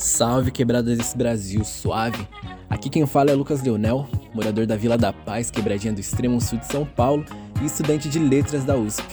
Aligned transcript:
Salve 0.00 0.50
quebradas 0.50 0.96
desse 0.96 1.14
Brasil 1.14 1.62
suave. 1.62 2.26
Aqui 2.70 2.88
quem 2.88 3.04
fala 3.04 3.32
é 3.32 3.34
Lucas 3.34 3.62
Leonel, 3.62 4.08
morador 4.32 4.66
da 4.66 4.74
Vila 4.74 4.96
da 4.96 5.12
Paz, 5.12 5.50
quebradinha 5.50 5.92
do 5.92 6.00
extremo 6.00 6.40
sul 6.40 6.58
de 6.58 6.64
São 6.64 6.86
Paulo 6.86 7.22
e 7.60 7.66
estudante 7.66 8.08
de 8.08 8.18
letras 8.18 8.64
da 8.64 8.74
USP. 8.78 9.04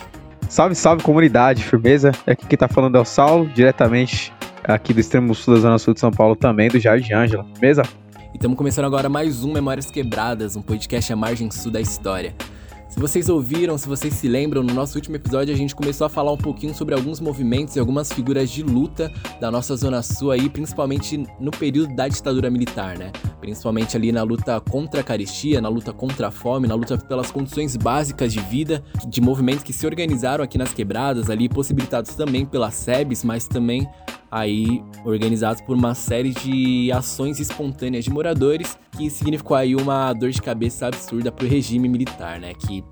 Salve, 0.47 0.75
salve 0.75 1.03
comunidade, 1.03 1.61
firmeza? 1.61 2.13
Aqui 2.25 2.47
quem 2.47 2.57
tá 2.57 2.69
falando 2.69 2.95
é 2.95 3.01
o 3.01 3.03
Saulo, 3.03 3.49
diretamente 3.49 4.31
aqui 4.63 4.93
do 4.93 5.01
extremo 5.01 5.35
sul 5.35 5.55
da 5.55 5.59
zona 5.59 5.77
sul 5.77 5.93
de 5.93 5.99
São 5.99 6.09
Paulo 6.09 6.37
também, 6.37 6.69
do 6.69 6.79
Jardim 6.79 7.11
Ângela, 7.11 7.45
firmeza? 7.55 7.83
E 8.33 8.37
estamos 8.37 8.57
começando 8.57 8.85
agora 8.85 9.09
mais 9.09 9.43
um 9.43 9.51
Memórias 9.51 9.91
Quebradas, 9.91 10.55
um 10.55 10.61
podcast 10.61 11.11
à 11.11 11.17
margem 11.17 11.51
sul 11.51 11.69
da 11.69 11.81
história. 11.81 12.33
Se 12.97 13.01
vocês 13.01 13.29
ouviram, 13.29 13.77
se 13.77 13.87
vocês 13.87 14.11
se 14.15 14.27
lembram, 14.27 14.63
no 14.63 14.73
nosso 14.73 14.97
último 14.97 15.17
episódio 15.17 15.53
a 15.53 15.57
gente 15.57 15.75
começou 15.75 16.05
a 16.05 16.09
falar 16.09 16.31
um 16.31 16.37
pouquinho 16.37 16.73
sobre 16.73 16.95
alguns 16.95 17.19
movimentos 17.19 17.75
e 17.75 17.79
algumas 17.79 18.11
figuras 18.11 18.49
de 18.49 18.63
luta 18.63 19.13
da 19.39 19.51
nossa 19.51 19.75
Zona 19.75 20.01
Sul 20.01 20.31
aí, 20.31 20.49
principalmente 20.49 21.23
no 21.39 21.51
período 21.51 21.95
da 21.95 22.07
ditadura 22.07 22.49
militar, 22.49 22.97
né? 22.97 23.11
Principalmente 23.39 23.95
ali 23.95 24.11
na 24.11 24.23
luta 24.23 24.59
contra 24.59 25.01
a 25.01 25.03
carestia, 25.03 25.61
na 25.61 25.69
luta 25.69 25.93
contra 25.93 26.29
a 26.29 26.31
fome, 26.31 26.67
na 26.67 26.73
luta 26.73 26.97
pelas 26.97 27.29
condições 27.29 27.75
básicas 27.77 28.33
de 28.33 28.39
vida, 28.39 28.83
de 29.07 29.21
movimentos 29.21 29.61
que 29.61 29.73
se 29.73 29.85
organizaram 29.85 30.43
aqui 30.43 30.57
nas 30.57 30.73
quebradas 30.73 31.29
ali, 31.29 31.47
possibilitados 31.47 32.15
também 32.15 32.47
pela 32.47 32.71
SEBS, 32.71 33.23
mas 33.23 33.47
também 33.47 33.87
aí 34.31 34.83
organizados 35.05 35.61
por 35.61 35.75
uma 35.75 35.95
série 35.95 36.31
de 36.31 36.91
ações 36.91 37.39
espontâneas 37.39 38.03
de 38.03 38.11
moradores, 38.11 38.77
que 38.97 39.09
significou 39.09 39.55
aí 39.55 39.75
uma 39.75 40.13
dor 40.13 40.31
de 40.31 40.41
cabeça 40.41 40.87
absurda 40.87 41.31
para 41.31 41.45
o 41.45 41.47
regime 41.47 41.87
militar, 41.87 42.39
né? 42.39 42.53
Que 42.53 42.83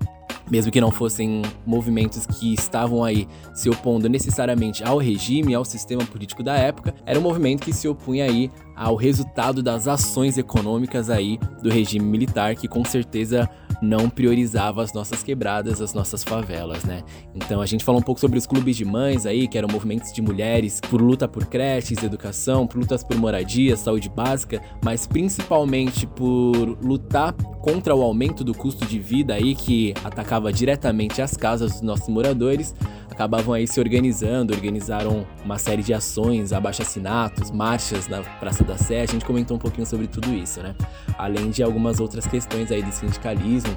mesmo 0.50 0.70
que 0.70 0.80
não 0.80 0.90
fossem 0.90 1.42
movimentos 1.66 2.24
que 2.24 2.54
estavam 2.54 3.02
aí 3.02 3.26
se 3.52 3.68
opondo 3.68 4.08
necessariamente 4.08 4.84
ao 4.84 4.98
regime, 4.98 5.54
ao 5.54 5.64
sistema 5.64 6.04
político 6.04 6.42
da 6.42 6.54
época, 6.54 6.94
era 7.04 7.18
um 7.18 7.22
movimento 7.22 7.64
que 7.64 7.72
se 7.72 7.88
opunha 7.88 8.24
aí 8.24 8.50
ao 8.76 8.94
resultado 8.94 9.62
das 9.62 9.88
ações 9.88 10.38
econômicas 10.38 11.10
aí 11.10 11.38
do 11.62 11.68
regime 11.68 12.06
militar, 12.06 12.54
que 12.54 12.68
com 12.68 12.84
certeza 12.84 13.50
não 13.82 14.08
priorizava 14.08 14.82
as 14.82 14.92
nossas 14.92 15.22
quebradas, 15.22 15.80
as 15.80 15.92
nossas 15.92 16.22
favelas, 16.22 16.84
né? 16.84 17.02
Então 17.34 17.60
a 17.60 17.66
gente 17.66 17.84
falou 17.84 18.00
um 18.00 18.04
pouco 18.04 18.20
sobre 18.20 18.38
os 18.38 18.46
clubes 18.46 18.76
de 18.76 18.84
mães 18.84 19.26
aí, 19.26 19.46
que 19.48 19.58
eram 19.58 19.68
movimentos 19.70 20.12
de 20.12 20.22
mulheres 20.22 20.80
por 20.80 21.00
luta 21.00 21.28
por 21.28 21.46
creches, 21.46 22.02
educação, 22.02 22.66
por 22.66 22.78
lutas 22.78 23.02
por 23.02 23.16
moradia, 23.16 23.76
saúde 23.76 24.08
básica, 24.08 24.60
mas 24.84 25.06
principalmente 25.06 26.06
por 26.06 26.78
lutar 26.82 27.32
contra 27.32 27.94
o 27.94 28.02
aumento 28.02 28.44
do 28.44 28.54
custo 28.54 28.86
de 28.86 28.98
vida 28.98 29.34
aí 29.34 29.54
que 29.54 29.92
atacava 30.04 30.52
diretamente 30.52 31.20
as 31.20 31.36
casas 31.36 31.72
dos 31.72 31.80
nossos 31.82 32.08
moradores 32.08 32.74
acabavam 33.16 33.54
aí 33.54 33.66
se 33.66 33.80
organizando, 33.80 34.52
organizaram 34.52 35.26
uma 35.42 35.56
série 35.56 35.82
de 35.82 35.94
ações, 35.94 36.52
abaixo-assinatos, 36.52 37.50
marchas 37.50 38.06
na 38.06 38.20
Praça 38.22 38.62
da 38.62 38.76
Sé, 38.76 39.00
a 39.00 39.06
gente 39.06 39.24
comentou 39.24 39.56
um 39.56 39.58
pouquinho 39.58 39.86
sobre 39.86 40.06
tudo 40.06 40.34
isso, 40.34 40.62
né? 40.62 40.74
Além 41.16 41.48
de 41.48 41.62
algumas 41.62 41.98
outras 41.98 42.26
questões 42.26 42.70
aí 42.70 42.82
de 42.82 42.94
sindicalismo 42.94 43.74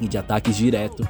e 0.00 0.08
de 0.08 0.18
ataques 0.18 0.56
direto 0.56 1.08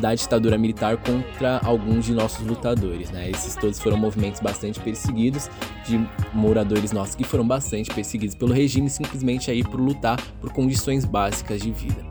da 0.00 0.14
ditadura 0.14 0.58
militar 0.58 0.96
contra 0.96 1.60
alguns 1.64 2.04
de 2.04 2.12
nossos 2.12 2.46
lutadores, 2.46 3.10
né? 3.10 3.30
Esses 3.30 3.54
todos 3.56 3.78
foram 3.78 3.96
movimentos 3.96 4.40
bastante 4.40 4.80
perseguidos 4.80 5.48
de 5.86 6.04
moradores 6.32 6.92
nossos 6.92 7.14
que 7.14 7.24
foram 7.24 7.46
bastante 7.46 7.92
perseguidos 7.94 8.34
pelo 8.34 8.52
regime 8.52 8.88
simplesmente 8.90 9.50
aí 9.50 9.62
por 9.62 9.80
lutar 9.80 10.20
por 10.40 10.52
condições 10.52 11.04
básicas 11.04 11.60
de 11.60 11.70
vida. 11.70 12.04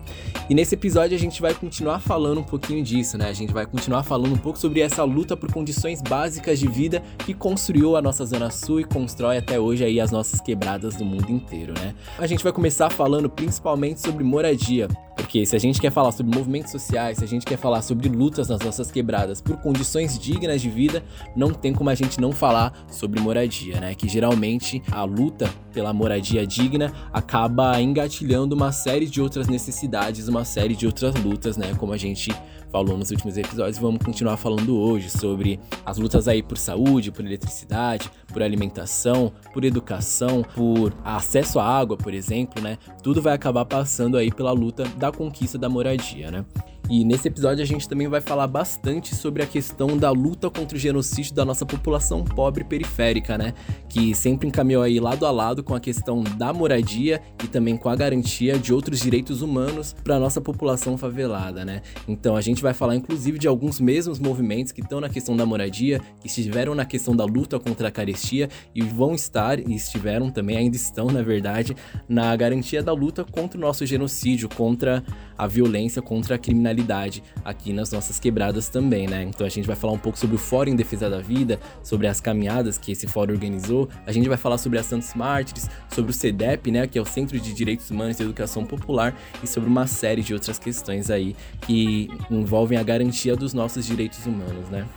E 0.50 0.54
nesse 0.54 0.76
episódio 0.76 1.16
a 1.16 1.20
gente 1.20 1.42
vai 1.42 1.54
continuar 1.54 2.00
falando 2.00 2.42
um 2.42 2.44
pouquinho 2.44 2.84
disso, 2.84 3.18
né? 3.18 3.30
A 3.30 3.34
gente 3.34 3.54
vai 3.54 3.66
continuar 3.66 4.04
falando 4.04 4.34
um 4.34 4.38
pouco 4.38 4.60
sobre 4.60 4.82
essa 4.82 5.04
luta 5.04 5.38
por 5.38 5.52
condições 5.52 6.02
básicas 6.02 6.60
de 6.60 6.68
vida 6.68 7.02
que 7.26 7.34
construiu 7.34 7.96
a 7.96 8.02
nossa 8.02 8.26
Zona 8.26 8.52
Sul 8.52 8.82
e 8.82 8.84
constrói 8.84 9.38
até 9.38 9.58
hoje 9.58 9.86
aí 9.86 10.02
as 10.02 10.12
nossas 10.12 10.42
quebradas 10.42 10.96
do 10.96 11.06
mundo 11.06 11.32
inteiro, 11.32 11.74
né? 11.80 11.96
A 12.18 12.28
gente 12.28 12.44
vai 12.44 12.52
começar 12.52 12.90
falando 12.90 13.30
principalmente 13.30 14.02
sobre 14.02 14.24
moradia, 14.24 14.90
porque 15.16 15.46
se 15.46 15.56
a 15.56 15.60
gente 15.60 15.80
quer 15.80 15.92
falar 15.92 16.12
sobre 16.12 16.36
movimentos 16.36 16.72
sociais, 16.72 17.18
se 17.18 17.24
a 17.24 17.28
gente 17.28 17.46
quer 17.46 17.58
falar 17.58 17.82
sobre 17.82 18.10
lutas 18.10 18.50
nas 18.50 18.60
nossas 18.60 18.92
quebradas 18.92 19.42
por 19.42 19.58
condições 19.58 20.18
dignas 20.18 20.62
de 20.62 20.70
vida, 20.70 21.04
não 21.36 21.52
tem 21.52 21.74
como 21.74 21.90
a 21.90 21.96
gente 21.96 22.20
não 22.20 22.32
falar 22.32 22.86
sobre 22.90 23.20
moradia, 23.20 23.80
né? 23.80 23.96
Que 23.96 24.08
geralmente 24.08 24.82
a 24.92 25.04
luta 25.04 25.50
pela 25.74 25.94
moradia 25.94 26.46
digna 26.46 26.92
acaba 27.12 27.80
engatilhando 27.82 28.56
uma 28.56 28.72
série 28.72 29.08
de 29.08 29.22
outras 29.22 29.48
necessidades, 29.48 30.28
uma 30.28 30.46
série 30.46 30.76
de 30.76 30.86
outras 30.86 31.16
lutas, 31.16 31.58
né? 31.58 31.74
Como 31.76 31.94
a 31.94 31.98
gente 31.98 32.32
falou 32.74 32.98
nos 32.98 33.12
últimos 33.12 33.38
episódios, 33.38 33.78
vamos 33.78 34.04
continuar 34.04 34.36
falando 34.36 34.76
hoje 34.76 35.08
sobre 35.08 35.60
as 35.86 36.00
lutas 36.00 36.28
aí 36.28 36.42
por 36.42 36.58
saúde, 36.58 37.12
por 37.12 37.24
eletricidade, 37.24 38.10
por 38.34 38.42
alimentação, 38.42 39.32
por 39.54 39.64
educação, 39.64 40.44
por 40.56 40.92
acesso 41.06 41.60
à 41.60 41.64
água, 41.64 41.96
por 41.96 42.16
exemplo, 42.16 42.64
né? 42.64 42.80
Tudo 43.04 43.22
vai 43.22 43.34
acabar 43.34 43.64
passando 43.64 44.18
aí 44.18 44.32
pela 44.32 44.52
luta 44.52 44.86
da 44.98 45.12
conquista 45.12 45.56
da 45.56 45.70
moradia, 45.70 46.32
né? 46.32 46.44
E 46.90 47.06
nesse 47.06 47.30
episódio 47.30 47.64
a 47.64 47.66
gente 47.66 47.88
também 47.88 48.08
vai 48.08 48.20
falar 48.20 48.46
bastante 48.46 49.16
sobre 49.16 49.42
a 49.42 49.46
questão 49.46 49.98
da 49.98 50.12
luta 50.12 50.50
contra 50.50 50.78
o 50.78 50.80
genocídio 50.80 51.34
da 51.34 51.46
nossa 51.46 51.66
população 51.66 52.24
pobre 52.24 52.64
periférica, 52.64 53.38
né? 53.38 53.54
Que 53.88 54.14
sempre 54.14 54.50
encaminhou 54.50 54.84
aí 54.84 55.00
lado 55.00 55.26
a 55.26 55.32
lado 55.32 55.64
com 55.64 55.74
a 55.74 55.80
questão 55.80 56.22
da 56.24 56.52
moradia 56.52 57.22
e 57.42 57.48
também 57.48 57.78
com 57.78 57.88
a 57.88 57.96
garantia 57.96 58.60
de 58.60 58.74
outros 58.74 59.00
direitos 59.00 59.42
humanos 59.42 59.96
para 60.04 60.20
nossa 60.20 60.42
população 60.42 60.98
favelada, 60.98 61.64
né? 61.64 61.82
Então 62.06 62.36
a 62.36 62.42
gente 62.42 62.62
vai 62.62 62.74
falar 62.74 62.96
inclusive 62.96 63.40
de 63.40 63.48
alguns 63.48 63.80
mesmos 63.80 64.20
movimentos 64.20 64.74
que 64.74 64.82
estão 64.82 65.00
na 65.00 65.08
questão 65.08 65.38
da 65.38 65.46
moradia, 65.46 66.02
que 66.20 66.28
estiveram 66.28 66.76
na 66.76 66.86
questão 66.86 67.16
da 67.16 67.24
luta 67.24 67.60
contra 67.60 67.88
a 67.88 67.92
carestia 67.92 68.50
e 68.76 68.82
vão 68.82 69.16
estar 69.16 69.58
e 69.58 69.74
estiveram 69.74 70.30
também 70.30 70.58
ainda 70.58 70.76
estão, 70.76 71.08
na 71.08 71.22
verdade, 71.22 71.76
na 72.10 72.36
garantia 72.36 72.84
da 72.84 72.92
luta 72.92 73.24
contra 73.24 73.58
o 73.58 73.62
nosso 73.62 73.86
genocídio, 73.86 74.50
contra 74.50 75.02
a 75.38 75.48
violência, 75.48 76.02
contra 76.02 76.36
a 76.36 76.38
criminalidade 76.38 76.73
criminalidade 76.74 77.24
aqui 77.46 77.72
nas 77.72 77.92
nossas 77.92 78.20
quebradas 78.20 78.68
também, 78.68 79.08
né? 79.08 79.24
Então 79.24 79.46
a 79.46 79.50
gente 79.50 79.66
vai 79.66 79.76
falar 79.76 79.94
um 79.94 80.00
pouco 80.00 80.18
sobre 80.18 80.36
o 80.36 80.40
Fórum 80.40 80.72
em 80.72 80.76
Defesa 80.76 81.10
da 81.10 81.20
Vida, 81.20 81.60
sobre 81.84 82.08
as 82.08 82.20
caminhadas 82.20 82.78
que 82.78 82.92
esse 82.92 83.08
fórum 83.08 83.34
organizou, 83.34 83.88
a 84.06 84.12
gente 84.12 84.28
vai 84.28 84.38
falar 84.38 84.58
sobre 84.58 84.80
a 84.80 84.84
Santos 84.84 85.14
Mártires, 85.14 85.70
sobre 85.90 86.12
o 86.12 86.14
CEDEP, 86.14 86.72
né, 86.72 86.88
que 86.88 86.98
é 86.98 87.02
o 87.02 87.06
Centro 87.06 87.40
de 87.40 87.54
Direitos 87.54 87.90
Humanos 87.90 88.20
e 88.20 88.24
Educação 88.24 88.66
Popular, 88.66 89.16
e 89.44 89.48
sobre 89.48 89.70
uma 89.70 89.88
série 89.88 90.22
de 90.22 90.34
outras 90.34 90.58
questões 90.58 91.10
aí 91.10 91.36
que 91.62 92.10
envolvem 92.30 92.78
a 92.78 92.84
garantia 92.84 93.36
dos 93.36 93.54
nossos 93.54 93.86
direitos 93.86 94.26
humanos, 94.26 94.70
né? 94.70 94.88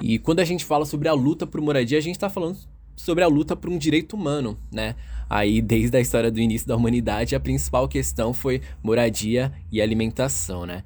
E 0.00 0.20
quando 0.20 0.38
a 0.38 0.44
gente 0.44 0.64
fala 0.64 0.84
sobre 0.84 1.08
a 1.08 1.12
luta 1.12 1.46
por 1.48 1.60
moradia, 1.60 1.98
a 1.98 2.00
gente 2.00 2.14
está 2.14 2.30
falando 2.30 2.56
sobre 2.94 3.22
a 3.22 3.28
luta 3.28 3.54
por 3.54 3.70
um 3.70 3.76
direito 3.76 4.14
humano, 4.16 4.58
né? 4.72 4.94
Aí, 5.28 5.60
desde 5.60 5.96
a 5.96 6.00
história 6.00 6.30
do 6.30 6.40
início 6.40 6.68
da 6.68 6.76
humanidade, 6.76 7.34
a 7.34 7.40
principal 7.40 7.88
questão 7.88 8.32
foi 8.32 8.60
moradia 8.82 9.52
e 9.72 9.82
alimentação, 9.82 10.64
né? 10.64 10.84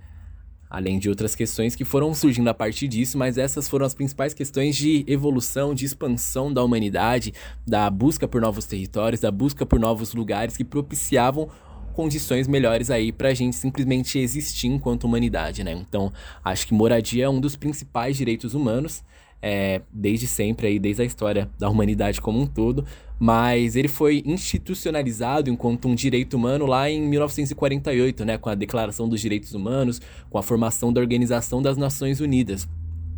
Além 0.69 0.99
de 0.99 1.09
outras 1.09 1.35
questões 1.35 1.75
que 1.75 1.85
foram 1.85 2.15
surgindo 2.15 2.49
a 2.49 2.55
partir 2.55 2.87
disso, 2.87 3.19
mas 3.19 3.37
essas 3.37 3.69
foram 3.69 3.85
as 3.85 3.93
principais 3.93 4.33
questões 4.33 4.77
de 4.77 5.05
evolução, 5.07 5.75
de 5.75 5.85
expansão 5.85 6.53
da 6.53 6.63
humanidade, 6.63 7.35
da 7.67 7.91
busca 7.91 8.29
por 8.29 8.41
novos 8.41 8.65
territórios, 8.67 9.21
da 9.21 9.33
busca 9.33 9.67
por 9.67 9.81
novos 9.81 10.15
lugares 10.15 10.57
que 10.57 10.65
propiciavam 10.65 11.49
condições 11.93 12.47
melhores 12.47 12.89
aí 12.89 13.11
pra 13.11 13.35
gente 13.35 13.57
simplesmente 13.57 14.19
existir 14.19 14.69
enquanto 14.69 15.05
humanidade, 15.05 15.65
né? 15.65 15.73
Então, 15.73 16.13
acho 16.43 16.67
que 16.67 16.73
moradia 16.73 17.25
é 17.25 17.29
um 17.29 17.41
dos 17.41 17.57
principais 17.57 18.17
direitos 18.17 18.55
humanos 18.55 19.03
é, 19.43 19.81
desde 19.93 20.27
sempre, 20.27 20.67
aí, 20.67 20.79
desde 20.79 21.03
a 21.03 21.05
história 21.05 21.51
da 21.59 21.69
humanidade 21.69 22.21
como 22.21 22.41
um 22.41 22.47
todo, 22.47 22.85
mas 23.19 23.77
ele 23.77 23.89
foi 23.89 24.23
institucionalizado 24.27 25.51
enquanto 25.51 25.89
um 25.89 25.95
direito 25.95 26.35
humano 26.35 26.67
lá 26.67 26.91
em 26.91 27.01
1948, 27.03 28.25
né, 28.25 28.39
com 28.39 28.49
a 28.49 28.55
Declaração 28.55 29.09
dos 29.09 29.21
Direitos 29.21 29.55
Humanos, 29.55 30.01
com 30.29 30.39
a 30.39 30.43
formação 30.43 30.93
da 30.93 31.01
Organização 31.01 31.63
das 31.63 31.77
Nações 31.77 32.21
Unidas, 32.21 32.69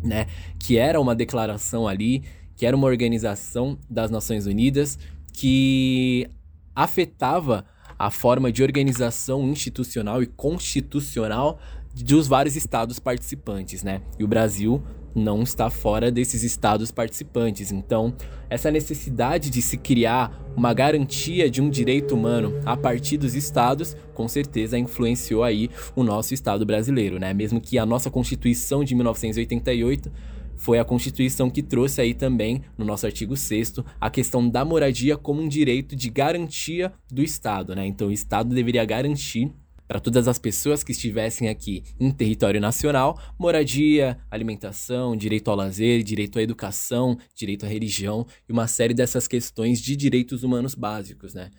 né, 0.03 0.27
que 0.59 0.77
era 0.77 0.99
uma 0.99 1.15
declaração 1.15 1.87
ali, 1.87 2.23
que 2.55 2.65
era 2.65 2.75
uma 2.75 2.87
organização 2.87 3.77
das 3.89 4.11
Nações 4.11 4.45
Unidas 4.45 4.99
que 5.33 6.29
afetava 6.75 7.65
a 7.97 8.09
forma 8.09 8.51
de 8.51 8.63
organização 8.63 9.47
institucional 9.49 10.21
e 10.21 10.25
constitucional 10.25 11.59
dos 11.95 12.27
vários 12.27 12.55
estados 12.55 12.99
participantes, 12.99 13.83
né? 13.83 14.01
E 14.17 14.23
o 14.23 14.27
Brasil 14.27 14.81
não 15.15 15.43
está 15.43 15.69
fora 15.69 16.11
desses 16.11 16.43
estados 16.43 16.91
participantes. 16.91 17.71
Então, 17.71 18.13
essa 18.49 18.71
necessidade 18.71 19.49
de 19.49 19.61
se 19.61 19.77
criar 19.77 20.31
uma 20.55 20.73
garantia 20.73 21.49
de 21.49 21.61
um 21.61 21.69
direito 21.69 22.13
humano 22.15 22.59
a 22.65 22.77
partir 22.77 23.17
dos 23.17 23.35
estados, 23.35 23.95
com 24.13 24.27
certeza 24.27 24.77
influenciou 24.77 25.43
aí 25.43 25.69
o 25.95 26.03
nosso 26.03 26.33
estado 26.33 26.65
brasileiro, 26.65 27.19
né? 27.19 27.33
Mesmo 27.33 27.59
que 27.59 27.77
a 27.77 27.85
nossa 27.85 28.09
Constituição 28.09 28.83
de 28.83 28.95
1988 28.95 30.11
foi 30.55 30.79
a 30.79 30.85
Constituição 30.85 31.49
que 31.49 31.61
trouxe 31.61 31.99
aí 31.99 32.13
também, 32.13 32.61
no 32.77 32.85
nosso 32.85 33.05
artigo 33.05 33.35
6 33.35 33.75
a 33.99 34.09
questão 34.09 34.47
da 34.47 34.63
moradia 34.63 35.17
como 35.17 35.41
um 35.41 35.47
direito 35.47 35.95
de 35.95 36.09
garantia 36.09 36.93
do 37.11 37.21
Estado, 37.21 37.75
né? 37.75 37.85
Então 37.85 38.07
o 38.07 38.11
Estado 38.11 38.53
deveria 38.53 38.85
garantir 38.85 39.51
para 39.93 39.99
todas 39.99 40.27
as 40.27 40.39
pessoas 40.39 40.83
que 40.83 40.91
estivessem 40.91 41.49
aqui 41.49 41.83
em 41.99 42.09
território 42.09 42.59
nacional, 42.59 43.15
moradia, 43.37 44.17
alimentação, 44.31 45.15
direito 45.15 45.51
ao 45.51 45.55
lazer, 45.55 46.01
direito 46.01 46.39
à 46.39 46.41
educação, 46.41 47.15
direito 47.35 47.63
à 47.63 47.69
religião 47.69 48.25
e 48.49 48.51
uma 48.51 48.65
série 48.65 48.95
dessas 48.95 49.27
questões 49.27 49.79
de 49.79 49.95
direitos 49.95 50.41
humanos 50.41 50.73
básicos, 50.73 51.35
né? 51.35 51.51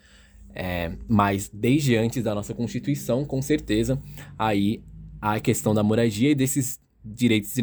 É, 0.53 0.91
mas 1.07 1.49
desde 1.49 1.95
antes 1.95 2.21
da 2.25 2.35
nossa 2.35 2.53
Constituição, 2.53 3.23
com 3.23 3.41
certeza, 3.41 3.97
aí 4.37 4.83
a 5.21 5.39
questão 5.39 5.73
da 5.73 5.81
moradia 5.81 6.31
e 6.31 6.35
desses 6.35 6.77
direitos 7.05 7.55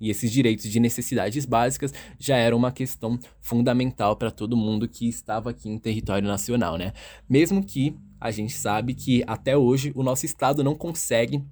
e 0.00 0.08
esses 0.08 0.32
direitos 0.32 0.64
de 0.64 0.80
necessidades 0.80 1.44
básicas 1.44 1.92
já 2.18 2.36
era 2.36 2.56
uma 2.56 2.72
questão 2.72 3.18
fundamental 3.38 4.16
para 4.16 4.30
todo 4.30 4.56
mundo 4.56 4.88
que 4.88 5.06
estava 5.06 5.50
aqui 5.50 5.68
em 5.68 5.76
território 5.78 6.26
nacional, 6.26 6.78
né? 6.78 6.94
Mesmo 7.28 7.62
que 7.62 7.94
a 8.20 8.30
gente 8.30 8.52
sabe 8.52 8.94
que 8.94 9.24
até 9.26 9.56
hoje 9.56 9.92
o 9.94 10.02
nosso 10.02 10.26
estado 10.26 10.62
não 10.62 10.74
consegue 10.74 11.42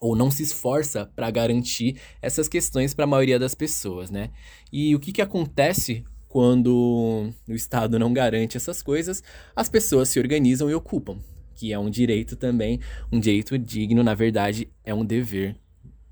ou 0.00 0.16
não 0.16 0.30
se 0.30 0.42
esforça 0.42 1.06
para 1.14 1.30
garantir 1.30 1.96
essas 2.20 2.48
questões 2.48 2.92
para 2.92 3.04
a 3.04 3.08
maioria 3.08 3.38
das 3.38 3.54
pessoas, 3.54 4.10
né? 4.10 4.30
E 4.72 4.94
o 4.94 5.00
que, 5.00 5.12
que 5.12 5.22
acontece 5.22 6.04
quando 6.28 7.32
o 7.48 7.52
Estado 7.52 7.98
não 7.98 8.12
garante 8.12 8.56
essas 8.56 8.82
coisas? 8.82 9.22
As 9.54 9.68
pessoas 9.68 10.08
se 10.08 10.18
organizam 10.18 10.68
e 10.68 10.74
ocupam, 10.74 11.18
que 11.54 11.72
é 11.72 11.78
um 11.78 11.88
direito 11.88 12.34
também, 12.34 12.80
um 13.12 13.20
direito 13.20 13.56
digno, 13.56 14.02
na 14.02 14.14
verdade, 14.14 14.68
é 14.82 14.92
um 14.92 15.04
dever 15.04 15.56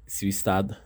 se 0.06 0.24
o 0.24 0.28
Estado 0.28 0.76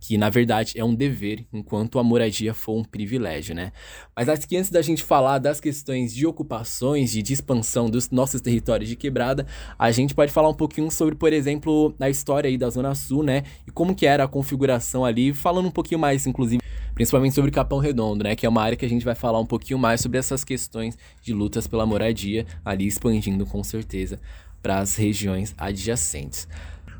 que 0.00 0.16
na 0.16 0.30
verdade 0.30 0.72
é 0.76 0.84
um 0.84 0.94
dever, 0.94 1.46
enquanto 1.52 1.98
a 1.98 2.04
moradia 2.04 2.54
for 2.54 2.76
um 2.76 2.84
privilégio, 2.84 3.54
né? 3.54 3.72
Mas 4.14 4.28
acho 4.28 4.46
que 4.46 4.56
antes 4.56 4.70
da 4.70 4.82
gente 4.82 5.02
falar 5.02 5.38
das 5.38 5.60
questões 5.60 6.14
de 6.14 6.26
ocupações 6.26 7.14
e 7.14 7.22
de 7.22 7.32
expansão 7.32 7.90
dos 7.90 8.10
nossos 8.10 8.40
territórios 8.40 8.88
de 8.88 8.96
quebrada, 8.96 9.46
a 9.78 9.90
gente 9.90 10.14
pode 10.14 10.32
falar 10.32 10.48
um 10.48 10.54
pouquinho 10.54 10.90
sobre, 10.90 11.14
por 11.14 11.32
exemplo, 11.32 11.94
a 11.98 12.08
história 12.08 12.48
aí 12.48 12.56
da 12.56 12.70
Zona 12.70 12.94
Sul, 12.94 13.22
né? 13.22 13.42
E 13.66 13.70
como 13.70 13.94
que 13.94 14.06
era 14.06 14.24
a 14.24 14.28
configuração 14.28 15.04
ali, 15.04 15.32
falando 15.32 15.66
um 15.66 15.72
pouquinho 15.72 16.00
mais, 16.00 16.26
inclusive, 16.26 16.62
principalmente 16.94 17.34
sobre 17.34 17.50
Capão 17.50 17.78
Redondo, 17.78 18.24
né? 18.24 18.36
Que 18.36 18.46
é 18.46 18.48
uma 18.48 18.62
área 18.62 18.76
que 18.76 18.86
a 18.86 18.88
gente 18.88 19.04
vai 19.04 19.14
falar 19.14 19.40
um 19.40 19.46
pouquinho 19.46 19.78
mais 19.78 20.00
sobre 20.00 20.18
essas 20.18 20.44
questões 20.44 20.96
de 21.22 21.32
lutas 21.32 21.66
pela 21.66 21.86
moradia, 21.86 22.46
ali 22.64 22.86
expandindo 22.86 23.44
com 23.46 23.62
certeza 23.64 24.20
para 24.62 24.78
as 24.78 24.96
regiões 24.96 25.54
adjacentes. 25.56 26.48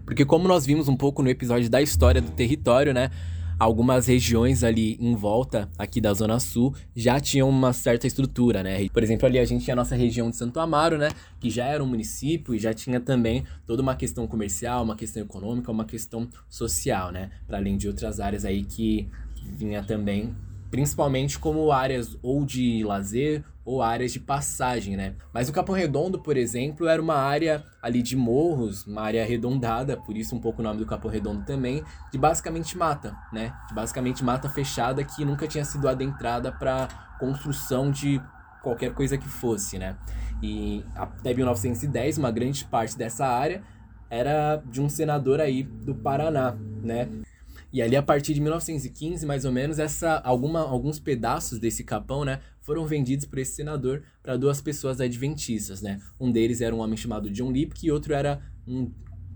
Porque 0.07 0.25
como 0.25 0.47
nós 0.47 0.65
vimos 0.65 0.89
um 0.89 0.97
pouco 0.97 1.21
no 1.21 1.29
episódio 1.29 1.69
da 1.69 1.83
história 1.83 2.23
do 2.23 2.31
território, 2.31 2.95
né? 2.95 3.11
Algumas 3.59 4.07
regiões 4.07 4.63
ali 4.63 4.97
em 5.01 5.17
volta 5.17 5.69
aqui 5.77 6.01
da 6.01 6.13
Zona 6.15 6.39
Sul 6.39 6.75
já 6.95 7.19
tinham 7.19 7.49
uma 7.49 7.73
certa 7.73 8.07
estrutura, 8.07 8.63
né? 8.63 8.89
Por 8.91 9.03
exemplo, 9.03 9.27
ali 9.27 9.39
a 9.39 9.45
gente 9.45 9.65
tinha 9.65 9.75
a 9.75 9.77
nossa 9.77 9.97
região 9.97 10.31
de 10.31 10.37
Santo 10.37 10.61
Amaro, 10.61 10.97
né? 10.97 11.09
Que 11.41 11.51
já 11.51 11.67
era 11.67 11.83
um 11.83 11.87
município 11.87 12.55
e 12.55 12.59
já 12.59 12.73
tinha 12.73 13.01
também 13.01 13.45
toda 13.67 13.83
uma 13.83 13.97
questão 13.97 14.27
comercial, 14.27 14.85
uma 14.85 14.95
questão 14.95 15.23
econômica, 15.23 15.73
uma 15.73 15.87
questão 15.87 16.29
social, 16.49 17.11
né? 17.11 17.31
Para 17.47 17.59
além 17.59 17.77
de 17.77 17.89
outras 17.89 18.21
áreas 18.21 18.45
aí 18.45 18.63
que 18.63 19.09
vinha 19.57 19.83
também 19.83 20.35
principalmente 20.71 21.39
como 21.39 21.73
áreas 21.73 22.17
ou 22.23 22.45
de 22.45 22.85
lazer 22.85 23.43
ou 23.67 23.83
áreas 23.83 24.13
de 24.13 24.21
passagem, 24.21 24.97
né? 24.97 25.17
Mas 25.35 25.49
o 25.49 25.53
Capão 25.53 25.75
Redondo, 25.75 26.21
por 26.21 26.37
exemplo, 26.37 26.87
era 26.87 27.03
uma 27.03 27.17
área 27.17 27.65
ali 27.83 28.01
de 28.01 28.15
morros, 28.17 28.87
uma 28.87 29.03
área 29.03 29.23
arredondada, 29.23 29.97
por 29.97 30.17
isso 30.17 30.37
um 30.37 30.41
pouco 30.41 30.63
o 30.63 30.65
nome 30.65 30.79
do 30.79 30.87
Capão 30.87 31.11
Redondo 31.11 31.45
também, 31.45 31.83
de 32.13 32.17
basicamente 32.17 32.79
mata, 32.79 33.17
né? 33.33 33.53
De 33.67 33.75
basicamente 33.75 34.23
mata 34.23 34.49
fechada 34.49 35.03
que 35.03 35.25
nunca 35.25 35.49
tinha 35.49 35.65
sido 35.65 35.89
adentrada 35.89 36.53
para 36.53 36.87
construção 37.19 37.91
de 37.91 38.23
qualquer 38.63 38.95
coisa 38.95 39.19
que 39.19 39.29
fosse, 39.29 39.81
né? 39.81 39.97
E 40.41 40.85
até 40.95 41.35
1910, 41.35 42.19
uma 42.19 42.31
grande 42.31 42.65
parte 42.65 42.97
dessa 42.97 43.27
área 43.27 43.65
era 44.09 44.63
de 44.71 44.81
um 44.81 44.89
senador 44.89 45.41
aí 45.41 45.65
do 45.65 45.93
Paraná, 45.93 46.55
né? 46.85 47.09
E 47.73 47.83
ali, 47.83 47.97
a 47.97 48.03
partir 48.03 48.33
de 48.33 48.41
1915, 48.41 49.27
mais 49.27 49.45
ou 49.45 49.53
menos, 49.53 49.79
essa, 49.79 50.21
alguma, 50.25 50.61
alguns 50.61 50.99
pedaços 50.99 51.59
desse 51.59 51.85
capão, 51.85 52.25
né, 52.25 52.41
foram 52.67 52.85
vendidos 52.85 53.25
por 53.25 53.39
esse 53.39 53.53
senador 53.53 54.03
para 54.21 54.37
duas 54.37 54.61
pessoas 54.61 55.01
adventistas, 55.01 55.81
né? 55.81 56.01
Um 56.19 56.33
deles 56.33 56.61
era 56.61 56.75
um 56.75 56.81
homem 56.81 56.97
chamado 56.97 57.31
John 57.31 57.53
Lipke 57.53 57.87
e 57.87 57.93
outro 57.93 58.13
era 58.13 58.43
um 58.67 58.91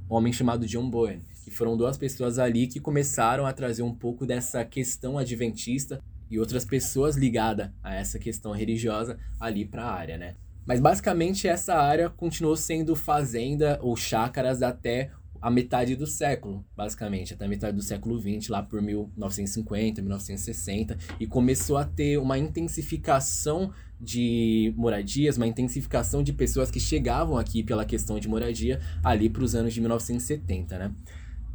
homem 0.08 0.32
chamado 0.32 0.66
John 0.66 0.90
Bowen, 0.90 1.22
que 1.44 1.50
foram 1.52 1.76
duas 1.76 1.96
pessoas 1.96 2.40
ali 2.40 2.66
que 2.66 2.80
começaram 2.80 3.46
a 3.46 3.52
trazer 3.52 3.82
um 3.82 3.94
pouco 3.94 4.26
dessa 4.26 4.64
questão 4.64 5.16
adventista 5.16 6.02
e 6.28 6.40
outras 6.40 6.64
pessoas 6.64 7.16
ligadas 7.16 7.70
a 7.84 7.94
essa 7.94 8.18
questão 8.18 8.50
religiosa 8.50 9.16
ali 9.38 9.64
para 9.64 9.84
a 9.84 9.92
área, 9.92 10.18
né? 10.18 10.34
Mas 10.66 10.80
basicamente 10.80 11.46
essa 11.46 11.76
área 11.76 12.10
continuou 12.10 12.56
sendo 12.56 12.96
fazenda 12.96 13.78
ou 13.80 13.94
chácaras 13.94 14.60
até 14.60 15.12
a 15.40 15.50
metade 15.50 15.96
do 15.96 16.06
século, 16.06 16.64
basicamente, 16.76 17.34
até 17.34 17.44
a 17.44 17.48
metade 17.48 17.76
do 17.76 17.82
século 17.82 18.18
XX, 18.18 18.48
lá 18.48 18.62
por 18.62 18.82
1950, 18.82 20.02
1960, 20.02 20.98
e 21.18 21.26
começou 21.26 21.76
a 21.76 21.84
ter 21.84 22.18
uma 22.18 22.38
intensificação 22.38 23.72
de 24.00 24.72
moradias, 24.76 25.36
uma 25.36 25.46
intensificação 25.46 26.22
de 26.22 26.32
pessoas 26.32 26.70
que 26.70 26.80
chegavam 26.80 27.36
aqui 27.36 27.62
pela 27.62 27.84
questão 27.84 28.18
de 28.18 28.28
moradia 28.28 28.80
ali 29.04 29.28
para 29.28 29.44
os 29.44 29.54
anos 29.54 29.74
de 29.74 29.80
1970, 29.80 30.78
né? 30.78 30.92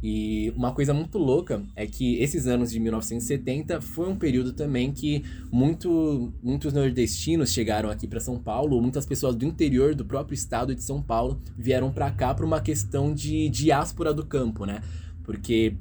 E 0.08 0.52
uma 0.54 0.70
coisa 0.70 0.94
muito 0.94 1.18
louca 1.18 1.64
é 1.74 1.84
que 1.84 2.22
esses 2.22 2.46
anos 2.46 2.70
de 2.70 2.78
1970 2.78 3.80
foi 3.80 4.08
um 4.08 4.14
período 4.14 4.52
também 4.52 4.92
que 4.92 5.24
muito, 5.50 6.32
muitos 6.40 6.72
nordestinos 6.72 7.52
chegaram 7.52 7.90
aqui 7.90 8.06
para 8.06 8.20
São 8.20 8.38
Paulo, 8.38 8.80
muitas 8.80 9.04
pessoas 9.04 9.34
do 9.34 9.44
interior 9.44 9.96
do 9.96 10.04
próprio 10.04 10.36
estado 10.36 10.76
de 10.76 10.84
São 10.84 11.02
Paulo 11.02 11.42
vieram 11.58 11.90
para 11.90 12.08
cá 12.12 12.32
por 12.32 12.44
uma 12.44 12.60
questão 12.60 13.12
de 13.12 13.48
diáspora 13.48 14.14
do 14.14 14.24
campo, 14.24 14.64
né? 14.64 14.80
Porque 15.24 15.74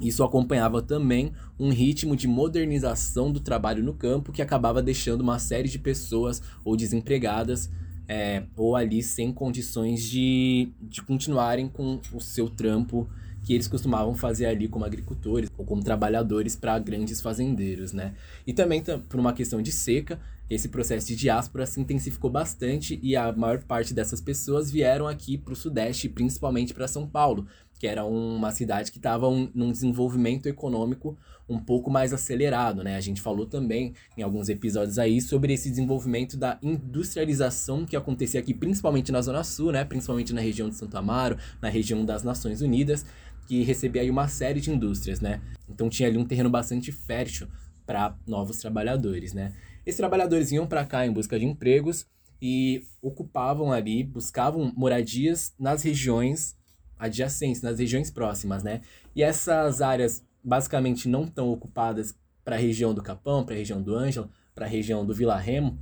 isso 0.00 0.24
acompanhava 0.24 0.80
também 0.80 1.32
um 1.60 1.68
ritmo 1.68 2.16
de 2.16 2.26
modernização 2.26 3.30
do 3.30 3.40
trabalho 3.40 3.84
no 3.84 3.92
campo 3.92 4.32
que 4.32 4.40
acabava 4.40 4.82
deixando 4.82 5.20
uma 5.20 5.38
série 5.38 5.68
de 5.68 5.78
pessoas 5.78 6.40
ou 6.64 6.78
desempregadas 6.78 7.70
é, 8.08 8.44
ou 8.56 8.74
ali 8.74 9.02
sem 9.02 9.30
condições 9.30 10.02
de, 10.02 10.70
de 10.80 11.02
continuarem 11.02 11.68
com 11.68 12.00
o 12.10 12.20
seu 12.22 12.48
trampo 12.48 13.06
que 13.46 13.54
eles 13.54 13.68
costumavam 13.68 14.12
fazer 14.12 14.46
ali 14.46 14.66
como 14.66 14.84
agricultores 14.84 15.48
ou 15.56 15.64
como 15.64 15.80
trabalhadores 15.80 16.56
para 16.56 16.76
grandes 16.80 17.20
fazendeiros, 17.20 17.92
né? 17.92 18.12
E 18.44 18.52
também 18.52 18.82
por 18.82 19.20
uma 19.20 19.32
questão 19.32 19.62
de 19.62 19.70
seca, 19.70 20.18
esse 20.50 20.68
processo 20.68 21.06
de 21.06 21.14
diáspora 21.14 21.64
se 21.64 21.80
intensificou 21.80 22.28
bastante 22.28 22.98
e 23.00 23.14
a 23.14 23.32
maior 23.32 23.62
parte 23.62 23.94
dessas 23.94 24.20
pessoas 24.20 24.68
vieram 24.68 25.06
aqui 25.06 25.38
para 25.38 25.52
o 25.52 25.56
Sudeste, 25.56 26.08
principalmente 26.08 26.74
para 26.74 26.88
São 26.88 27.06
Paulo, 27.06 27.46
que 27.78 27.86
era 27.86 28.04
uma 28.04 28.50
cidade 28.50 28.90
que 28.90 28.98
estava 28.98 29.28
um, 29.28 29.48
num 29.54 29.70
desenvolvimento 29.70 30.46
econômico 30.46 31.16
um 31.48 31.58
pouco 31.58 31.90
mais 31.90 32.12
acelerado, 32.12 32.82
né? 32.82 32.96
A 32.96 33.00
gente 33.00 33.20
falou 33.20 33.46
também 33.46 33.94
em 34.16 34.22
alguns 34.22 34.48
episódios 34.48 34.98
aí 34.98 35.20
sobre 35.20 35.52
esse 35.52 35.70
desenvolvimento 35.70 36.36
da 36.36 36.58
industrialização 36.60 37.86
que 37.86 37.94
acontecia 37.94 38.40
aqui, 38.40 38.52
principalmente 38.52 39.12
na 39.12 39.22
Zona 39.22 39.44
Sul, 39.44 39.70
né? 39.70 39.84
Principalmente 39.84 40.32
na 40.32 40.40
região 40.40 40.68
de 40.68 40.74
Santo 40.74 40.96
Amaro, 40.96 41.36
na 41.62 41.68
região 41.68 42.04
das 42.04 42.24
Nações 42.24 42.60
Unidas, 42.60 43.06
que 43.46 43.62
recebia 43.62 44.02
aí 44.02 44.10
uma 44.10 44.28
série 44.28 44.60
de 44.60 44.70
indústrias, 44.70 45.20
né? 45.20 45.40
Então 45.68 45.88
tinha 45.88 46.08
ali 46.08 46.18
um 46.18 46.24
terreno 46.24 46.50
bastante 46.50 46.92
fértil 46.92 47.48
para 47.86 48.16
novos 48.26 48.58
trabalhadores, 48.58 49.32
né? 49.32 49.52
Esses 49.84 49.96
trabalhadores 49.96 50.50
iam 50.52 50.66
para 50.66 50.84
cá 50.84 51.06
em 51.06 51.12
busca 51.12 51.38
de 51.38 51.44
empregos 51.44 52.06
e 52.42 52.82
ocupavam 53.00 53.72
ali, 53.72 54.02
buscavam 54.02 54.72
moradias 54.76 55.54
nas 55.58 55.82
regiões 55.82 56.56
adjacentes, 56.98 57.62
nas 57.62 57.78
regiões 57.78 58.10
próximas, 58.10 58.62
né? 58.62 58.80
E 59.14 59.22
essas 59.22 59.80
áreas 59.80 60.24
basicamente 60.42 61.08
não 61.08 61.24
estão 61.24 61.48
ocupadas 61.48 62.14
para 62.44 62.56
a 62.56 62.58
região 62.58 62.94
do 62.94 63.02
Capão, 63.02 63.44
para 63.44 63.54
a 63.54 63.58
região 63.58 63.82
do 63.82 63.94
Ângelo, 63.94 64.30
para 64.54 64.66
a 64.66 64.68
região 64.68 65.04
do 65.04 65.14
Vila 65.14 65.36
Remo 65.36 65.78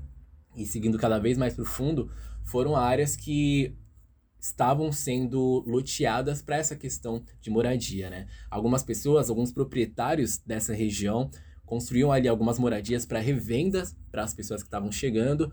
e 0.56 0.64
seguindo 0.64 0.98
cada 0.98 1.18
vez 1.18 1.36
mais 1.36 1.54
para 1.54 1.62
o 1.62 1.66
fundo, 1.66 2.10
foram 2.42 2.76
áreas 2.76 3.16
que 3.16 3.74
estavam 4.44 4.92
sendo 4.92 5.64
loteadas 5.66 6.42
para 6.42 6.58
essa 6.58 6.76
questão 6.76 7.22
de 7.40 7.48
moradia, 7.48 8.10
né? 8.10 8.26
Algumas 8.50 8.82
pessoas, 8.82 9.30
alguns 9.30 9.50
proprietários 9.50 10.36
dessa 10.36 10.74
região 10.74 11.30
construíam 11.64 12.12
ali 12.12 12.28
algumas 12.28 12.58
moradias 12.58 13.06
para 13.06 13.20
revendas 13.20 13.96
para 14.12 14.22
as 14.22 14.34
pessoas 14.34 14.62
que 14.62 14.66
estavam 14.66 14.92
chegando, 14.92 15.50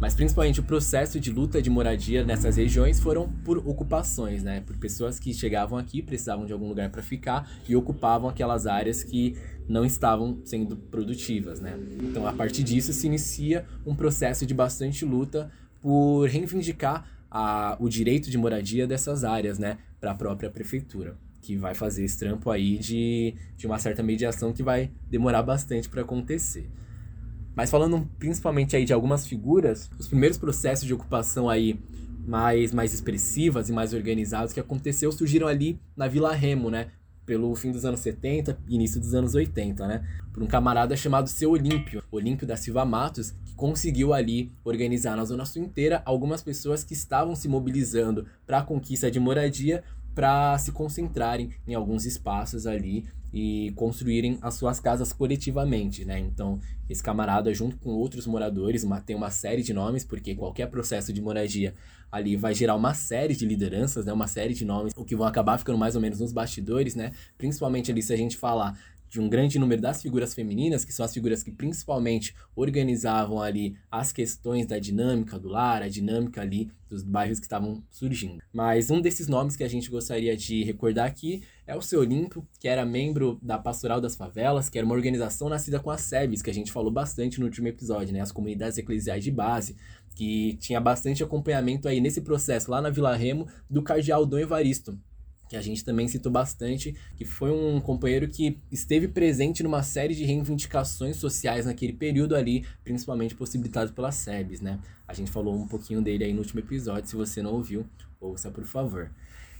mas 0.00 0.16
principalmente 0.16 0.58
o 0.58 0.64
processo 0.64 1.20
de 1.20 1.30
luta 1.30 1.62
de 1.62 1.70
moradia 1.70 2.24
nessas 2.24 2.56
regiões 2.56 2.98
foram 2.98 3.30
por 3.44 3.58
ocupações, 3.58 4.42
né? 4.42 4.60
Por 4.62 4.76
pessoas 4.78 5.20
que 5.20 5.32
chegavam 5.32 5.78
aqui, 5.78 6.02
precisavam 6.02 6.44
de 6.44 6.52
algum 6.52 6.66
lugar 6.66 6.90
para 6.90 7.04
ficar 7.04 7.48
e 7.68 7.76
ocupavam 7.76 8.28
aquelas 8.28 8.66
áreas 8.66 9.04
que 9.04 9.36
não 9.68 9.84
estavam 9.84 10.40
sendo 10.44 10.76
produtivas, 10.76 11.60
né? 11.60 11.78
Então, 12.02 12.26
a 12.26 12.32
partir 12.32 12.64
disso 12.64 12.92
se 12.92 13.06
inicia 13.06 13.64
um 13.86 13.94
processo 13.94 14.44
de 14.44 14.52
bastante 14.52 15.04
luta 15.04 15.52
por 15.80 16.26
reivindicar 16.26 17.13
a, 17.34 17.76
o 17.80 17.88
direito 17.88 18.30
de 18.30 18.38
moradia 18.38 18.86
dessas 18.86 19.24
áreas, 19.24 19.58
né, 19.58 19.78
para 20.00 20.12
a 20.12 20.14
própria 20.14 20.48
prefeitura, 20.48 21.18
que 21.42 21.56
vai 21.56 21.74
fazer 21.74 22.04
esse 22.04 22.16
trampo 22.16 22.48
aí 22.48 22.78
de, 22.78 23.34
de 23.56 23.66
uma 23.66 23.76
certa 23.80 24.04
mediação 24.04 24.52
que 24.52 24.62
vai 24.62 24.92
demorar 25.10 25.42
bastante 25.42 25.88
para 25.88 26.02
acontecer. 26.02 26.70
Mas 27.56 27.70
falando 27.70 28.08
principalmente 28.20 28.76
aí 28.76 28.84
de 28.84 28.92
algumas 28.92 29.26
figuras, 29.26 29.90
os 29.98 30.06
primeiros 30.06 30.38
processos 30.38 30.86
de 30.86 30.94
ocupação 30.94 31.50
aí 31.50 31.76
mais, 32.24 32.72
mais 32.72 32.94
expressivas 32.94 33.68
e 33.68 33.72
mais 33.72 33.92
organizadas 33.92 34.52
que 34.52 34.60
aconteceu 34.60 35.10
surgiram 35.10 35.48
ali 35.48 35.80
na 35.96 36.06
Vila 36.06 36.32
Remo, 36.32 36.70
né? 36.70 36.88
Pelo 37.26 37.54
fim 37.56 37.72
dos 37.72 37.84
anos 37.84 38.00
70 38.00 38.58
início 38.68 39.00
dos 39.00 39.14
anos 39.14 39.34
80, 39.34 39.86
né? 39.86 40.04
Por 40.32 40.42
um 40.42 40.46
camarada 40.46 40.96
chamado 40.96 41.28
Seu 41.28 41.50
Olímpio, 41.50 42.02
Olímpio 42.10 42.46
da 42.46 42.56
Silva 42.56 42.84
Matos, 42.84 43.34
conseguiu 43.64 44.12
ali 44.12 44.52
organizar 44.62 45.16
na 45.16 45.24
Zona 45.24 45.46
Sul 45.46 45.62
inteira 45.62 46.02
algumas 46.04 46.42
pessoas 46.42 46.84
que 46.84 46.92
estavam 46.92 47.34
se 47.34 47.48
mobilizando 47.48 48.26
para 48.46 48.58
a 48.58 48.62
conquista 48.62 49.10
de 49.10 49.18
moradia 49.18 49.82
para 50.14 50.58
se 50.58 50.70
concentrarem 50.70 51.48
em 51.66 51.72
alguns 51.72 52.04
espaços 52.04 52.66
ali 52.66 53.06
e 53.32 53.72
construírem 53.74 54.38
as 54.42 54.52
suas 54.54 54.78
casas 54.78 55.14
coletivamente, 55.14 56.04
né? 56.04 56.18
Então, 56.18 56.60
esse 56.90 57.02
camarada, 57.02 57.54
junto 57.54 57.78
com 57.78 57.88
outros 57.88 58.26
moradores, 58.26 58.84
tem 59.06 59.16
uma 59.16 59.30
série 59.30 59.62
de 59.62 59.72
nomes, 59.72 60.04
porque 60.04 60.34
qualquer 60.34 60.66
processo 60.68 61.10
de 61.10 61.22
moradia 61.22 61.74
ali 62.12 62.36
vai 62.36 62.54
gerar 62.54 62.76
uma 62.76 62.92
série 62.92 63.34
de 63.34 63.46
lideranças, 63.46 64.04
né? 64.04 64.12
Uma 64.12 64.28
série 64.28 64.52
de 64.52 64.64
nomes, 64.64 64.92
o 64.94 65.06
que 65.06 65.16
vão 65.16 65.26
acabar 65.26 65.58
ficando 65.58 65.78
mais 65.78 65.96
ou 65.96 66.02
menos 66.02 66.20
nos 66.20 66.32
bastidores, 66.32 66.94
né? 66.94 67.12
Principalmente 67.38 67.90
ali 67.90 68.02
se 68.02 68.12
a 68.12 68.16
gente 68.16 68.36
falar 68.36 68.78
de 69.14 69.20
um 69.20 69.28
grande 69.28 69.60
número 69.60 69.80
das 69.80 70.02
figuras 70.02 70.34
femininas, 70.34 70.84
que 70.84 70.92
são 70.92 71.06
as 71.06 71.14
figuras 71.14 71.40
que 71.40 71.52
principalmente 71.52 72.34
organizavam 72.56 73.40
ali 73.40 73.76
as 73.88 74.12
questões 74.12 74.66
da 74.66 74.76
dinâmica 74.76 75.38
do 75.38 75.48
lar, 75.48 75.82
a 75.82 75.88
dinâmica 75.88 76.40
ali 76.40 76.68
dos 76.88 77.04
bairros 77.04 77.38
que 77.38 77.46
estavam 77.46 77.80
surgindo. 77.88 78.42
Mas 78.52 78.90
um 78.90 79.00
desses 79.00 79.28
nomes 79.28 79.54
que 79.54 79.62
a 79.62 79.68
gente 79.68 79.88
gostaria 79.88 80.36
de 80.36 80.64
recordar 80.64 81.06
aqui 81.06 81.44
é 81.64 81.76
o 81.76 81.80
seu 81.80 82.00
Olimpo, 82.00 82.44
que 82.58 82.66
era 82.66 82.84
membro 82.84 83.38
da 83.40 83.56
Pastoral 83.56 84.00
das 84.00 84.16
Favelas, 84.16 84.68
que 84.68 84.78
era 84.78 84.84
uma 84.84 84.96
organização 84.96 85.48
nascida 85.48 85.78
com 85.78 85.92
as 85.92 86.00
SEBs, 86.00 86.42
que 86.42 86.50
a 86.50 86.54
gente 86.54 86.72
falou 86.72 86.90
bastante 86.90 87.38
no 87.38 87.46
último 87.46 87.68
episódio, 87.68 88.12
né? 88.12 88.20
As 88.20 88.32
comunidades 88.32 88.78
eclesiais 88.78 89.22
de 89.22 89.30
base, 89.30 89.76
que 90.16 90.56
tinha 90.56 90.80
bastante 90.80 91.22
acompanhamento 91.22 91.86
aí 91.86 92.00
nesse 92.00 92.20
processo 92.20 92.68
lá 92.68 92.82
na 92.82 92.90
Vila 92.90 93.14
Remo 93.14 93.46
do 93.70 93.80
cardeal 93.80 94.26
Dom 94.26 94.38
Evaristo, 94.38 94.98
que 95.54 95.58
a 95.58 95.62
gente 95.62 95.84
também 95.84 96.08
citou 96.08 96.32
bastante, 96.32 96.96
que 97.16 97.24
foi 97.24 97.52
um 97.52 97.80
companheiro 97.80 98.28
que 98.28 98.58
esteve 98.72 99.06
presente 99.06 99.62
numa 99.62 99.84
série 99.84 100.12
de 100.12 100.24
reivindicações 100.24 101.16
sociais 101.16 101.66
naquele 101.66 101.92
período 101.92 102.34
ali, 102.34 102.64
principalmente 102.82 103.36
possibilitado 103.36 103.92
pelas 103.92 104.16
SEBs, 104.16 104.60
né? 104.60 104.80
A 105.06 105.14
gente 105.14 105.30
falou 105.30 105.54
um 105.54 105.68
pouquinho 105.68 106.02
dele 106.02 106.24
aí 106.24 106.32
no 106.32 106.40
último 106.40 106.58
episódio, 106.58 107.08
se 107.08 107.14
você 107.14 107.40
não 107.40 107.52
ouviu, 107.52 107.86
ouça 108.20 108.50
por 108.50 108.64
favor. 108.64 109.12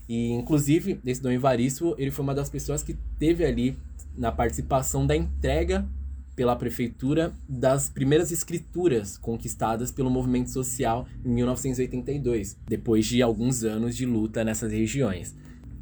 E, 0.09 0.33
inclusive, 0.33 1.01
esse 1.07 1.23
Dom 1.23 1.31
Evaristo, 1.31 1.95
ele 1.97 2.11
foi 2.11 2.25
uma 2.25 2.35
das 2.35 2.51
pessoas 2.51 2.83
que 2.83 2.95
teve 3.17 3.45
ali 3.45 3.79
na 4.17 4.33
participação 4.33 5.07
da 5.07 5.15
entrega 5.15 5.87
pela 6.35 6.57
prefeitura 6.57 7.33
das 7.49 7.89
primeiras 7.89 8.33
escrituras 8.33 9.17
conquistadas 9.17 9.93
pelo 9.93 10.11
movimento 10.11 10.51
social 10.51 11.07
em 11.25 11.29
1982, 11.29 12.57
depois 12.67 13.07
de 13.07 13.23
alguns 13.23 13.63
anos 13.63 13.97
de 13.97 14.05
luta 14.05 14.43
nessas 14.43 14.73
regiões. 14.73 15.37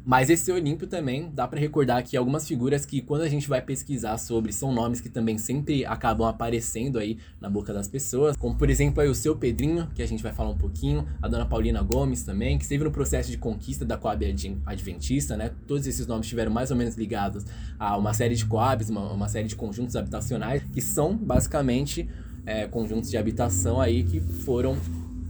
Mas 0.05 0.29
esse 0.29 0.51
Olímpio 0.51 0.85
também 0.85 1.31
dá 1.33 1.47
para 1.47 1.59
recordar 1.59 1.97
aqui 1.97 2.17
algumas 2.17 2.45
figuras 2.45 2.85
que 2.85 3.01
quando 3.01 3.21
a 3.21 3.29
gente 3.29 3.47
vai 3.47 3.61
pesquisar 3.61 4.17
sobre 4.17 4.51
são 4.51 4.73
nomes 4.73 4.99
que 4.99 5.07
também 5.07 5.37
sempre 5.37 5.85
acabam 5.85 6.27
aparecendo 6.27 6.99
aí 6.99 7.17
na 7.39 7.49
boca 7.49 7.73
das 7.73 7.87
pessoas, 7.87 8.35
como 8.35 8.55
por 8.55 8.69
exemplo 8.69 9.01
aí 9.01 9.07
o 9.07 9.15
seu 9.15 9.35
Pedrinho, 9.35 9.87
que 9.95 10.01
a 10.01 10.07
gente 10.07 10.21
vai 10.21 10.33
falar 10.33 10.49
um 10.49 10.57
pouquinho, 10.57 11.07
a 11.21 11.27
dona 11.29 11.45
Paulina 11.45 11.81
Gomes 11.81 12.23
também, 12.23 12.57
que 12.57 12.63
esteve 12.63 12.83
no 12.83 12.91
processo 12.91 13.31
de 13.31 13.37
conquista 13.37 13.85
da 13.85 13.97
Coab 13.97 14.25
Adventista, 14.65 15.37
né? 15.37 15.51
Todos 15.65 15.87
esses 15.87 16.05
nomes 16.05 16.25
estiveram 16.25 16.51
mais 16.51 16.69
ou 16.69 16.75
menos 16.75 16.95
ligados 16.95 17.45
a 17.79 17.95
uma 17.97 18.13
série 18.13 18.35
de 18.35 18.45
Coabs, 18.45 18.89
uma, 18.89 19.11
uma 19.13 19.29
série 19.29 19.47
de 19.47 19.55
conjuntos 19.55 19.95
habitacionais, 19.95 20.63
que 20.73 20.81
são 20.81 21.15
basicamente 21.15 22.09
é, 22.45 22.67
conjuntos 22.67 23.09
de 23.09 23.17
habitação 23.17 23.79
aí 23.79 24.03
que 24.03 24.19
foram 24.19 24.77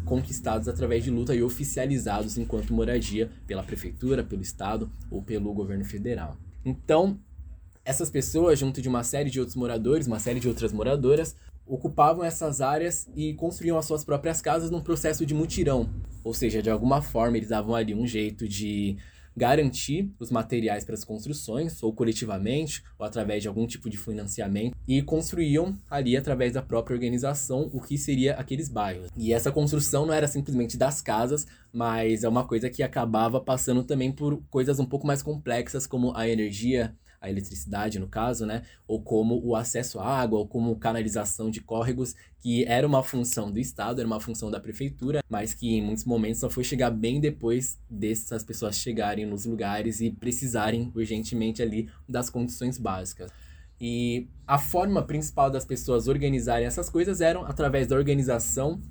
conquistados 0.06 0.68
através 0.68 1.04
de 1.04 1.10
luta 1.10 1.36
e 1.36 1.42
oficializados 1.42 2.38
enquanto 2.38 2.74
moradia 2.74 3.30
pela 3.48 3.64
prefeitura, 3.64 4.24
pelo 4.24 4.42
estado 4.42 4.92
ou 5.10 5.22
pelo 5.22 5.54
governo 5.54 5.86
federal. 5.86 6.38
Então, 6.66 7.20
essas 7.86 8.10
pessoas, 8.10 8.60
junto 8.60 8.82
de 8.82 8.88
uma 8.88 9.04
série 9.04 9.30
de 9.30 9.40
outros 9.40 9.56
moradores, 9.56 10.08
uma 10.08 10.20
série 10.20 10.40
de 10.40 10.48
outras 10.48 10.72
moradoras, 10.72 11.36
ocupavam 11.66 12.24
essas 12.24 12.62
áreas 12.62 13.08
e 13.16 13.34
construíam 13.34 13.78
as 13.78 13.86
suas 13.86 14.04
próprias 14.04 14.42
casas 14.42 14.70
num 14.70 14.82
processo 14.82 15.26
de 15.26 15.34
mutirão. 15.34 15.90
Ou 16.24 16.34
seja, 16.34 16.62
de 16.62 16.70
alguma 16.70 17.02
forma 17.02 17.38
eles 17.38 17.50
davam 17.50 17.76
ali 17.76 17.94
um 17.94 18.06
jeito 18.06 18.48
de 18.48 18.98
garantir 19.36 20.12
os 20.20 20.30
materiais 20.30 20.84
para 20.84 20.96
as 20.96 21.04
construções, 21.04 21.82
ou 21.82 21.94
coletivamente, 21.94 22.84
ou 22.98 23.06
através 23.06 23.42
de 23.42 23.48
algum 23.48 23.66
tipo 23.66 23.90
de 23.90 23.98
financiamento, 23.98 24.76
e 24.88 25.02
construíam 25.02 25.78
ali, 25.90 26.16
através 26.16 26.54
da 26.54 26.62
própria 26.62 26.96
organização, 26.96 27.70
o 27.74 27.82
que 27.82 27.98
seria 27.98 28.36
aqueles 28.36 28.70
bairros. 28.70 29.10
E 29.18 29.34
essa 29.34 29.52
construção 29.52 30.06
não 30.06 30.14
era 30.14 30.28
simplesmente 30.28 30.78
das 30.78 31.02
casas, 31.02 31.46
mas 31.72 32.24
é 32.24 32.30
uma 32.30 32.46
coisa 32.46 32.70
que 32.70 32.84
acabava 32.84 33.42
passando 33.42 33.84
também 33.84 34.12
por 34.12 34.42
coisas 34.50 34.80
um 34.80 34.86
pouco 34.86 35.08
mais 35.08 35.24
complexas, 35.24 35.88
como 35.88 36.16
a 36.16 36.28
energia, 36.28 36.96
a 37.24 37.30
eletricidade 37.30 37.98
no 37.98 38.08
caso, 38.08 38.46
né? 38.46 38.64
Ou 38.86 39.02
como 39.02 39.42
o 39.42 39.56
acesso 39.56 39.98
à 39.98 40.06
água, 40.06 40.38
ou 40.38 40.46
como 40.46 40.76
canalização 40.76 41.50
de 41.50 41.62
córregos, 41.62 42.14
que 42.40 42.66
era 42.66 42.86
uma 42.86 43.02
função 43.02 43.50
do 43.50 43.60
Estado, 43.60 44.02
era 44.02 44.08
uma 44.08 44.20
função 44.20 44.52
da 44.52 44.60
prefeitura, 44.60 45.24
mas 45.30 45.54
que 45.54 45.74
em 45.74 45.82
muitos 45.82 46.04
momentos 46.04 46.42
só 46.42 46.50
foi 46.50 46.66
chegar 46.66 46.92
bem 46.92 47.22
depois 47.22 47.80
dessas 47.90 48.44
pessoas 48.44 48.76
chegarem 48.76 49.26
nos 49.26 49.46
lugares 49.46 50.02
e 50.02 50.12
precisarem 50.12 50.92
urgentemente 50.94 51.62
ali 51.62 51.90
das 52.08 52.30
condições 52.30 52.78
básicas. 52.78 53.32
E 53.80 54.28
a 54.46 54.58
forma 54.60 55.02
principal 55.02 55.50
das 55.50 55.64
pessoas 55.64 56.10
organizarem 56.10 56.66
essas 56.66 56.90
coisas 56.90 57.22
eram 57.22 57.46
através 57.46 57.88
da 57.88 57.96
organização 57.96 58.82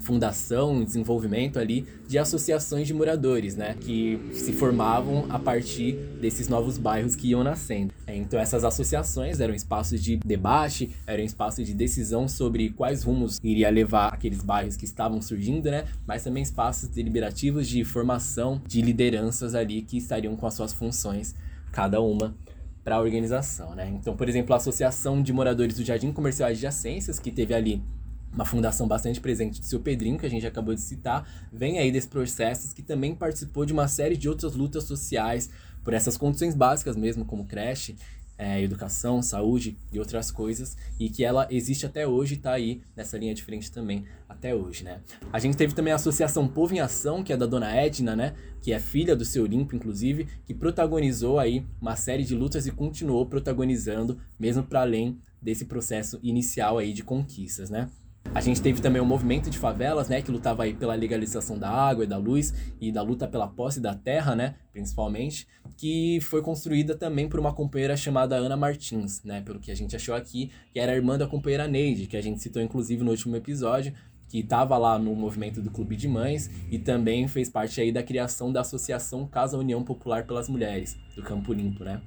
fundação, 0.00 0.82
desenvolvimento 0.82 1.58
ali 1.58 1.86
de 2.08 2.18
associações 2.18 2.86
de 2.86 2.94
moradores, 2.94 3.54
né, 3.56 3.76
que 3.80 4.18
se 4.32 4.52
formavam 4.52 5.26
a 5.28 5.38
partir 5.38 5.92
desses 6.20 6.48
novos 6.48 6.78
bairros 6.78 7.14
que 7.14 7.28
iam 7.28 7.44
nascendo. 7.44 7.92
É, 8.06 8.16
então 8.16 8.38
essas 8.40 8.64
associações 8.64 9.40
eram 9.40 9.54
espaços 9.54 10.02
de 10.02 10.16
debate, 10.16 10.90
eram 11.06 11.22
espaços 11.22 11.66
de 11.66 11.74
decisão 11.74 12.26
sobre 12.26 12.70
quais 12.70 13.02
rumos 13.02 13.38
iria 13.42 13.70
levar 13.70 14.08
aqueles 14.08 14.42
bairros 14.42 14.76
que 14.76 14.84
estavam 14.84 15.20
surgindo, 15.22 15.70
né, 15.70 15.84
mas 16.06 16.24
também 16.24 16.42
espaços 16.42 16.88
deliberativos 16.88 17.68
de 17.68 17.84
formação 17.84 18.60
de 18.66 18.82
lideranças 18.82 19.54
ali 19.54 19.82
que 19.82 19.96
estariam 19.96 20.34
com 20.34 20.46
as 20.46 20.54
suas 20.54 20.72
funções 20.72 21.34
cada 21.70 22.00
uma 22.00 22.34
para 22.82 22.96
a 22.96 23.00
organização, 23.00 23.74
né? 23.74 23.88
Então, 23.88 24.16
por 24.16 24.28
exemplo, 24.28 24.54
a 24.54 24.56
Associação 24.56 25.22
de 25.22 25.32
Moradores 25.32 25.76
do 25.76 25.84
Jardim 25.84 26.12
Comercial 26.12 26.48
Adjacências, 26.48 27.18
que 27.18 27.30
teve 27.30 27.54
ali 27.54 27.82
uma 28.32 28.44
fundação 28.44 28.86
bastante 28.86 29.20
presente 29.20 29.60
do 29.60 29.66
seu 29.66 29.80
Pedrinho, 29.80 30.18
que 30.18 30.26
a 30.26 30.30
gente 30.30 30.46
acabou 30.46 30.74
de 30.74 30.80
citar, 30.80 31.28
vem 31.52 31.78
aí 31.78 31.90
desses 31.90 32.08
processos 32.08 32.72
que 32.72 32.82
também 32.82 33.14
participou 33.14 33.64
de 33.66 33.72
uma 33.72 33.88
série 33.88 34.16
de 34.16 34.28
outras 34.28 34.54
lutas 34.54 34.84
sociais 34.84 35.50
por 35.82 35.94
essas 35.94 36.16
condições 36.16 36.54
básicas 36.54 36.96
mesmo, 36.96 37.24
como 37.24 37.46
creche, 37.46 37.96
é, 38.40 38.62
educação, 38.62 39.20
saúde 39.20 39.76
e 39.92 39.98
outras 39.98 40.30
coisas, 40.30 40.74
e 40.98 41.10
que 41.10 41.22
ela 41.22 41.46
existe 41.50 41.84
até 41.84 42.06
hoje 42.06 42.34
e 42.34 42.36
está 42.38 42.52
aí 42.52 42.80
nessa 42.96 43.18
linha 43.18 43.34
de 43.34 43.42
frente 43.42 43.70
também 43.70 44.06
até 44.26 44.54
hoje, 44.54 44.82
né? 44.82 45.00
A 45.30 45.38
gente 45.38 45.58
teve 45.58 45.74
também 45.74 45.92
a 45.92 45.96
Associação 45.96 46.48
Povo 46.48 46.74
em 46.74 46.80
Ação, 46.80 47.22
que 47.22 47.34
é 47.34 47.36
da 47.36 47.44
dona 47.44 47.70
Edna, 47.74 48.16
né? 48.16 48.34
Que 48.62 48.72
é 48.72 48.80
filha 48.80 49.14
do 49.14 49.26
seu 49.26 49.44
Olimpo, 49.44 49.76
inclusive, 49.76 50.26
que 50.46 50.54
protagonizou 50.54 51.38
aí 51.38 51.66
uma 51.78 51.96
série 51.96 52.24
de 52.24 52.34
lutas 52.34 52.66
e 52.66 52.70
continuou 52.70 53.26
protagonizando, 53.26 54.18
mesmo 54.38 54.62
para 54.62 54.80
além 54.80 55.18
desse 55.42 55.66
processo 55.66 56.18
inicial 56.22 56.78
aí 56.78 56.94
de 56.94 57.02
conquistas, 57.02 57.68
né? 57.68 57.90
A 58.32 58.40
gente 58.40 58.62
teve 58.62 58.80
também 58.80 59.02
o 59.02 59.04
movimento 59.04 59.50
de 59.50 59.58
favelas, 59.58 60.08
né, 60.08 60.22
que 60.22 60.30
lutava 60.30 60.62
aí 60.62 60.72
pela 60.72 60.94
legalização 60.94 61.58
da 61.58 61.68
água 61.68 62.04
e 62.04 62.06
da 62.06 62.16
luz 62.16 62.54
e 62.80 62.92
da 62.92 63.02
luta 63.02 63.26
pela 63.26 63.48
posse 63.48 63.80
da 63.80 63.92
terra, 63.92 64.36
né, 64.36 64.54
principalmente, 64.72 65.48
que 65.76 66.20
foi 66.20 66.40
construída 66.40 66.96
também 66.96 67.28
por 67.28 67.40
uma 67.40 67.52
companheira 67.52 67.96
chamada 67.96 68.36
Ana 68.36 68.56
Martins, 68.56 69.24
né, 69.24 69.40
pelo 69.40 69.58
que 69.58 69.72
a 69.72 69.74
gente 69.74 69.96
achou 69.96 70.14
aqui, 70.14 70.52
que 70.72 70.78
era 70.78 70.94
irmã 70.94 71.18
da 71.18 71.26
companheira 71.26 71.66
Neide, 71.66 72.06
que 72.06 72.16
a 72.16 72.22
gente 72.22 72.40
citou 72.40 72.62
inclusive 72.62 73.02
no 73.02 73.10
último 73.10 73.34
episódio, 73.34 73.92
que 74.28 74.38
estava 74.38 74.78
lá 74.78 74.96
no 74.96 75.12
movimento 75.16 75.60
do 75.60 75.70
Clube 75.72 75.96
de 75.96 76.06
Mães 76.06 76.48
e 76.70 76.78
também 76.78 77.26
fez 77.26 77.50
parte 77.50 77.80
aí 77.80 77.90
da 77.90 78.00
criação 78.00 78.52
da 78.52 78.60
Associação 78.60 79.26
Casa 79.26 79.58
União 79.58 79.82
Popular 79.82 80.24
pelas 80.24 80.48
Mulheres, 80.48 80.96
do 81.16 81.22
Campo 81.22 81.52
Limpo, 81.52 81.82
né? 81.82 82.00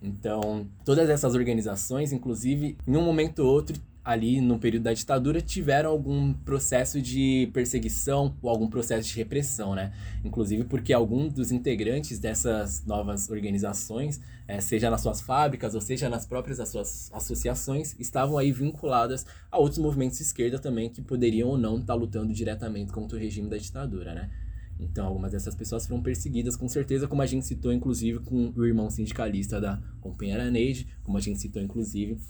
Então, 0.00 0.66
todas 0.86 1.10
essas 1.10 1.34
organizações, 1.34 2.12
inclusive, 2.12 2.78
em 2.86 2.96
um 2.96 3.02
momento 3.02 3.40
ou 3.40 3.52
outro, 3.52 3.78
ali 4.06 4.40
no 4.40 4.56
período 4.56 4.84
da 4.84 4.92
ditadura 4.92 5.40
tiveram 5.40 5.90
algum 5.90 6.32
processo 6.32 7.02
de 7.02 7.50
perseguição 7.52 8.36
ou 8.40 8.48
algum 8.48 8.68
processo 8.68 9.08
de 9.08 9.16
repressão, 9.16 9.74
né? 9.74 9.92
Inclusive 10.24 10.62
porque 10.62 10.92
alguns 10.92 11.32
dos 11.32 11.50
integrantes 11.50 12.20
dessas 12.20 12.86
novas 12.86 13.28
organizações, 13.28 14.20
é, 14.46 14.60
seja 14.60 14.88
nas 14.88 15.00
suas 15.00 15.20
fábricas 15.20 15.74
ou 15.74 15.80
seja 15.80 16.08
nas 16.08 16.24
próprias 16.24 16.60
as 16.60 16.68
suas 16.68 17.10
associações, 17.12 17.96
estavam 17.98 18.38
aí 18.38 18.52
vinculadas 18.52 19.26
a 19.50 19.58
outros 19.58 19.78
movimentos 19.78 20.18
de 20.18 20.22
esquerda 20.22 20.60
também 20.60 20.88
que 20.88 21.02
poderiam 21.02 21.48
ou 21.48 21.58
não 21.58 21.80
estar 21.80 21.94
lutando 21.94 22.32
diretamente 22.32 22.92
contra 22.92 23.18
o 23.18 23.20
regime 23.20 23.50
da 23.50 23.56
ditadura, 23.56 24.14
né? 24.14 24.30
Então, 24.78 25.04
algumas 25.04 25.32
dessas 25.32 25.54
pessoas 25.56 25.84
foram 25.84 26.00
perseguidas, 26.00 26.54
com 26.54 26.68
certeza, 26.68 27.08
como 27.08 27.22
a 27.22 27.26
gente 27.26 27.44
citou, 27.44 27.72
inclusive, 27.72 28.20
com 28.20 28.52
o 28.54 28.64
irmão 28.64 28.88
sindicalista 28.88 29.60
da 29.60 29.82
companheira 30.00 30.48
Neide, 30.48 30.86
como 31.02 31.18
a 31.18 31.20
gente 31.20 31.40
citou, 31.40 31.60
inclusive, 31.60 32.20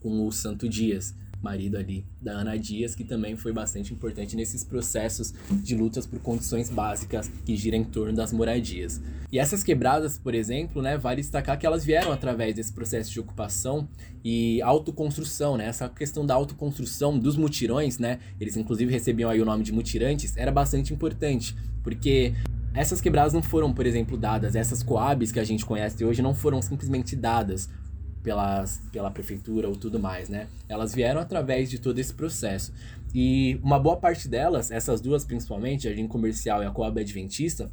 com 0.00 0.26
o 0.26 0.32
Santo 0.32 0.68
Dias, 0.68 1.14
marido 1.42 1.76
ali 1.76 2.04
da 2.20 2.32
Ana 2.32 2.58
Dias, 2.58 2.94
que 2.94 3.04
também 3.04 3.36
foi 3.36 3.52
bastante 3.52 3.92
importante 3.94 4.36
nesses 4.36 4.62
processos 4.62 5.32
de 5.50 5.74
lutas 5.74 6.06
por 6.06 6.20
condições 6.20 6.68
básicas 6.68 7.30
que 7.44 7.56
giram 7.56 7.78
em 7.78 7.84
torno 7.84 8.12
das 8.12 8.32
moradias. 8.32 9.00
E 9.32 9.38
essas 9.38 9.62
quebradas, 9.62 10.18
por 10.18 10.34
exemplo, 10.34 10.82
né, 10.82 10.98
vale 10.98 11.22
destacar 11.22 11.58
que 11.58 11.66
elas 11.66 11.84
vieram 11.84 12.12
através 12.12 12.54
desse 12.54 12.72
processo 12.72 13.10
de 13.10 13.20
ocupação 13.20 13.88
e 14.24 14.60
autoconstrução, 14.62 15.56
né? 15.56 15.66
Essa 15.66 15.88
questão 15.88 16.26
da 16.26 16.34
autoconstrução 16.34 17.18
dos 17.18 17.36
mutirões, 17.36 17.98
né? 17.98 18.18
Eles 18.40 18.56
inclusive 18.56 18.92
recebiam 18.92 19.30
aí 19.30 19.40
o 19.40 19.44
nome 19.44 19.64
de 19.64 19.72
mutirantes, 19.72 20.36
era 20.36 20.50
bastante 20.50 20.92
importante, 20.92 21.56
porque 21.82 22.34
essas 22.74 23.00
quebradas 23.00 23.32
não 23.32 23.42
foram, 23.42 23.72
por 23.72 23.86
exemplo, 23.86 24.16
dadas, 24.16 24.54
essas 24.54 24.82
coabs 24.82 25.32
que 25.32 25.40
a 25.40 25.44
gente 25.44 25.64
conhece 25.64 26.04
hoje 26.04 26.22
não 26.22 26.34
foram 26.34 26.60
simplesmente 26.60 27.16
dadas 27.16 27.68
pelas, 28.22 28.80
pela 28.92 29.10
prefeitura 29.10 29.68
ou 29.68 29.76
tudo 29.76 29.98
mais, 29.98 30.28
né? 30.28 30.48
Elas 30.68 30.94
vieram 30.94 31.20
através 31.20 31.70
de 31.70 31.78
todo 31.78 31.98
esse 31.98 32.12
processo. 32.12 32.72
E 33.14 33.58
uma 33.62 33.78
boa 33.78 33.96
parte 33.96 34.28
delas, 34.28 34.70
essas 34.70 35.00
duas 35.00 35.24
principalmente, 35.24 35.86
a 35.86 35.90
Jardim 35.90 36.06
Comercial 36.06 36.62
e 36.62 36.66
a 36.66 36.70
Coab 36.70 37.00
Adventista, 37.00 37.70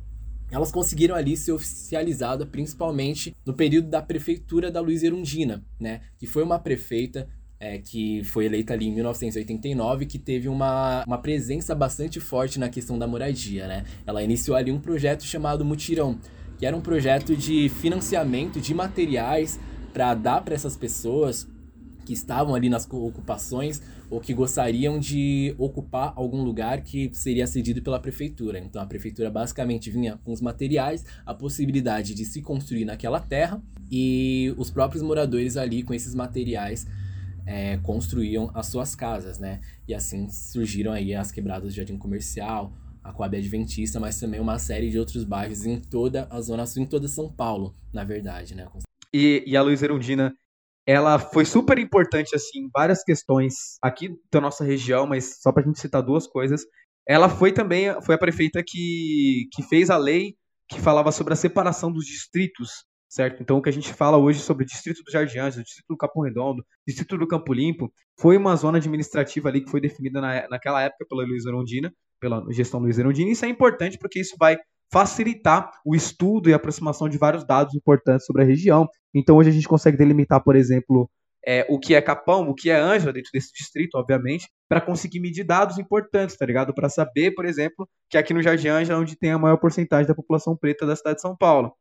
elas 0.50 0.72
conseguiram 0.72 1.16
ali 1.16 1.36
ser 1.36 1.52
oficializada 1.52 2.46
principalmente 2.46 3.36
no 3.46 3.54
período 3.54 3.90
da 3.90 4.02
prefeitura 4.02 4.72
da 4.72 4.80
Luiz 4.80 5.04
Erundina, 5.04 5.64
né? 5.80 6.02
Que 6.18 6.26
foi 6.26 6.42
uma 6.42 6.58
prefeita 6.58 7.28
é, 7.60 7.78
que 7.78 8.24
foi 8.24 8.46
eleita 8.46 8.74
ali 8.74 8.88
em 8.88 8.94
1989, 8.94 10.06
que 10.06 10.20
teve 10.20 10.48
uma, 10.48 11.04
uma 11.06 11.18
presença 11.18 11.74
bastante 11.74 12.20
forte 12.20 12.60
na 12.60 12.70
questão 12.70 12.98
da 12.98 13.08
moradia, 13.08 13.68
né? 13.68 13.86
Ela 14.06 14.24
iniciou 14.24 14.56
ali 14.56 14.72
um 14.72 14.80
projeto 14.80 15.24
chamado 15.24 15.66
Mutirão, 15.66 16.18
que 16.58 16.66
era 16.66 16.76
um 16.76 16.82
projeto 16.82 17.36
de 17.36 17.70
financiamento 17.70 18.62
de 18.62 18.74
materiais 18.74 19.60
para 19.98 20.14
dar 20.14 20.44
para 20.44 20.54
essas 20.54 20.78
pessoas 20.78 21.48
que 22.06 22.14
estavam 22.14 22.54
ali 22.54 22.70
nas 22.70 22.88
ocupações 22.88 23.82
ou 24.12 24.22
que 24.22 24.32
gostariam 24.32 25.00
de 25.00 25.56
ocupar 25.58 26.14
algum 26.16 26.44
lugar 26.44 26.82
que 26.82 27.10
seria 27.14 27.48
cedido 27.48 27.82
pela 27.82 28.00
prefeitura. 28.00 28.60
Então 28.60 28.80
a 28.80 28.86
prefeitura 28.86 29.32
basicamente 29.32 29.90
vinha 29.90 30.20
com 30.24 30.32
os 30.32 30.40
materiais, 30.40 31.04
a 31.26 31.34
possibilidade 31.34 32.14
de 32.14 32.26
se 32.26 32.44
construir 32.44 32.86
naquela 32.86 33.20
terra 33.20 33.60
e 33.90 34.54
os 34.56 34.70
próprios 34.70 35.02
moradores 35.02 35.58
ali 35.58 35.82
com 35.82 35.96
esses 35.96 36.14
materiais 36.14 36.86
é, 37.44 37.78
construíam 37.78 38.52
as 38.54 38.68
suas 38.68 38.94
casas, 38.94 39.40
né? 39.40 39.62
E 39.88 39.96
assim 39.96 40.30
surgiram 40.30 40.92
aí 40.92 41.16
as 41.16 41.32
quebradas 41.32 41.74
do 41.74 41.76
Jardim 41.76 41.98
Comercial, 41.98 42.72
a 43.04 43.12
Coab 43.12 43.36
Adventista, 43.36 44.00
mas 44.00 44.20
também 44.20 44.40
uma 44.40 44.60
série 44.60 44.92
de 44.92 45.00
outros 45.00 45.24
bairros 45.24 45.66
em 45.66 45.80
toda 45.80 46.28
a 46.30 46.40
Zona 46.40 46.68
Sul, 46.68 46.84
em 46.84 46.86
toda 46.86 47.08
São 47.08 47.28
Paulo, 47.32 47.74
na 47.92 48.04
verdade, 48.04 48.54
né? 48.54 48.68
E, 49.14 49.44
e 49.46 49.58
a 49.58 49.62
Luiz 49.62 49.82
Erundina, 49.82 50.34
ela 50.86 51.20
foi 51.20 51.46
super 51.46 51.78
importante, 51.78 52.36
assim, 52.36 52.60
em 52.60 52.70
várias 52.74 53.04
questões 53.04 53.78
aqui 53.82 54.10
da 54.32 54.40
nossa 54.42 54.64
região, 54.64 55.06
mas 55.06 55.42
só 55.42 55.52
pra 55.52 55.64
gente 55.64 55.80
citar 55.80 56.02
duas 56.02 56.28
coisas. 56.28 56.64
Ela 57.08 57.30
foi 57.30 57.52
também, 57.52 58.02
foi 58.02 58.16
a 58.16 58.20
prefeita 58.20 58.64
que, 58.66 59.48
que 59.54 59.64
fez 59.64 59.90
a 59.90 59.98
lei 59.98 60.36
que 60.70 60.82
falava 60.82 61.12
sobre 61.12 61.34
a 61.34 61.38
separação 61.38 61.92
dos 61.92 62.06
distritos 62.06 62.86
certo? 63.10 63.42
Então, 63.42 63.58
o 63.58 63.62
que 63.62 63.70
a 63.70 63.74
gente 63.74 63.94
fala 63.94 64.18
hoje 64.18 64.40
sobre 64.40 64.64
o 64.64 64.68
Distrito 64.68 65.02
do 65.04 65.12
Jardim 65.12 65.40
o 65.40 65.50
Distrito 65.50 65.86
do 65.90 65.98
Capão 65.98 66.24
Redondo, 66.24 66.64
Distrito 66.86 67.18
do 67.18 67.28
Campo 67.28 67.54
Limpo, 67.54 67.92
foi 68.20 68.38
uma 68.38 68.56
zona 68.56 68.78
administrativa 68.78 69.50
ali 69.50 69.62
que 69.62 69.72
foi 69.72 69.80
definida 69.80 70.20
na, 70.20 70.48
naquela 70.50 70.82
época 70.82 71.06
pela 71.08 71.24
Luiz 71.24 71.46
Erundina, 71.46 71.92
pela 72.20 72.44
gestão 72.52 72.80
Luiz 72.80 73.00
Erundina, 73.00 73.30
e 73.30 73.34
isso 73.34 73.46
é 73.46 73.48
importante 73.48 73.98
porque 73.98 74.20
isso 74.20 74.36
vai 74.40 74.58
facilitar 74.92 75.72
o 75.86 75.96
estudo 75.96 76.50
e 76.50 76.54
aproximação 76.54 77.10
de 77.10 77.18
vários 77.18 77.46
dados 77.46 77.76
importantes 77.76 78.26
sobre 78.26 78.44
a 78.44 78.46
região. 78.46 78.88
Então, 79.14 79.36
hoje 79.36 79.50
a 79.50 79.54
gente 79.54 79.68
consegue 79.68 79.98
delimitar, 79.98 80.44
por 80.44 80.56
exemplo, 80.56 81.10
é, 81.46 81.66
o 81.70 81.80
que 81.80 81.96
é 81.96 82.02
Capão, 82.02 82.50
o 82.50 82.54
que 82.54 82.70
é 82.70 82.78
Ângela 82.78 83.14
dentro 83.14 83.32
desse 83.34 83.52
distrito, 83.54 83.96
obviamente, 83.96 84.50
para 84.68 84.82
conseguir 84.82 85.20
medir 85.20 85.44
dados 85.44 85.78
importantes, 85.78 86.38
tá 86.38 86.46
ligado? 86.46 86.74
Para 86.74 86.90
saber, 86.90 87.32
por 87.32 87.46
exemplo, 87.46 87.88
que 88.10 88.18
aqui 88.18 88.34
no 88.34 88.42
Jardim 88.42 88.68
Ângela 88.68 89.00
é 89.00 89.02
onde 89.02 89.18
tem 89.18 89.32
a 89.32 89.40
maior 89.40 89.58
porcentagem 89.58 90.08
da 90.08 90.16
população 90.16 90.56
preta 90.58 90.86
da 90.86 90.96
cidade 90.96 91.16
de 91.16 91.22
São 91.22 91.36
Paulo 91.36 91.74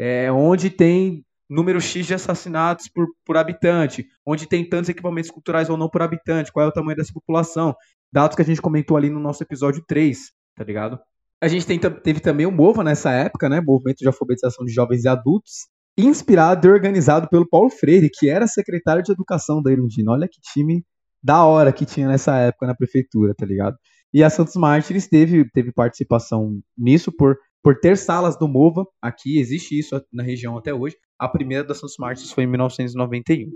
é, 0.00 0.32
onde 0.32 0.70
tem 0.70 1.22
número 1.46 1.78
X 1.78 2.06
de 2.06 2.14
assassinatos 2.14 2.88
por, 2.88 3.06
por 3.22 3.36
habitante, 3.36 4.06
onde 4.24 4.46
tem 4.46 4.66
tantos 4.66 4.88
equipamentos 4.88 5.30
culturais 5.30 5.68
ou 5.68 5.76
não 5.76 5.90
por 5.90 6.00
habitante, 6.00 6.50
qual 6.50 6.64
é 6.64 6.68
o 6.68 6.72
tamanho 6.72 6.96
dessa 6.96 7.12
população. 7.12 7.74
Dados 8.10 8.34
que 8.34 8.40
a 8.40 8.44
gente 8.44 8.62
comentou 8.62 8.96
ali 8.96 9.10
no 9.10 9.20
nosso 9.20 9.42
episódio 9.42 9.84
3, 9.86 10.32
tá 10.56 10.64
ligado? 10.64 10.98
A 11.40 11.48
gente 11.48 11.66
tem, 11.66 11.78
teve 11.78 12.20
também 12.20 12.46
o 12.46 12.52
MOVA 12.52 12.84
nessa 12.84 13.10
época, 13.12 13.48
né? 13.48 13.60
Movimento 13.60 13.98
de 13.98 14.06
Alfabetização 14.06 14.64
de 14.64 14.72
Jovens 14.72 15.04
e 15.04 15.08
Adultos, 15.08 15.68
inspirado 15.96 16.66
e 16.66 16.70
organizado 16.70 17.28
pelo 17.28 17.48
Paulo 17.48 17.70
Freire, 17.70 18.10
que 18.12 18.28
era 18.28 18.46
secretário 18.46 19.02
de 19.02 19.12
Educação 19.12 19.62
da 19.62 19.72
Irundina. 19.72 20.12
Olha 20.12 20.28
que 20.28 20.40
time 20.40 20.84
da 21.22 21.44
hora 21.44 21.72
que 21.72 21.86
tinha 21.86 22.08
nessa 22.08 22.36
época 22.36 22.66
na 22.66 22.74
prefeitura, 22.74 23.34
tá 23.34 23.46
ligado? 23.46 23.76
E 24.12 24.22
a 24.22 24.30
Santos 24.30 24.54
Mártires 24.56 25.08
teve, 25.08 25.48
teve 25.50 25.72
participação 25.72 26.60
nisso 26.76 27.12
por 27.12 27.36
por 27.62 27.78
ter 27.78 27.96
salas 27.96 28.38
do 28.38 28.48
MOVA, 28.48 28.86
aqui 29.02 29.38
existe 29.38 29.78
isso 29.78 30.00
na 30.12 30.22
região 30.22 30.56
até 30.56 30.72
hoje. 30.72 30.96
A 31.18 31.28
primeira 31.28 31.62
da 31.62 31.74
Santos 31.74 31.96
Martins 31.98 32.32
foi 32.32 32.44
em 32.44 32.46
1991. 32.46 33.50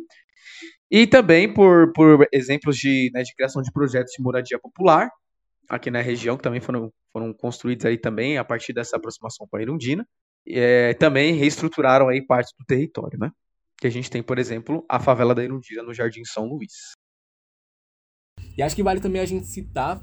E 0.90 1.06
também 1.06 1.52
por, 1.52 1.90
por 1.92 2.26
exemplos 2.32 2.76
de, 2.76 3.10
né, 3.14 3.22
de 3.22 3.34
criação 3.34 3.62
de 3.62 3.72
projetos 3.72 4.12
de 4.16 4.22
moradia 4.22 4.58
popular, 4.58 5.08
aqui 5.68 5.90
na 5.90 6.00
região, 6.00 6.36
que 6.36 6.42
também 6.42 6.60
foram, 6.60 6.92
foram 7.12 7.32
construídos 7.32 7.84
aí 7.86 7.98
também 7.98 8.38
a 8.38 8.44
partir 8.44 8.72
dessa 8.72 8.96
aproximação 8.96 9.46
com 9.48 9.56
a 9.56 9.62
Irundina. 9.62 10.06
É, 10.46 10.92
também 10.94 11.34
reestruturaram 11.34 12.08
aí 12.08 12.24
parte 12.24 12.52
do 12.58 12.64
território, 12.66 13.18
né? 13.18 13.30
Que 13.78 13.86
a 13.86 13.90
gente 13.90 14.10
tem, 14.10 14.22
por 14.22 14.38
exemplo, 14.38 14.84
a 14.88 15.00
favela 15.00 15.34
da 15.34 15.42
Irundina 15.42 15.82
no 15.82 15.94
Jardim 15.94 16.24
São 16.24 16.46
Luís. 16.46 16.92
E 18.56 18.62
acho 18.62 18.76
que 18.76 18.82
vale 18.82 19.00
também 19.00 19.20
a 19.20 19.26
gente 19.26 19.46
citar 19.46 20.00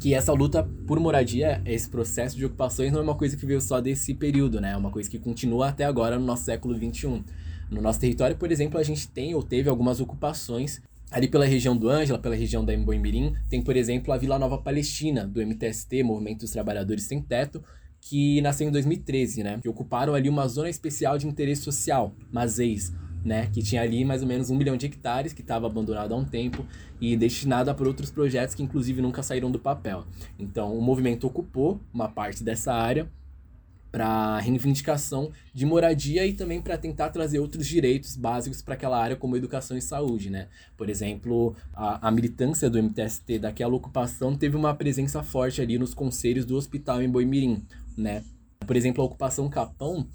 que 0.00 0.14
essa 0.14 0.32
luta 0.32 0.68
por 0.86 0.98
moradia, 1.00 1.60
esse 1.66 1.88
processo 1.88 2.36
de 2.36 2.44
ocupações 2.44 2.92
não 2.92 3.00
é 3.00 3.02
uma 3.02 3.16
coisa 3.16 3.36
que 3.36 3.44
veio 3.44 3.60
só 3.60 3.80
desse 3.80 4.14
período, 4.14 4.60
né? 4.60 4.72
É 4.72 4.76
uma 4.76 4.90
coisa 4.90 5.10
que 5.10 5.18
continua 5.18 5.68
até 5.68 5.84
agora 5.84 6.18
no 6.18 6.24
nosso 6.24 6.44
século 6.44 6.74
XXI. 6.74 7.22
No 7.70 7.82
nosso 7.82 8.00
território, 8.00 8.36
por 8.36 8.50
exemplo, 8.50 8.78
a 8.78 8.82
gente 8.82 9.08
tem 9.08 9.34
ou 9.34 9.42
teve 9.42 9.68
algumas 9.68 10.00
ocupações 10.00 10.80
ali 11.10 11.28
pela 11.28 11.44
região 11.44 11.76
do 11.76 11.88
Ângela, 11.88 12.18
pela 12.18 12.34
região 12.34 12.64
da 12.64 12.74
Emboimirim, 12.74 13.34
tem, 13.48 13.62
por 13.62 13.76
exemplo, 13.76 14.12
a 14.12 14.16
Vila 14.16 14.38
Nova 14.38 14.58
Palestina, 14.58 15.26
do 15.26 15.40
MTST, 15.40 16.02
Movimento 16.02 16.40
dos 16.40 16.50
Trabalhadores 16.50 17.04
Sem 17.04 17.20
Teto, 17.22 17.62
que 18.00 18.40
nasceu 18.40 18.68
em 18.68 18.70
2013, 18.70 19.42
né? 19.42 19.58
Que 19.60 19.68
ocuparam 19.68 20.14
ali 20.14 20.28
uma 20.28 20.46
zona 20.46 20.68
especial 20.68 21.18
de 21.18 21.26
interesse 21.26 21.62
social, 21.62 22.14
Mazeis, 22.30 22.92
né, 23.24 23.48
que 23.52 23.62
tinha 23.62 23.82
ali 23.82 24.04
mais 24.04 24.22
ou 24.22 24.28
menos 24.28 24.50
um 24.50 24.56
milhão 24.56 24.76
de 24.76 24.86
hectares, 24.86 25.32
que 25.32 25.40
estava 25.40 25.66
abandonado 25.66 26.12
há 26.12 26.16
um 26.16 26.24
tempo 26.24 26.64
e 27.00 27.16
destinado 27.16 27.74
para 27.74 27.86
outros 27.86 28.10
projetos 28.10 28.54
que 28.54 28.62
inclusive 28.62 29.02
nunca 29.02 29.22
saíram 29.22 29.50
do 29.50 29.58
papel. 29.58 30.04
Então 30.38 30.76
o 30.76 30.80
movimento 30.80 31.26
ocupou 31.26 31.80
uma 31.92 32.08
parte 32.08 32.42
dessa 32.42 32.72
área 32.72 33.10
para 33.90 34.38
reivindicação 34.38 35.32
de 35.54 35.64
moradia 35.64 36.26
e 36.26 36.32
também 36.34 36.60
para 36.60 36.76
tentar 36.76 37.10
trazer 37.10 37.38
outros 37.38 37.66
direitos 37.66 38.16
básicos 38.16 38.60
para 38.60 38.74
aquela 38.74 39.00
área, 39.00 39.16
como 39.16 39.36
educação 39.36 39.76
e 39.76 39.82
saúde, 39.82 40.30
né? 40.30 40.48
Por 40.76 40.90
exemplo, 40.90 41.56
a, 41.72 42.08
a, 42.08 42.10
militância 42.10 42.68
do 42.68 42.82
MTST 42.82 43.38
daquela 43.38 43.74
ocupação 43.74 44.36
teve 44.36 44.56
uma 44.56 44.74
presença 44.74 45.22
forte 45.22 45.60
ali 45.60 45.78
nos 45.78 45.94
conselhos 45.94 46.44
do 46.44 46.56
hospital 46.56 47.02
em 47.02 47.08
Boimirim, 47.08 47.64
né? 47.96 48.22
Por 48.66 48.76
exemplo, 48.76 49.02
a 49.02 49.06
ocupação 49.06 49.48
Capão, 49.48 50.06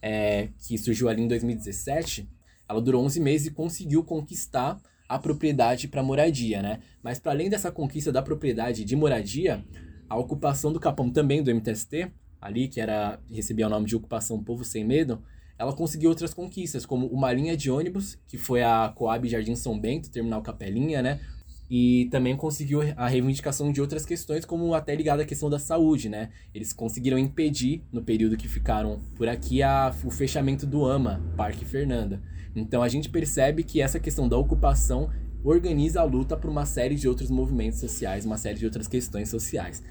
é, 0.00 0.48
que 0.66 0.78
surgiu 0.78 1.08
ali 1.08 1.22
em 1.22 1.28
2017, 1.28 2.28
ela 2.68 2.80
durou 2.80 3.04
11 3.04 3.20
meses 3.20 3.46
e 3.48 3.50
conseguiu 3.50 4.02
conquistar 4.04 4.80
a 5.08 5.18
propriedade 5.18 5.88
para 5.88 6.02
moradia, 6.02 6.62
né? 6.62 6.80
Mas 7.02 7.18
para 7.18 7.32
além 7.32 7.48
dessa 7.48 7.70
conquista 7.70 8.12
da 8.12 8.22
propriedade 8.22 8.84
de 8.84 8.94
moradia, 8.94 9.64
a 10.08 10.16
ocupação 10.16 10.72
do 10.72 10.80
Capão 10.80 11.10
também 11.10 11.42
do 11.42 11.54
MTST, 11.54 12.10
ali 12.40 12.68
que 12.68 12.80
era 12.80 13.18
recebia 13.30 13.66
o 13.66 13.70
nome 13.70 13.86
de 13.86 13.96
ocupação 13.96 14.42
Povo 14.42 14.64
Sem 14.64 14.84
Medo, 14.84 15.22
ela 15.58 15.72
conseguiu 15.72 16.08
outras 16.10 16.32
conquistas, 16.32 16.86
como 16.86 17.06
uma 17.08 17.32
linha 17.32 17.56
de 17.56 17.70
ônibus, 17.70 18.16
que 18.28 18.38
foi 18.38 18.62
a 18.62 18.92
Coab 18.94 19.28
Jardim 19.28 19.56
São 19.56 19.78
Bento, 19.78 20.08
terminal 20.08 20.40
Capelinha, 20.40 21.02
né? 21.02 21.20
E 21.68 22.08
também 22.10 22.36
conseguiu 22.36 22.80
a 22.96 23.08
reivindicação 23.08 23.72
de 23.72 23.80
outras 23.80 24.06
questões, 24.06 24.44
como 24.44 24.72
até 24.72 24.94
ligada 24.94 25.22
à 25.22 25.26
questão 25.26 25.50
da 25.50 25.58
saúde, 25.58 26.08
né? 26.08 26.30
Eles 26.54 26.72
conseguiram 26.72 27.18
impedir, 27.18 27.82
no 27.92 28.02
período 28.02 28.36
que 28.36 28.48
ficaram 28.48 29.00
por 29.16 29.28
aqui, 29.28 29.62
a, 29.62 29.92
o 30.04 30.10
fechamento 30.10 30.64
do 30.64 30.86
AMA, 30.86 31.20
Parque 31.36 31.64
Fernanda. 31.64 32.22
Então 32.54 32.82
a 32.82 32.88
gente 32.88 33.08
percebe 33.08 33.64
que 33.64 33.82
essa 33.82 33.98
questão 33.98 34.28
da 34.28 34.36
ocupação 34.36 35.10
organiza 35.44 36.00
a 36.00 36.04
luta 36.04 36.36
por 36.36 36.50
uma 36.50 36.66
série 36.66 36.94
de 36.94 37.08
outros 37.08 37.30
movimentos 37.30 37.78
sociais, 37.78 38.24
uma 38.24 38.36
série 38.36 38.58
de 38.58 38.64
outras 38.64 38.88
questões 38.88 39.28
sociais. 39.28 39.82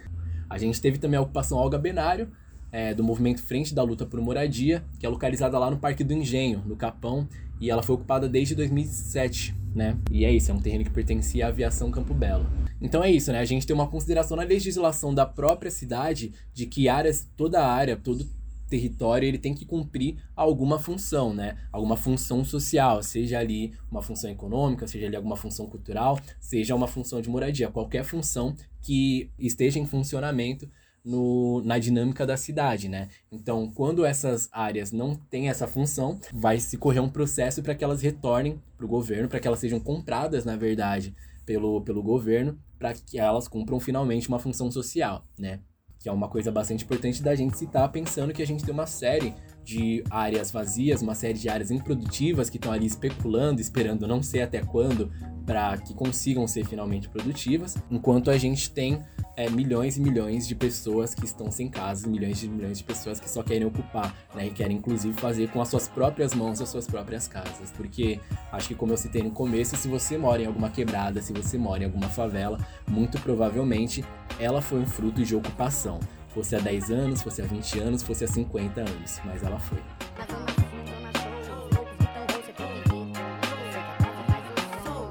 A 0.49 0.57
gente 0.57 0.79
teve 0.81 0.97
também 0.97 1.17
a 1.17 1.21
ocupação 1.21 1.57
Olga 1.57 1.77
Benário, 1.77 2.29
é, 2.71 2.93
do 2.93 3.03
movimento 3.03 3.41
Frente 3.41 3.73
da 3.73 3.83
Luta 3.83 4.05
por 4.05 4.19
Moradia, 4.21 4.83
que 4.99 5.05
é 5.05 5.09
localizada 5.09 5.57
lá 5.57 5.71
no 5.71 5.77
Parque 5.77 6.03
do 6.03 6.13
Engenho, 6.13 6.63
no 6.65 6.75
Capão, 6.75 7.27
e 7.59 7.69
ela 7.69 7.81
foi 7.81 7.95
ocupada 7.95 8.27
desde 8.29 8.53
2007, 8.55 9.55
né? 9.73 9.97
E 10.11 10.25
é 10.25 10.31
isso, 10.31 10.51
é 10.51 10.53
um 10.53 10.59
terreno 10.59 10.83
que 10.83 10.89
pertencia 10.89 11.45
à 11.45 11.49
aviação 11.49 11.89
Campo 11.89 12.13
Belo. 12.13 12.45
Então 12.79 13.03
é 13.03 13.09
isso, 13.09 13.31
né? 13.31 13.39
A 13.39 13.45
gente 13.45 13.65
tem 13.65 13.75
uma 13.75 13.87
consideração 13.87 14.37
na 14.37 14.43
legislação 14.43 15.13
da 15.13 15.25
própria 15.25 15.71
cidade 15.71 16.33
de 16.53 16.65
que 16.65 16.87
áreas, 16.87 17.27
toda 17.35 17.65
área, 17.65 17.95
todo 17.95 18.27
território 18.67 19.27
ele 19.27 19.37
tem 19.37 19.53
que 19.53 19.65
cumprir 19.65 20.17
alguma 20.35 20.79
função, 20.79 21.33
né? 21.33 21.57
Alguma 21.71 21.97
função 21.97 22.43
social, 22.43 23.01
seja 23.01 23.39
ali 23.39 23.73
uma 23.89 24.01
função 24.01 24.29
econômica, 24.29 24.87
seja 24.87 25.07
ali 25.07 25.15
alguma 25.15 25.35
função 25.35 25.67
cultural, 25.67 26.19
seja 26.39 26.75
uma 26.75 26.87
função 26.87 27.21
de 27.21 27.29
moradia, 27.29 27.69
qualquer 27.69 28.03
função 28.03 28.55
que 28.81 29.31
esteja 29.39 29.79
em 29.79 29.85
funcionamento 29.85 30.69
no, 31.07 31.61
na 31.63 31.79
dinâmica 31.79 32.25
da 32.25 32.35
cidade, 32.35 32.89
né? 32.89 33.07
Então, 33.31 33.71
quando 33.71 34.05
essas 34.05 34.49
áreas 34.51 34.91
não 34.91 35.15
têm 35.15 35.49
essa 35.49 35.65
função, 35.65 36.19
vai 36.33 36.59
se 36.59 36.77
correr 36.77 36.99
um 36.99 37.09
processo 37.09 37.63
para 37.63 37.73
que 37.73 37.83
elas 37.83 38.01
retornem 38.01 38.61
para 38.75 38.85
o 38.85 38.89
governo, 38.89 39.29
para 39.29 39.39
que 39.39 39.47
elas 39.47 39.59
sejam 39.59 39.79
compradas, 39.79 40.43
na 40.43 40.57
verdade, 40.57 41.15
pelo, 41.45 41.81
pelo 41.81 42.03
governo, 42.03 42.59
para 42.77 42.93
que 42.93 43.17
elas 43.17 43.47
cumpram 43.47 43.79
finalmente 43.79 44.27
uma 44.27 44.37
função 44.37 44.69
social, 44.69 45.25
né? 45.39 45.61
Que 46.07 46.09
é 46.09 46.13
uma 46.13 46.29
coisa 46.29 46.49
bastante 46.49 46.85
importante 46.85 47.21
da 47.21 47.35
gente 47.35 47.57
citar, 47.57 47.91
pensando 47.91 48.33
que 48.33 48.41
a 48.41 48.47
gente 48.47 48.63
tem 48.63 48.73
uma 48.73 48.87
série 48.87 49.35
de 49.67 50.01
áreas 50.09 50.49
vazias, 50.49 51.01
uma 51.01 51.13
série 51.13 51.37
de 51.37 51.49
áreas 51.49 51.71
improdutivas 51.71 52.49
que 52.49 52.55
estão 52.55 52.71
ali 52.71 52.85
especulando, 52.85 53.59
esperando 53.59 54.07
não 54.07 54.23
sei 54.23 54.41
até 54.41 54.61
quando, 54.61 55.11
para 55.45 55.77
que 55.77 55.93
consigam 55.93 56.47
ser 56.47 56.65
finalmente 56.65 57.09
produtivas, 57.09 57.75
enquanto 57.91 58.31
a 58.31 58.37
gente 58.37 58.71
tem 58.71 59.01
é, 59.35 59.49
milhões 59.49 59.97
e 59.97 60.01
milhões 60.01 60.47
de 60.47 60.55
pessoas 60.55 61.13
que 61.13 61.25
estão 61.25 61.51
sem 61.51 61.67
casa, 61.67 62.07
milhões 62.07 62.41
e 62.43 62.47
milhões 62.47 62.77
de 62.77 62.83
pessoas 62.85 63.19
que 63.19 63.29
só 63.29 63.43
querem 63.43 63.67
ocupar, 63.67 64.15
né, 64.33 64.47
e 64.47 64.51
querem 64.51 64.77
inclusive 64.77 65.13
fazer 65.19 65.49
com 65.49 65.61
as 65.61 65.67
suas 65.67 65.89
próprias 65.89 66.33
mãos 66.33 66.61
as 66.61 66.69
suas 66.69 66.87
próprias 66.87 67.27
casas, 67.27 67.69
porque 67.75 68.21
acho 68.53 68.69
que 68.69 68.75
como 68.75 68.93
eu 68.93 68.97
citei 68.97 69.21
no 69.21 69.31
começo, 69.31 69.75
se 69.75 69.89
você 69.89 70.17
mora 70.17 70.41
em 70.41 70.45
alguma 70.45 70.69
quebrada, 70.69 71.21
se 71.21 71.33
você 71.33 71.57
mora 71.57 71.83
em 71.83 71.87
alguma 71.87 72.07
favela, 72.07 72.57
muito 72.87 73.19
provavelmente 73.19 74.01
ela 74.39 74.61
foi 74.61 74.79
um 74.79 74.87
fruto 74.87 75.25
de 75.25 75.35
ocupação. 75.35 75.99
Fosse 76.37 76.55
há 76.55 76.59
10 76.59 76.91
anos, 76.91 77.23
fosse 77.23 77.41
há 77.41 77.45
20 77.45 77.79
anos, 77.79 78.03
fosse 78.03 78.23
há 78.23 78.27
50 78.27 78.81
anos, 78.81 79.19
mas 79.25 79.41
ela 79.41 79.57
foi. 79.57 79.79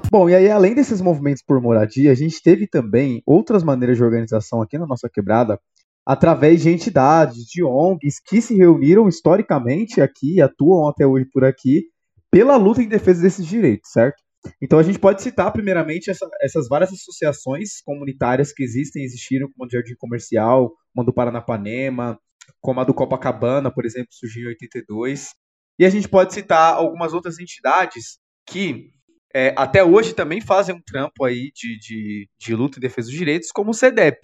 Bom, 0.09 0.29
e 0.29 0.35
aí 0.35 0.49
além 0.49 0.73
desses 0.73 1.01
movimentos 1.01 1.43
por 1.45 1.61
moradia, 1.61 2.13
a 2.13 2.15
gente 2.15 2.41
teve 2.41 2.65
também 2.65 3.21
outras 3.25 3.61
maneiras 3.61 3.97
de 3.97 4.05
organização 4.05 4.61
aqui 4.61 4.77
na 4.77 4.87
nossa 4.87 5.09
quebrada, 5.09 5.59
através 6.05 6.61
de 6.61 6.69
entidades, 6.69 7.43
de 7.43 7.61
ONGs 7.61 8.21
que 8.25 8.41
se 8.41 8.55
reuniram 8.55 9.09
historicamente 9.09 9.99
aqui 9.99 10.35
e 10.35 10.41
atuam 10.41 10.87
até 10.87 11.05
hoje 11.05 11.25
por 11.25 11.43
aqui 11.43 11.87
pela 12.31 12.55
luta 12.55 12.81
em 12.81 12.87
defesa 12.87 13.21
desses 13.21 13.45
direitos, 13.45 13.91
certo? 13.91 14.23
Então 14.61 14.79
a 14.79 14.83
gente 14.83 14.99
pode 14.99 15.21
citar 15.21 15.51
primeiramente 15.51 16.09
essa, 16.09 16.25
essas 16.41 16.67
várias 16.67 16.91
associações 16.91 17.81
comunitárias 17.83 18.53
que 18.53 18.63
existem, 18.63 19.03
existiram, 19.03 19.49
como 19.51 19.67
do 19.67 19.71
Jardim 19.73 19.95
Comercial, 19.97 20.71
como 20.97 21.01
a 21.01 21.05
do 21.05 21.13
Paranapanema, 21.13 22.19
como 22.59 22.79
a 22.79 22.83
do 22.83 22.93
Copacabana, 22.93 23.71
por 23.71 23.85
exemplo, 23.85 24.07
surgiu 24.11 24.45
em 24.45 24.53
82. 24.53 25.29
E 25.77 25.85
a 25.85 25.89
gente 25.89 26.09
pode 26.09 26.33
citar 26.33 26.73
algumas 26.73 27.13
outras 27.13 27.39
entidades 27.39 28.17
que 28.47 28.89
é, 29.35 29.53
até 29.55 29.83
hoje 29.83 30.15
também 30.15 30.41
fazem 30.41 30.73
um 30.73 30.81
trampo 30.81 31.23
aí 31.23 31.51
de, 31.53 31.77
de, 31.77 32.29
de 32.39 32.55
luta 32.55 32.79
em 32.79 32.81
defesa 32.81 33.09
dos 33.09 33.17
direitos, 33.17 33.51
como 33.51 33.71
o 33.71 33.73
CEDEP, 33.73 34.17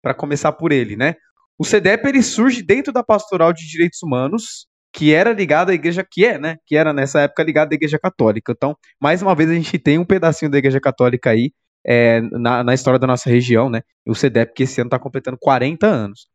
para 0.00 0.14
começar 0.14 0.52
por 0.52 0.72
ele, 0.72 0.96
né? 0.96 1.14
O 1.58 1.64
CEDEP 1.64 2.08
ele 2.08 2.22
surge 2.22 2.62
dentro 2.62 2.92
da 2.92 3.04
Pastoral 3.04 3.52
de 3.52 3.68
Direitos 3.68 4.02
Humanos, 4.02 4.66
que 4.92 5.12
era 5.12 5.32
ligada 5.32 5.72
à 5.72 5.74
igreja, 5.74 6.06
que 6.08 6.24
é, 6.24 6.38
né? 6.38 6.56
Que 6.66 6.76
era 6.76 6.92
nessa 6.92 7.20
época 7.20 7.42
ligada 7.42 7.74
à 7.74 7.76
igreja 7.76 7.98
católica. 7.98 8.52
Então, 8.56 8.74
mais 8.98 9.20
uma 9.20 9.34
vez, 9.34 9.50
a 9.50 9.54
gente 9.54 9.78
tem 9.78 9.98
um 9.98 10.04
pedacinho 10.06 10.50
da 10.50 10.56
igreja 10.56 10.80
católica 10.80 11.30
aí 11.30 11.52
é, 11.86 12.20
na, 12.20 12.64
na 12.64 12.74
história 12.74 12.98
da 12.98 13.06
nossa 13.06 13.28
região, 13.28 13.68
né? 13.68 13.82
O 14.06 14.14
CEDEP, 14.14 14.54
que 14.54 14.62
esse 14.62 14.80
ano 14.80 14.88
está 14.88 14.98
completando 14.98 15.38
40 15.38 15.86
anos. 15.86 16.26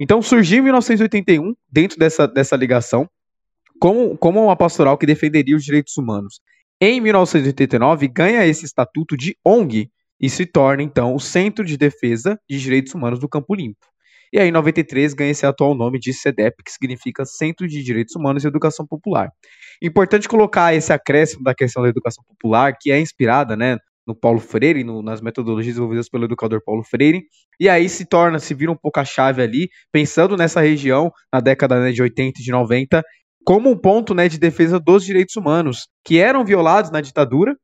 Então, 0.00 0.20
surgiu 0.22 0.58
em 0.58 0.62
1981, 0.62 1.54
dentro 1.70 1.98
dessa, 1.98 2.26
dessa 2.26 2.56
ligação, 2.56 3.08
como, 3.80 4.16
como 4.16 4.42
uma 4.42 4.56
pastoral 4.56 4.98
que 4.98 5.06
defenderia 5.06 5.56
os 5.56 5.64
direitos 5.64 5.96
humanos. 5.96 6.40
Em 6.80 7.00
1989, 7.00 8.08
ganha 8.08 8.44
esse 8.46 8.64
estatuto 8.64 9.16
de 9.16 9.36
ONG 9.44 9.90
e 10.20 10.28
se 10.28 10.46
torna, 10.46 10.82
então, 10.82 11.14
o 11.14 11.20
Centro 11.20 11.64
de 11.64 11.76
Defesa 11.76 12.38
de 12.48 12.58
Direitos 12.58 12.94
Humanos 12.94 13.18
do 13.20 13.28
Campo 13.28 13.54
Limpo. 13.54 13.86
E 14.32 14.38
aí, 14.40 14.48
em 14.48 14.52
93, 14.52 15.14
ganha 15.14 15.30
esse 15.30 15.46
atual 15.46 15.76
nome 15.76 15.98
de 16.00 16.12
CEDEP, 16.12 16.64
que 16.64 16.72
significa 16.72 17.24
Centro 17.24 17.68
de 17.68 17.84
Direitos 17.84 18.16
Humanos 18.16 18.42
e 18.42 18.48
Educação 18.48 18.84
Popular. 18.84 19.30
Importante 19.80 20.28
colocar 20.28 20.74
esse 20.74 20.92
acréscimo 20.92 21.44
da 21.44 21.54
questão 21.54 21.82
da 21.82 21.88
educação 21.88 22.24
popular, 22.24 22.76
que 22.80 22.90
é 22.90 22.98
inspirada 22.98 23.56
né, 23.56 23.78
no 24.06 24.14
Paulo 24.14 24.40
Freire, 24.40 24.84
no, 24.84 25.02
nas 25.02 25.20
metodologias 25.20 25.74
desenvolvidas 25.74 26.08
pelo 26.08 26.24
educador 26.24 26.62
Paulo 26.64 26.82
Freire. 26.82 27.22
E 27.58 27.68
aí 27.68 27.88
se 27.88 28.04
torna, 28.06 28.38
se 28.38 28.54
vira 28.54 28.70
um 28.70 28.76
pouco 28.76 29.00
a 29.00 29.04
chave 29.04 29.42
ali, 29.42 29.68
pensando 29.92 30.36
nessa 30.36 30.60
região, 30.60 31.10
na 31.32 31.40
década 31.40 31.80
né, 31.80 31.92
de 31.92 32.02
80 32.02 32.40
e 32.40 32.44
de 32.44 32.50
90, 32.50 33.02
como 33.44 33.70
um 33.70 33.76
ponto 33.76 34.14
né, 34.14 34.28
de 34.28 34.38
defesa 34.38 34.80
dos 34.80 35.04
direitos 35.04 35.36
humanos, 35.36 35.86
que 36.04 36.18
eram 36.18 36.44
violados 36.44 36.90
na 36.90 37.00
ditadura, 37.00 37.54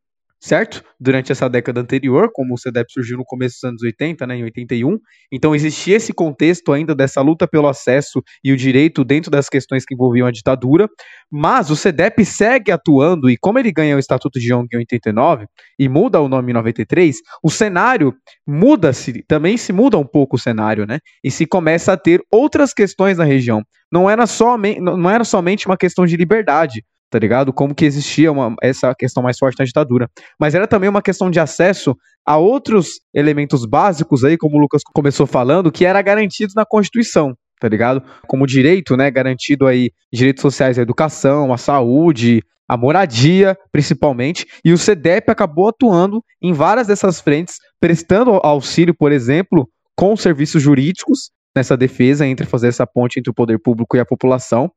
certo? 0.41 0.83
Durante 0.99 1.31
essa 1.31 1.49
década 1.49 1.81
anterior, 1.81 2.31
como 2.33 2.55
o 2.55 2.59
CEDEP 2.59 2.91
surgiu 2.91 3.19
no 3.19 3.25
começo 3.25 3.57
dos 3.57 3.65
anos 3.65 3.83
80, 3.83 4.27
né, 4.27 4.37
em 4.37 4.45
81. 4.45 4.99
Então 5.31 5.55
existia 5.55 5.97
esse 5.97 6.15
contexto 6.15 6.73
ainda 6.73 6.95
dessa 6.95 7.21
luta 7.21 7.47
pelo 7.47 7.69
acesso 7.69 8.23
e 8.43 8.51
o 8.51 8.57
direito 8.57 9.05
dentro 9.05 9.31
das 9.31 9.49
questões 9.49 9.85
que 9.85 9.95
envolviam 9.95 10.27
a 10.27 10.31
ditadura, 10.31 10.89
mas 11.31 11.71
o 11.71 11.77
CEDEP 11.77 12.25
segue 12.25 12.73
atuando 12.73 13.29
e 13.29 13.37
como 13.37 13.59
ele 13.59 13.71
ganha 13.71 13.97
o 13.97 13.99
Estatuto 13.99 14.41
de 14.41 14.53
ONG 14.53 14.69
em 14.73 14.79
89 14.79 15.47
e 15.79 15.89
muda 15.89 16.21
o 16.21 16.29
nome 16.29 16.51
em 16.51 16.55
93, 16.55 17.17
o 17.43 17.51
cenário 17.51 18.15
muda-se, 18.47 19.23
também 19.29 19.59
se 19.59 19.73
muda 19.73 19.99
um 19.99 20.07
pouco 20.07 20.37
o 20.37 20.39
cenário, 20.39 20.87
né? 20.87 21.01
E 21.23 21.31
se 21.31 21.47
começa 21.47 21.93
a 21.93 21.97
ter 21.97 22.23
outras 22.33 22.73
questões 22.73 23.19
na 23.19 23.25
região. 23.25 23.63
Não 23.93 24.09
era, 24.09 24.27
somente, 24.27 24.81
não 24.81 25.11
era 25.11 25.25
somente 25.25 25.67
uma 25.67 25.77
questão 25.77 26.07
de 26.07 26.17
liberdade, 26.17 26.85
tá 27.11 27.19
ligado? 27.19 27.53
Como 27.53 27.75
que 27.75 27.85
existia 27.85 28.31
uma, 28.31 28.55
essa 28.63 28.95
questão 28.95 29.23
mais 29.23 29.37
forte 29.37 29.59
na 29.59 29.65
ditadura. 29.65 30.09
Mas 30.39 30.55
era 30.55 30.67
também 30.67 30.89
uma 30.89 31.03
questão 31.03 31.31
de 31.31 31.41
acesso 31.41 31.97
a 32.25 32.37
outros 32.37 33.01
elementos 33.13 33.67
básicos 33.67 34.25
aí, 34.25 34.39
como 34.39 34.57
o 34.57 34.61
Lucas 34.61 34.83
começou 34.95 35.27
falando, 35.27 35.73
que 35.73 35.85
era 35.85 36.01
garantido 36.01 36.53
na 36.55 36.65
Constituição, 36.65 37.35
tá 37.61 37.69
ligado? 37.69 38.03
Como 38.29 38.47
direito, 38.47 38.97
né, 38.97 39.11
garantido 39.11 39.67
aí 39.67 39.91
direitos 40.13 40.43
sociais 40.43 40.79
à 40.79 40.83
educação, 40.83 41.53
à 41.53 41.59
saúde, 41.59 42.43
à 42.69 42.77
moradia, 42.77 43.59
principalmente, 43.73 44.47
e 44.65 44.73
o 44.73 44.79
CEDEP 44.79 45.29
acabou 45.29 45.69
atuando 45.69 46.23
em 46.41 46.53
várias 46.53 46.87
dessas 46.87 47.21
frentes, 47.21 47.57
prestando 47.81 48.39
auxílio, 48.45 48.95
por 48.95 49.11
exemplo, 49.11 49.69
com 49.97 50.15
serviços 50.15 50.63
jurídicos 50.63 51.31
nessa 51.57 51.77
defesa 51.77 52.25
entre 52.25 52.47
fazer 52.47 52.69
essa 52.69 52.87
ponte 52.87 53.19
entre 53.19 53.31
o 53.31 53.35
poder 53.35 53.59
público 53.59 53.97
e 53.97 54.01
a 54.01 54.07
população 54.07 54.71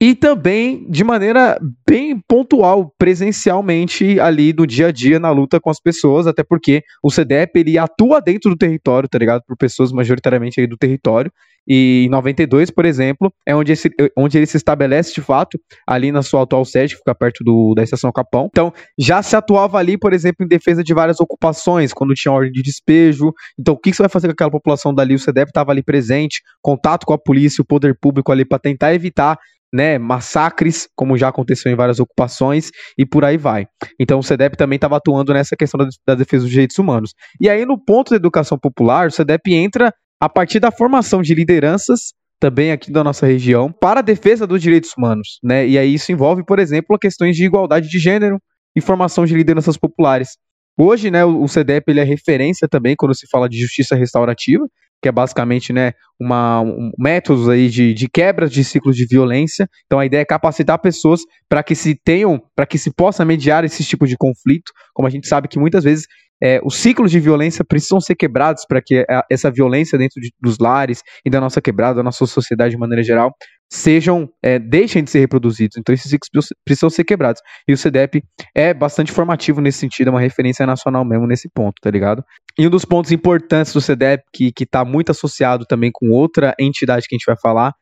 e 0.00 0.14
também 0.14 0.86
de 0.90 1.04
maneira 1.04 1.58
bem 1.88 2.20
pontual, 2.28 2.92
presencialmente 2.98 4.18
ali 4.18 4.52
do 4.52 4.66
dia 4.66 4.88
a 4.88 4.92
dia 4.92 5.18
na 5.20 5.30
luta 5.30 5.60
com 5.60 5.70
as 5.70 5.80
pessoas, 5.80 6.26
até 6.26 6.42
porque 6.42 6.82
o 7.02 7.10
CDEP 7.10 7.60
ele 7.60 7.78
atua 7.78 8.20
dentro 8.20 8.50
do 8.50 8.56
território, 8.56 9.08
tá 9.08 9.18
ligado? 9.18 9.42
Por 9.46 9.56
pessoas 9.56 9.92
majoritariamente 9.92 10.60
aí 10.60 10.66
do 10.66 10.76
território. 10.76 11.30
E 11.66 12.04
em 12.06 12.10
92, 12.10 12.70
por 12.70 12.84
exemplo, 12.84 13.32
é 13.46 13.56
onde, 13.56 13.72
esse, 13.72 13.90
onde 14.16 14.36
ele 14.36 14.46
se 14.46 14.56
estabelece 14.56 15.14
de 15.14 15.22
fato, 15.22 15.58
ali 15.86 16.12
na 16.12 16.22
sua 16.22 16.42
atual 16.42 16.64
sede, 16.64 16.92
que 16.92 16.98
fica 16.98 17.14
perto 17.14 17.42
do, 17.42 17.74
da 17.74 17.82
estação 17.82 18.12
Capão. 18.12 18.48
Então, 18.50 18.72
já 18.98 19.22
se 19.22 19.34
atuava 19.34 19.78
ali, 19.78 19.96
por 19.96 20.12
exemplo, 20.12 20.44
em 20.44 20.48
defesa 20.48 20.84
de 20.84 20.92
várias 20.92 21.20
ocupações, 21.20 21.92
quando 21.92 22.12
tinha 22.14 22.32
ordem 22.32 22.52
de 22.52 22.62
despejo. 22.62 23.32
Então, 23.58 23.74
o 23.74 23.78
que 23.78 23.92
você 23.92 24.02
vai 24.02 24.10
fazer 24.10 24.28
com 24.28 24.32
aquela 24.32 24.50
população 24.50 24.94
dali? 24.94 25.14
O 25.14 25.18
CDEP 25.18 25.48
estava 25.48 25.72
ali 25.72 25.82
presente, 25.82 26.42
contato 26.60 27.06
com 27.06 27.14
a 27.14 27.18
polícia, 27.18 27.62
o 27.62 27.66
poder 27.66 27.96
público 27.98 28.30
ali 28.30 28.44
para 28.44 28.58
tentar 28.58 28.94
evitar 28.94 29.38
né, 29.74 29.98
massacres, 29.98 30.88
como 30.94 31.18
já 31.18 31.28
aconteceu 31.28 31.72
em 31.72 31.74
várias 31.74 31.98
ocupações, 31.98 32.70
e 32.96 33.04
por 33.04 33.24
aí 33.24 33.36
vai. 33.36 33.66
Então 33.98 34.20
o 34.20 34.22
CEDEP 34.22 34.56
também 34.56 34.76
estava 34.76 34.96
atuando 34.96 35.34
nessa 35.34 35.56
questão 35.56 35.78
da, 35.78 35.88
da, 36.06 36.14
defesa 36.14 36.44
dos 36.44 36.50
direitos 36.52 36.78
humanos. 36.78 37.12
E 37.40 37.50
aí, 37.50 37.66
no 37.66 37.76
ponto 37.76 38.10
da 38.10 38.16
educação 38.16 38.56
popular, 38.56 39.08
o 39.08 39.10
CEDEP 39.10 39.52
entra 39.52 39.92
a 40.20 40.28
partir 40.28 40.60
da 40.60 40.70
formação 40.70 41.20
de 41.22 41.34
lideranças, 41.34 42.12
também 42.38 42.70
aqui 42.70 42.92
da 42.92 43.02
nossa 43.02 43.26
região, 43.26 43.72
para 43.72 43.98
a 43.98 44.02
defesa 44.02 44.46
dos 44.46 44.62
direitos 44.62 44.92
humanos. 44.96 45.40
Né? 45.42 45.66
E 45.66 45.76
aí 45.76 45.94
isso 45.94 46.12
envolve, 46.12 46.44
por 46.44 46.60
exemplo, 46.60 46.96
questões 46.96 47.34
de 47.36 47.44
igualdade 47.44 47.88
de 47.88 47.98
gênero 47.98 48.38
e 48.76 48.80
formação 48.80 49.26
de 49.26 49.34
lideranças 49.34 49.76
populares. 49.76 50.36
Hoje, 50.78 51.10
né, 51.10 51.24
o 51.24 51.48
CEDEP 51.48 51.88
ele 51.88 52.00
é 52.00 52.04
referência 52.04 52.68
também 52.68 52.94
quando 52.96 53.14
se 53.14 53.26
fala 53.28 53.48
de 53.48 53.58
justiça 53.58 53.96
restaurativa, 53.96 54.64
que 55.04 55.08
é 55.08 55.12
basicamente 55.12 55.70
né, 55.70 55.92
uma, 56.18 56.62
um, 56.62 56.90
métodos 56.98 57.46
aí 57.46 57.68
de, 57.68 57.92
de 57.92 58.08
quebras 58.08 58.50
de 58.50 58.64
ciclos 58.64 58.96
de 58.96 59.04
violência. 59.04 59.68
Então 59.84 59.98
a 59.98 60.06
ideia 60.06 60.22
é 60.22 60.24
capacitar 60.24 60.78
pessoas 60.78 61.20
para 61.46 61.62
que 61.62 61.74
se 61.74 61.94
tenham, 61.94 62.40
para 62.56 62.64
que 62.64 62.78
se 62.78 62.90
possa 62.90 63.22
mediar 63.22 63.64
esse 63.64 63.84
tipo 63.84 64.06
de 64.06 64.16
conflito. 64.16 64.72
Como 64.94 65.06
a 65.06 65.10
gente 65.10 65.28
sabe 65.28 65.46
que 65.46 65.58
muitas 65.58 65.84
vezes 65.84 66.06
é, 66.42 66.60
os 66.64 66.76
ciclos 66.76 67.10
de 67.10 67.20
violência 67.20 67.64
precisam 67.64 68.00
ser 68.00 68.14
quebrados 68.14 68.64
para 68.66 68.82
que 68.82 69.04
a, 69.08 69.24
essa 69.30 69.50
violência 69.50 69.98
dentro 69.98 70.20
de, 70.20 70.32
dos 70.40 70.58
lares 70.58 71.02
e 71.24 71.30
da 71.30 71.40
nossa 71.40 71.60
quebrada, 71.60 71.96
da 71.96 72.02
nossa 72.02 72.26
sociedade 72.26 72.72
de 72.72 72.78
maneira 72.78 73.02
geral, 73.02 73.34
sejam, 73.72 74.28
é, 74.42 74.58
deixem 74.58 75.02
de 75.02 75.10
ser 75.10 75.20
reproduzidos. 75.20 75.76
Então, 75.76 75.94
esses 75.94 76.10
ciclos 76.10 76.48
precisam 76.64 76.90
ser 76.90 77.04
quebrados. 77.04 77.42
E 77.66 77.72
o 77.72 77.78
CDEP 77.78 78.22
é 78.54 78.72
bastante 78.72 79.10
formativo 79.10 79.60
nesse 79.60 79.78
sentido, 79.78 80.08
é 80.08 80.10
uma 80.10 80.20
referência 80.20 80.66
nacional 80.66 81.04
mesmo 81.04 81.26
nesse 81.26 81.48
ponto, 81.48 81.74
tá 81.80 81.90
ligado? 81.90 82.22
E 82.58 82.66
um 82.66 82.70
dos 82.70 82.84
pontos 82.84 83.10
importantes 83.10 83.72
do 83.72 83.80
CDEP, 83.80 84.22
que 84.32 84.52
está 84.60 84.84
muito 84.84 85.10
associado 85.10 85.64
também 85.66 85.90
com 85.92 86.10
outra 86.10 86.54
entidade 86.58 87.06
que 87.08 87.14
a 87.14 87.18
gente 87.18 87.26
vai 87.26 87.36
falar, 87.40 87.72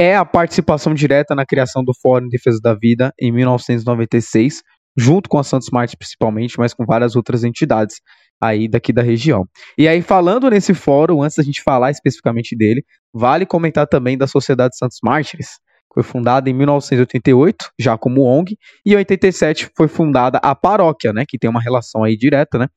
é 0.00 0.14
a 0.14 0.24
participação 0.24 0.94
direta 0.94 1.34
na 1.34 1.44
criação 1.44 1.82
do 1.82 1.92
Fórum 2.00 2.26
em 2.26 2.28
Defesa 2.28 2.60
da 2.62 2.74
Vida 2.74 3.12
em 3.20 3.32
1996, 3.32 4.62
junto 4.98 5.28
com 5.28 5.38
a 5.38 5.44
Santos 5.44 5.70
Martins 5.70 5.96
principalmente, 5.96 6.58
mas 6.58 6.74
com 6.74 6.84
várias 6.84 7.14
outras 7.14 7.44
entidades 7.44 8.00
aí 8.40 8.68
daqui 8.68 8.92
da 8.92 9.02
região. 9.02 9.46
E 9.76 9.86
aí, 9.86 10.02
falando 10.02 10.50
nesse 10.50 10.74
fórum, 10.74 11.22
antes 11.22 11.36
da 11.36 11.42
gente 11.42 11.62
falar 11.62 11.90
especificamente 11.90 12.56
dele, 12.56 12.84
vale 13.12 13.46
comentar 13.46 13.86
também 13.86 14.18
da 14.18 14.26
Sociedade 14.26 14.76
Santos 14.76 14.98
Mártires, 15.02 15.58
foi 15.94 16.02
fundada 16.02 16.50
em 16.50 16.52
1988, 16.52 17.70
já 17.78 17.96
como 17.96 18.22
ONG, 18.22 18.56
e 18.84 18.92
em 18.92 18.96
87 18.96 19.70
foi 19.76 19.88
fundada 19.88 20.38
a 20.42 20.54
paróquia, 20.54 21.12
né, 21.12 21.24
que 21.26 21.38
tem 21.38 21.48
uma 21.48 21.60
relação 21.60 22.04
aí 22.04 22.16
direta, 22.16 22.58
né, 22.58 22.68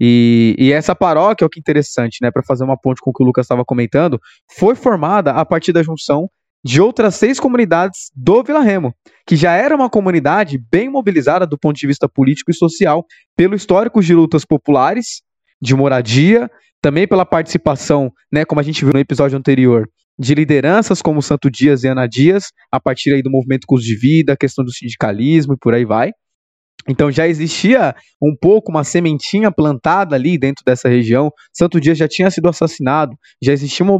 e, 0.00 0.54
e 0.58 0.72
essa 0.72 0.94
paróquia, 0.94 1.46
o 1.46 1.50
que 1.50 1.58
interessante, 1.58 2.18
né, 2.22 2.30
para 2.30 2.42
fazer 2.42 2.64
uma 2.64 2.76
ponte 2.76 3.00
com 3.00 3.10
o 3.10 3.12
que 3.12 3.22
o 3.22 3.26
Lucas 3.26 3.44
estava 3.44 3.64
comentando, 3.64 4.20
foi 4.56 4.74
formada 4.74 5.32
a 5.32 5.44
partir 5.44 5.72
da 5.72 5.82
junção 5.82 6.28
de 6.64 6.80
outras 6.80 7.14
seis 7.14 7.38
comunidades 7.38 8.10
do 8.14 8.42
Vila 8.42 8.60
Remo, 8.60 8.94
que 9.26 9.36
já 9.36 9.52
era 9.52 9.74
uma 9.74 9.88
comunidade 9.88 10.58
bem 10.70 10.88
mobilizada 10.88 11.46
do 11.46 11.58
ponto 11.58 11.76
de 11.76 11.86
vista 11.86 12.08
político 12.08 12.50
e 12.50 12.54
social, 12.54 13.04
pelo 13.36 13.54
histórico 13.54 14.02
de 14.02 14.14
lutas 14.14 14.44
populares, 14.44 15.22
de 15.60 15.74
moradia, 15.74 16.50
também 16.80 17.06
pela 17.06 17.24
participação, 17.24 18.12
né, 18.32 18.44
como 18.44 18.60
a 18.60 18.64
gente 18.64 18.84
viu 18.84 18.92
no 18.92 19.00
episódio 19.00 19.38
anterior, 19.38 19.88
de 20.18 20.34
lideranças 20.34 21.00
como 21.00 21.22
Santo 21.22 21.50
Dias 21.50 21.84
e 21.84 21.88
Ana 21.88 22.06
Dias, 22.06 22.46
a 22.72 22.80
partir 22.80 23.12
aí 23.12 23.22
do 23.22 23.30
movimento 23.30 23.66
Custo 23.66 23.86
de 23.86 23.96
Vida, 23.96 24.32
a 24.32 24.36
questão 24.36 24.64
do 24.64 24.72
sindicalismo 24.72 25.54
e 25.54 25.56
por 25.56 25.74
aí 25.74 25.84
vai. 25.84 26.10
Então 26.86 27.10
já 27.10 27.26
existia 27.26 27.94
um 28.22 28.34
pouco 28.38 28.70
uma 28.70 28.84
sementinha 28.84 29.50
plantada 29.50 30.14
ali 30.14 30.38
dentro 30.38 30.64
dessa 30.64 30.88
região. 30.88 31.30
Santo 31.52 31.80
Dias 31.80 31.98
já 31.98 32.06
tinha 32.08 32.30
sido 32.30 32.48
assassinado, 32.48 33.16
já 33.42 33.52
existia 33.52 33.84
uma, 33.84 33.98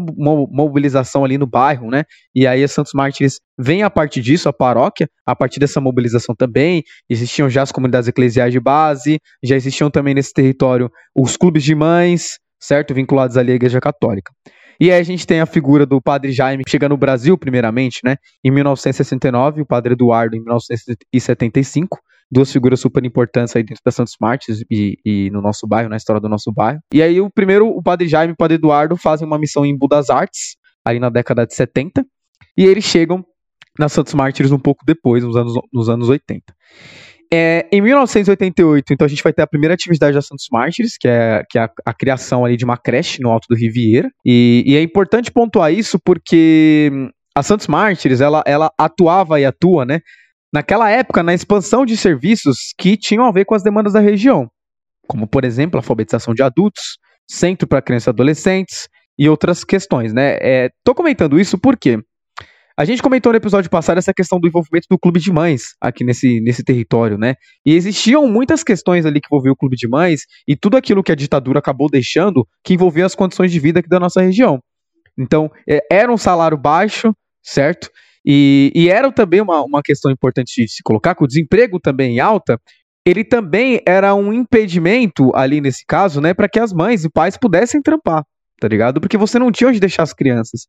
mobilização 0.51 1.25
ali 1.25 1.37
no 1.37 1.47
bairro, 1.47 1.91
né? 1.91 2.05
E 2.35 2.47
aí 2.47 2.63
a 2.63 2.69
Santos 2.69 2.93
Mártires 2.95 3.41
vem 3.59 3.83
a 3.83 3.91
partir 3.91 4.21
disso, 4.21 4.49
a 4.49 4.53
paróquia, 4.53 5.09
a 5.27 5.35
partir 5.35 5.61
dessa 5.61 5.81
mobilização 5.81 6.35
também. 6.35 6.83
Existiam 7.09 7.51
já 7.51 7.63
as 7.63 7.73
comunidades 7.73 8.09
eclesiais 8.09 8.53
de 8.53 8.61
base, 8.61 9.19
já 9.43 9.57
existiam 9.57 9.91
também 9.91 10.15
nesse 10.15 10.33
território 10.33 10.91
os 11.15 11.37
clubes 11.37 11.65
de 11.65 11.75
mães, 11.75 12.39
certo? 12.61 12.95
Vinculados 12.95 13.37
ali 13.37 13.53
à 13.53 13.55
Igreja 13.55 13.81
Católica. 13.81 14.33
E 14.81 14.93
aí 14.93 15.01
a 15.01 15.03
gente 15.03 15.27
tem 15.27 15.41
a 15.41 15.47
figura 15.47 15.85
do 15.85 16.01
Padre 16.01 16.33
Jaime, 16.33 16.65
que 16.65 16.71
chega 16.71 16.89
no 16.89 16.97
Brasil, 16.97 17.37
primeiramente, 17.37 18.01
né? 18.05 18.17
Em 18.45 18.51
1969, 18.51 19.63
o 19.63 19.67
Padre 19.67 19.95
Eduardo 19.95 20.37
em 20.37 20.41
1975 20.41 21.99
duas 22.31 22.53
figuras 22.53 22.81
super 22.81 23.05
importantes 23.05 23.57
aí 23.57 23.63
dentro 23.63 23.83
da 23.85 23.91
Santos 23.91 24.15
Martins 24.21 24.63
e, 24.71 24.99
e, 25.05 25.31
no 25.31 25.41
nosso 25.41 25.67
bairro, 25.67 25.89
na 25.89 25.97
história 25.97 26.21
do 26.21 26.29
nosso 26.29 26.53
bairro. 26.53 26.81
E 26.93 27.03
aí, 27.03 27.21
o 27.21 27.31
primeiro, 27.31 27.69
o 27.69 27.83
Padre 27.83 28.07
Jaime 28.07 28.33
e 28.33 28.35
o 28.35 28.37
Padre 28.37 28.57
Eduardo 28.57 28.97
fazem 28.97 29.27
uma 29.27 29.39
missão 29.39 29.65
em 29.65 29.77
Budas 29.77 30.11
Artes, 30.11 30.57
ali 30.85 31.01
na 31.01 31.09
década 31.09 31.47
de 31.47 31.55
70, 31.55 32.05
e 32.57 32.65
eles 32.65 32.85
chegam 32.85 33.25
na 33.79 33.89
Santos 33.89 34.13
Mártires 34.15 34.53
um 34.53 34.59
pouco 34.59 34.85
depois, 34.85 35.23
nos 35.23 35.37
anos, 35.37 35.55
nos 35.73 35.89
anos 35.89 36.09
80. 36.09 36.43
É, 37.33 37.69
em 37.71 37.83
1988, 37.83 38.93
então 38.93 39.05
a 39.05 39.09
gente 39.09 39.23
vai 39.23 39.33
ter 39.33 39.43
a 39.43 39.47
primeira 39.47 39.75
atividade 39.75 40.15
da 40.15 40.23
Santos 40.23 40.47
Mártires, 40.51 40.97
que 40.99 41.07
é, 41.07 41.43
que 41.51 41.59
é 41.59 41.63
a, 41.63 41.71
a, 41.85 41.93
criação 41.93 42.45
ali 42.45 42.57
de 42.57 42.65
uma 42.65 42.79
creche 42.79 43.21
no 43.21 43.31
Alto 43.31 43.47
do 43.51 43.57
Riviera. 43.57 44.11
E, 44.25 44.65
e, 44.67 44.77
é 44.77 44.83
importante 44.83 45.31
pontuar 45.31 45.73
isso 45.73 45.99
porque 46.03 46.91
a 47.35 47.43
Santos 47.43 47.67
Mártires, 47.67 48.23
ela, 48.23 48.43
ela 48.47 48.73
atuava 48.79 49.39
e 49.39 49.45
atua, 49.45 49.85
né, 49.85 50.01
naquela 50.53 50.91
época 50.91 51.23
na 51.23 51.35
expansão 51.35 51.85
de 51.85 51.97
serviços 51.97 52.73
que 52.79 52.97
tinham 52.97 53.27
a 53.27 53.33
ver 53.33 53.45
com 53.45 53.55
as 53.55 53.63
demandas 53.63 53.93
da 53.93 54.01
região, 54.01 54.49
como 55.07 55.27
por 55.27 55.45
exemplo 55.45 55.79
a 55.79 55.81
alfabetização 55.81 56.33
de 56.33 56.43
adultos, 56.43 56.99
centro 57.31 57.69
para 57.69 57.83
crianças 57.83 58.07
e 58.07 58.11
adolescentes 58.11 58.89
e 59.19 59.29
outras 59.29 59.65
questões, 59.65 60.15
né? 60.15 60.39
É, 60.41 60.71
tô 60.83 60.95
comentando 60.95 61.39
isso 61.39 61.59
porque 61.59 61.99
a 62.79 62.85
gente 62.85 63.03
comentou 63.03 63.33
no 63.33 63.37
episódio 63.37 63.69
passado 63.69 63.99
essa 63.99 64.15
questão 64.15 64.39
do 64.39 64.47
envolvimento 64.47 64.87
do 64.89 64.97
clube 64.97 65.19
de 65.19 65.33
mães 65.33 65.75
aqui 65.81 66.05
nesse, 66.05 66.41
nesse 66.41 66.63
território, 66.63 67.19
né? 67.19 67.35
E 67.67 67.75
existiam 67.75 68.29
muitas 68.29 68.63
questões 68.63 69.05
ali 69.05 69.21
que 69.21 69.27
envolviam 69.27 69.53
o 69.53 69.57
clube 69.57 69.75
de 69.75 69.89
mães 69.89 70.21
e 70.47 70.55
tudo 70.55 70.77
aquilo 70.77 71.03
que 71.03 71.11
a 71.11 71.17
ditadura 71.17 71.59
acabou 71.59 71.91
deixando 71.91 72.47
que 72.63 72.75
envolvia 72.75 73.05
as 73.05 73.17
condições 73.17 73.51
de 73.51 73.59
vida 73.59 73.81
aqui 73.81 73.89
da 73.89 73.99
nossa 73.99 74.23
região. 74.23 74.61
Então, 75.19 75.51
é, 75.69 75.81
era 75.91 76.13
um 76.13 76.17
salário 76.17 76.57
baixo, 76.57 77.13
certo? 77.43 77.91
E, 78.25 78.71
e 78.73 78.89
era 78.89 79.11
também 79.11 79.41
uma, 79.41 79.61
uma 79.65 79.83
questão 79.83 80.13
importante 80.13 80.63
de 80.63 80.69
se 80.71 80.81
colocar, 80.85 81.17
que 81.17 81.25
o 81.25 81.27
desemprego 81.27 81.81
também 81.81 82.21
alta, 82.21 82.61
ele 83.05 83.25
também 83.25 83.83
era 83.85 84.15
um 84.15 84.33
impedimento 84.33 85.35
ali 85.35 85.61
nesse 85.61 85.85
caso, 85.85 86.21
né, 86.21 86.33
para 86.33 86.49
que 86.49 86.61
as 86.61 86.73
mães 86.73 87.05
e 87.05 87.11
pais 87.11 87.37
pudessem 87.37 87.83
trampar, 87.83 88.23
tá 88.61 88.69
ligado? 88.69 89.01
Porque 89.01 89.19
você 89.19 89.37
não 89.37 89.51
tinha 89.51 89.69
onde 89.69 89.81
deixar 89.81 90.05
as 90.05 90.13
crianças. 90.13 90.69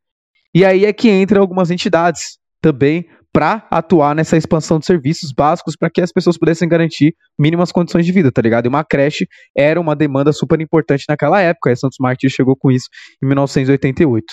E 0.53 0.65
aí 0.65 0.85
é 0.85 0.93
que 0.93 1.09
entram 1.09 1.41
algumas 1.41 1.69
entidades 1.71 2.37
também 2.61 3.05
para 3.31 3.67
atuar 3.69 4.15
nessa 4.15 4.35
expansão 4.35 4.79
de 4.79 4.85
serviços 4.85 5.31
básicos 5.31 5.75
para 5.77 5.89
que 5.89 6.01
as 6.01 6.11
pessoas 6.11 6.37
pudessem 6.37 6.67
garantir 6.67 7.13
mínimas 7.37 7.71
condições 7.71 8.05
de 8.05 8.11
vida, 8.11 8.31
tá 8.31 8.41
ligado? 8.41 8.65
E 8.65 8.69
uma 8.69 8.83
creche 8.83 9.27
era 9.55 9.79
uma 9.79 9.95
demanda 9.95 10.33
super 10.33 10.59
importante 10.59 11.05
naquela 11.07 11.39
época. 11.39 11.71
A 11.71 11.75
Santos 11.75 11.97
Martins 11.99 12.31
chegou 12.31 12.55
com 12.57 12.71
isso 12.71 12.87
em 13.21 13.27
1988 13.27 14.25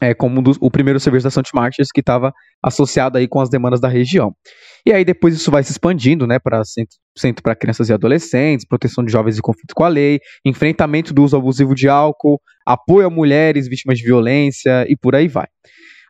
é, 0.00 0.14
como 0.14 0.40
um 0.40 0.42
dos, 0.42 0.56
o 0.60 0.70
primeiro 0.70 1.00
serviço 1.00 1.24
da 1.24 1.30
Santos 1.30 1.52
Martins 1.54 1.88
que 1.92 2.00
estava 2.00 2.32
associado 2.62 3.18
aí 3.18 3.26
com 3.26 3.40
as 3.40 3.48
demandas 3.48 3.80
da 3.80 3.88
região. 3.88 4.34
E 4.84 4.92
aí 4.92 5.04
depois 5.04 5.34
isso 5.34 5.50
vai 5.50 5.62
se 5.62 5.72
expandindo, 5.72 6.26
né, 6.26 6.38
para 6.38 6.64
centro, 6.64 6.96
centro 7.16 7.42
para 7.42 7.56
crianças 7.56 7.88
e 7.88 7.92
adolescentes, 7.92 8.66
proteção 8.66 9.04
de 9.04 9.10
jovens 9.10 9.38
em 9.38 9.40
conflito 9.40 9.74
com 9.74 9.84
a 9.84 9.88
lei, 9.88 10.20
enfrentamento 10.44 11.12
do 11.12 11.24
uso 11.24 11.36
abusivo 11.36 11.74
de 11.74 11.88
álcool, 11.88 12.40
apoio 12.66 13.06
a 13.06 13.10
mulheres 13.10 13.68
vítimas 13.68 13.98
de 13.98 14.04
violência 14.04 14.84
e 14.88 14.96
por 14.96 15.14
aí 15.14 15.28
vai. 15.28 15.46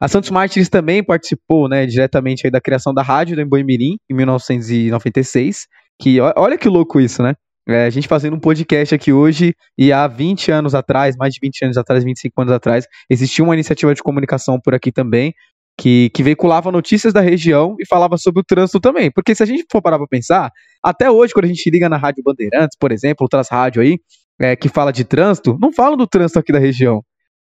A 0.01 0.09
Santos 0.09 0.31
Martins 0.31 0.69
também 0.69 1.03
participou, 1.03 1.69
né, 1.69 1.87
diretamente 1.87 2.51
da 2.51 2.61
criação 2.61 2.93
da 2.93 3.03
rádio 3.03 3.35
do 3.35 3.43
Emboimirim 3.43 3.97
em 4.11 4.15
1996, 4.15 5.67
que 5.99 6.21
olha 6.21 6.59
que 6.59 6.69
louco 6.69 7.01
isso, 7.01 7.23
né? 7.23 7.35
É, 7.69 7.87
a 7.87 7.91
gente 7.91 8.07
fazendo 8.07 8.37
um 8.37 8.41
podcast 8.41 8.95
aqui 8.95 9.13
hoje 9.13 9.53
e 9.77 9.93
há 9.93 10.07
20 10.07 10.53
anos 10.53 10.73
atrás, 10.73 11.17
mais 11.17 11.35
de 11.35 11.41
20 11.43 11.65
anos 11.65 11.77
atrás, 11.77 12.05
25 12.05 12.41
anos 12.41 12.53
atrás, 12.53 12.87
existia 13.11 13.45
uma 13.45 13.55
iniciativa 13.55 13.93
de 13.93 14.03
comunicação 14.03 14.61
por 14.61 14.73
aqui 14.73 14.93
também 14.93 15.35
que, 15.77 16.09
que 16.11 16.23
veiculava 16.23 16.71
notícias 16.71 17.13
da 17.13 17.21
região 17.21 17.75
e 17.81 17.87
falava 17.87 18.17
sobre 18.17 18.41
o 18.41 18.45
trânsito 18.45 18.79
também. 18.79 19.11
Porque 19.11 19.35
se 19.35 19.43
a 19.43 19.47
gente 19.47 19.67
for 19.71 19.83
parar 19.83 19.99
pra 19.99 20.07
pensar, 20.07 20.51
até 20.83 21.11
hoje, 21.11 21.33
quando 21.33 21.47
a 21.47 21.49
gente 21.49 21.69
liga 21.69 21.89
na 21.89 21.97
Rádio 21.97 22.23
Bandeirantes, 22.25 22.77
por 22.79 22.93
exemplo, 22.93 23.25
outras 23.25 23.49
rádios 23.49 23.85
aí, 23.85 23.99
é, 24.41 24.55
que 24.55 24.69
fala 24.69 24.93
de 24.93 25.05
trânsito, 25.05 25.59
não 25.61 25.73
falam 25.73 25.97
do 25.97 26.07
trânsito 26.07 26.39
aqui 26.39 26.53
da 26.53 26.61
região, 26.61 27.03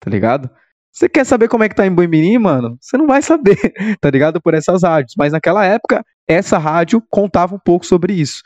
tá 0.01 0.11
ligado? 0.11 0.51
Você 0.92 1.09
quer 1.09 1.25
saber 1.25 1.46
como 1.46 1.62
é 1.62 1.68
que 1.68 1.75
tá 1.75 1.87
em 1.87 1.94
Boimirim, 1.94 2.37
mano? 2.38 2.77
Você 2.81 2.96
não 2.96 3.07
vai 3.07 3.23
saber, 3.23 3.57
tá 4.01 4.11
ligado? 4.11 4.40
Por 4.40 4.55
essas 4.55 4.83
rádios. 4.83 5.14
Mas 5.16 5.33
naquela 5.33 5.64
época, 5.64 6.05
essa 6.27 6.59
rádio 6.59 7.01
contava 7.09 7.55
um 7.55 7.61
pouco 7.61 7.87
sobre 7.87 8.12
isso 8.12 8.42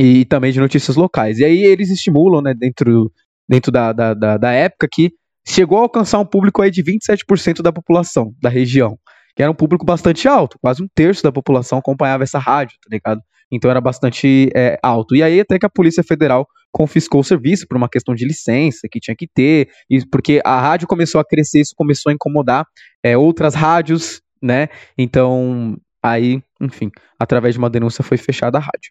e 0.00 0.24
também 0.24 0.50
de 0.50 0.58
notícias 0.58 0.96
locais. 0.96 1.38
E 1.38 1.44
aí 1.44 1.62
eles 1.62 1.90
estimulam, 1.90 2.40
né, 2.40 2.54
dentro, 2.58 3.12
dentro 3.46 3.70
da, 3.70 3.92
da, 3.92 4.14
da, 4.14 4.38
da 4.38 4.50
época, 4.50 4.88
que 4.90 5.12
chegou 5.46 5.76
a 5.76 5.82
alcançar 5.82 6.18
um 6.18 6.24
público 6.24 6.62
aí 6.62 6.70
de 6.70 6.82
27% 6.82 7.60
da 7.60 7.70
população 7.70 8.32
da 8.40 8.48
região, 8.48 8.98
que 9.36 9.42
era 9.42 9.52
um 9.52 9.54
público 9.54 9.84
bastante 9.84 10.26
alto, 10.26 10.58
quase 10.58 10.82
um 10.82 10.88
terço 10.94 11.22
da 11.22 11.30
população 11.30 11.78
acompanhava 11.78 12.22
essa 12.22 12.38
rádio, 12.38 12.78
tá 12.82 12.88
ligado? 12.90 13.20
Então 13.52 13.70
era 13.70 13.80
bastante 13.80 14.48
é, 14.56 14.78
alto. 14.82 15.14
E 15.14 15.22
aí 15.22 15.38
até 15.38 15.58
que 15.58 15.66
a 15.66 15.70
Polícia 15.70 16.02
Federal 16.02 16.46
confiscou 16.72 17.20
o 17.20 17.24
serviço 17.24 17.66
por 17.68 17.76
uma 17.76 17.88
questão 17.88 18.14
de 18.14 18.24
licença 18.24 18.88
que 18.90 19.00
tinha 19.00 19.14
que 19.14 19.26
ter, 19.26 19.68
e 19.90 20.06
porque 20.06 20.40
a 20.46 20.58
rádio 20.58 20.88
começou 20.88 21.20
a 21.20 21.24
crescer, 21.24 21.60
isso 21.60 21.74
começou 21.76 22.08
a 22.08 22.14
incomodar 22.14 22.64
é, 23.04 23.18
outras 23.18 23.54
rádios, 23.54 24.22
né? 24.40 24.68
Então 24.96 25.76
Aí, 26.02 26.42
enfim, 26.60 26.90
através 27.18 27.54
de 27.54 27.58
uma 27.58 27.68
denúncia 27.68 28.02
foi 28.02 28.16
fechada 28.16 28.56
a 28.56 28.60
rádio. 28.60 28.90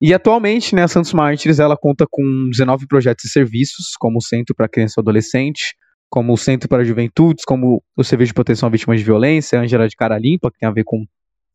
E 0.00 0.12
atualmente, 0.12 0.74
né, 0.74 0.82
a 0.82 0.88
Santos 0.88 1.12
Mártires, 1.12 1.58
ela 1.58 1.76
conta 1.76 2.06
com 2.10 2.48
19 2.50 2.86
projetos 2.86 3.24
e 3.24 3.28
serviços, 3.28 3.96
como 3.98 4.18
o 4.18 4.22
Centro 4.22 4.54
para 4.54 4.68
Criança 4.68 4.94
e 4.98 5.00
Adolescente, 5.00 5.74
como 6.10 6.32
o 6.32 6.36
Centro 6.36 6.68
para 6.68 6.84
Juventudes, 6.84 7.44
como 7.44 7.82
o 7.96 8.04
Serviço 8.04 8.28
de 8.28 8.34
Proteção 8.34 8.68
a 8.68 8.70
Vítimas 8.70 8.98
de 8.98 9.04
Violência, 9.04 9.60
Angela 9.60 9.88
de 9.88 9.96
Cara 9.96 10.18
Limpa, 10.18 10.50
que 10.50 10.58
tem 10.58 10.68
a 10.68 10.72
ver 10.72 10.84
com 10.84 11.04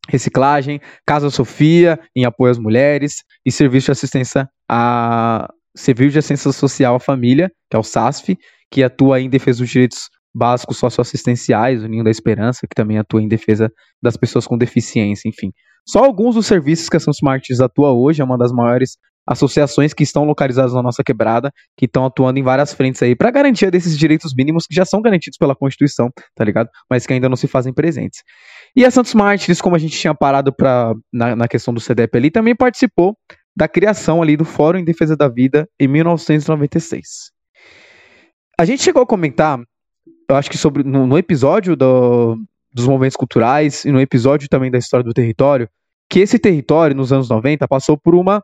reciclagem, 0.08 0.80
Casa 1.06 1.30
Sofia, 1.30 1.98
em 2.14 2.24
apoio 2.24 2.50
às 2.50 2.58
mulheres, 2.58 3.22
e 3.46 3.52
Serviço 3.52 3.86
de 3.86 3.92
Assistência 3.92 4.48
a 4.68 5.48
Serviço 5.74 6.12
de 6.12 6.18
Assistência 6.18 6.52
Social 6.52 6.96
à 6.96 7.00
Família, 7.00 7.50
que 7.70 7.76
é 7.76 7.80
o 7.80 7.82
SASF, 7.82 8.36
que 8.70 8.82
atua 8.82 9.20
em 9.20 9.30
defesa 9.30 9.60
dos 9.60 9.70
direitos 9.70 10.08
básicos 10.34 10.78
socioassistenciais, 10.78 11.82
o 11.82 11.88
Ninho 11.88 12.04
da 12.04 12.10
Esperança, 12.10 12.66
que 12.66 12.74
também 12.74 12.98
atua 12.98 13.22
em 13.22 13.28
defesa 13.28 13.70
das 14.02 14.16
pessoas 14.16 14.46
com 14.46 14.56
deficiência, 14.56 15.28
enfim. 15.28 15.52
Só 15.86 16.04
alguns 16.04 16.34
dos 16.34 16.46
serviços 16.46 16.88
que 16.88 16.96
a 16.96 17.00
São 17.00 17.10
Smarts 17.10 17.60
atua 17.60 17.92
hoje, 17.92 18.20
é 18.20 18.24
uma 18.24 18.38
das 18.38 18.52
maiores 18.52 18.96
associações 19.26 19.94
que 19.94 20.02
estão 20.02 20.24
localizadas 20.24 20.72
na 20.74 20.82
nossa 20.82 21.02
quebrada, 21.04 21.52
que 21.76 21.86
estão 21.86 22.04
atuando 22.04 22.38
em 22.38 22.42
várias 22.42 22.72
frentes 22.72 23.00
aí 23.02 23.14
para 23.14 23.30
garantia 23.30 23.70
desses 23.70 23.96
direitos 23.96 24.34
mínimos 24.34 24.66
que 24.66 24.74
já 24.74 24.84
são 24.84 25.00
garantidos 25.00 25.38
pela 25.38 25.54
Constituição, 25.54 26.10
tá 26.34 26.44
ligado? 26.44 26.68
Mas 26.90 27.06
que 27.06 27.12
ainda 27.12 27.28
não 27.28 27.36
se 27.36 27.46
fazem 27.46 27.72
presentes. 27.72 28.22
E 28.74 28.84
a 28.84 28.90
Santos 28.90 29.14
Mártires, 29.14 29.60
como 29.60 29.76
a 29.76 29.78
gente 29.78 29.96
tinha 29.96 30.14
parado 30.14 30.52
pra, 30.52 30.92
na, 31.12 31.36
na 31.36 31.48
questão 31.48 31.72
do 31.72 31.80
CDEP 31.80 32.16
ali, 32.16 32.30
também 32.30 32.56
participou 32.56 33.16
da 33.54 33.68
criação 33.68 34.22
ali 34.22 34.36
do 34.36 34.44
Fórum 34.44 34.78
em 34.78 34.84
Defesa 34.84 35.16
da 35.16 35.28
Vida 35.28 35.68
em 35.78 35.86
1996. 35.86 37.30
A 38.58 38.64
gente 38.64 38.82
chegou 38.82 39.02
a 39.02 39.06
comentar 39.06 39.60
eu 40.32 40.36
acho 40.36 40.50
que 40.50 40.56
sobre 40.56 40.82
no, 40.82 41.06
no 41.06 41.18
episódio 41.18 41.76
do, 41.76 42.36
dos 42.72 42.86
movimentos 42.86 43.16
culturais 43.16 43.84
e 43.84 43.92
no 43.92 44.00
episódio 44.00 44.48
também 44.48 44.70
da 44.70 44.78
história 44.78 45.04
do 45.04 45.12
território, 45.12 45.68
que 46.08 46.20
esse 46.20 46.38
território, 46.38 46.96
nos 46.96 47.12
anos 47.12 47.28
90, 47.28 47.66
passou 47.68 47.96
por 47.96 48.14
uma 48.14 48.42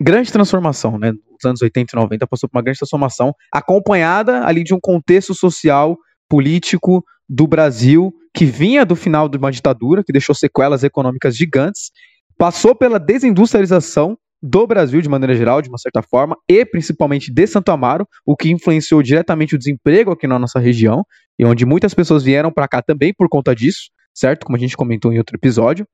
grande 0.00 0.30
transformação, 0.30 0.98
né? 0.98 1.12
Nos 1.12 1.44
anos 1.44 1.62
80 1.62 1.94
e 1.94 2.00
90 2.00 2.26
passou 2.26 2.48
por 2.48 2.56
uma 2.56 2.62
grande 2.62 2.78
transformação, 2.78 3.34
acompanhada 3.52 4.46
ali 4.46 4.62
de 4.62 4.74
um 4.74 4.80
contexto 4.80 5.34
social, 5.34 5.96
político 6.28 7.04
do 7.28 7.46
Brasil, 7.46 8.12
que 8.34 8.44
vinha 8.44 8.84
do 8.84 8.94
final 8.94 9.28
de 9.28 9.38
uma 9.38 9.50
ditadura, 9.50 10.04
que 10.04 10.12
deixou 10.12 10.34
sequelas 10.34 10.84
econômicas 10.84 11.36
gigantes, 11.36 11.90
passou 12.38 12.74
pela 12.74 12.98
desindustrialização 12.98 14.16
do 14.42 14.66
Brasil 14.66 15.00
de 15.00 15.08
maneira 15.08 15.34
geral, 15.34 15.62
de 15.62 15.68
uma 15.68 15.78
certa 15.78 16.02
forma, 16.02 16.36
e 16.48 16.64
principalmente 16.64 17.32
de 17.32 17.46
Santo 17.46 17.70
Amaro, 17.70 18.06
o 18.24 18.36
que 18.36 18.50
influenciou 18.50 19.02
diretamente 19.02 19.54
o 19.54 19.58
desemprego 19.58 20.12
aqui 20.12 20.26
na 20.26 20.38
nossa 20.38 20.58
região, 20.58 21.04
e 21.38 21.44
onde 21.44 21.64
muitas 21.64 21.94
pessoas 21.94 22.22
vieram 22.22 22.52
para 22.52 22.68
cá 22.68 22.82
também 22.82 23.12
por 23.16 23.28
conta 23.28 23.54
disso, 23.54 23.90
certo? 24.14 24.44
Como 24.44 24.56
a 24.56 24.60
gente 24.60 24.76
comentou 24.76 25.12
em 25.12 25.18
outro 25.18 25.36
episódio. 25.36 25.86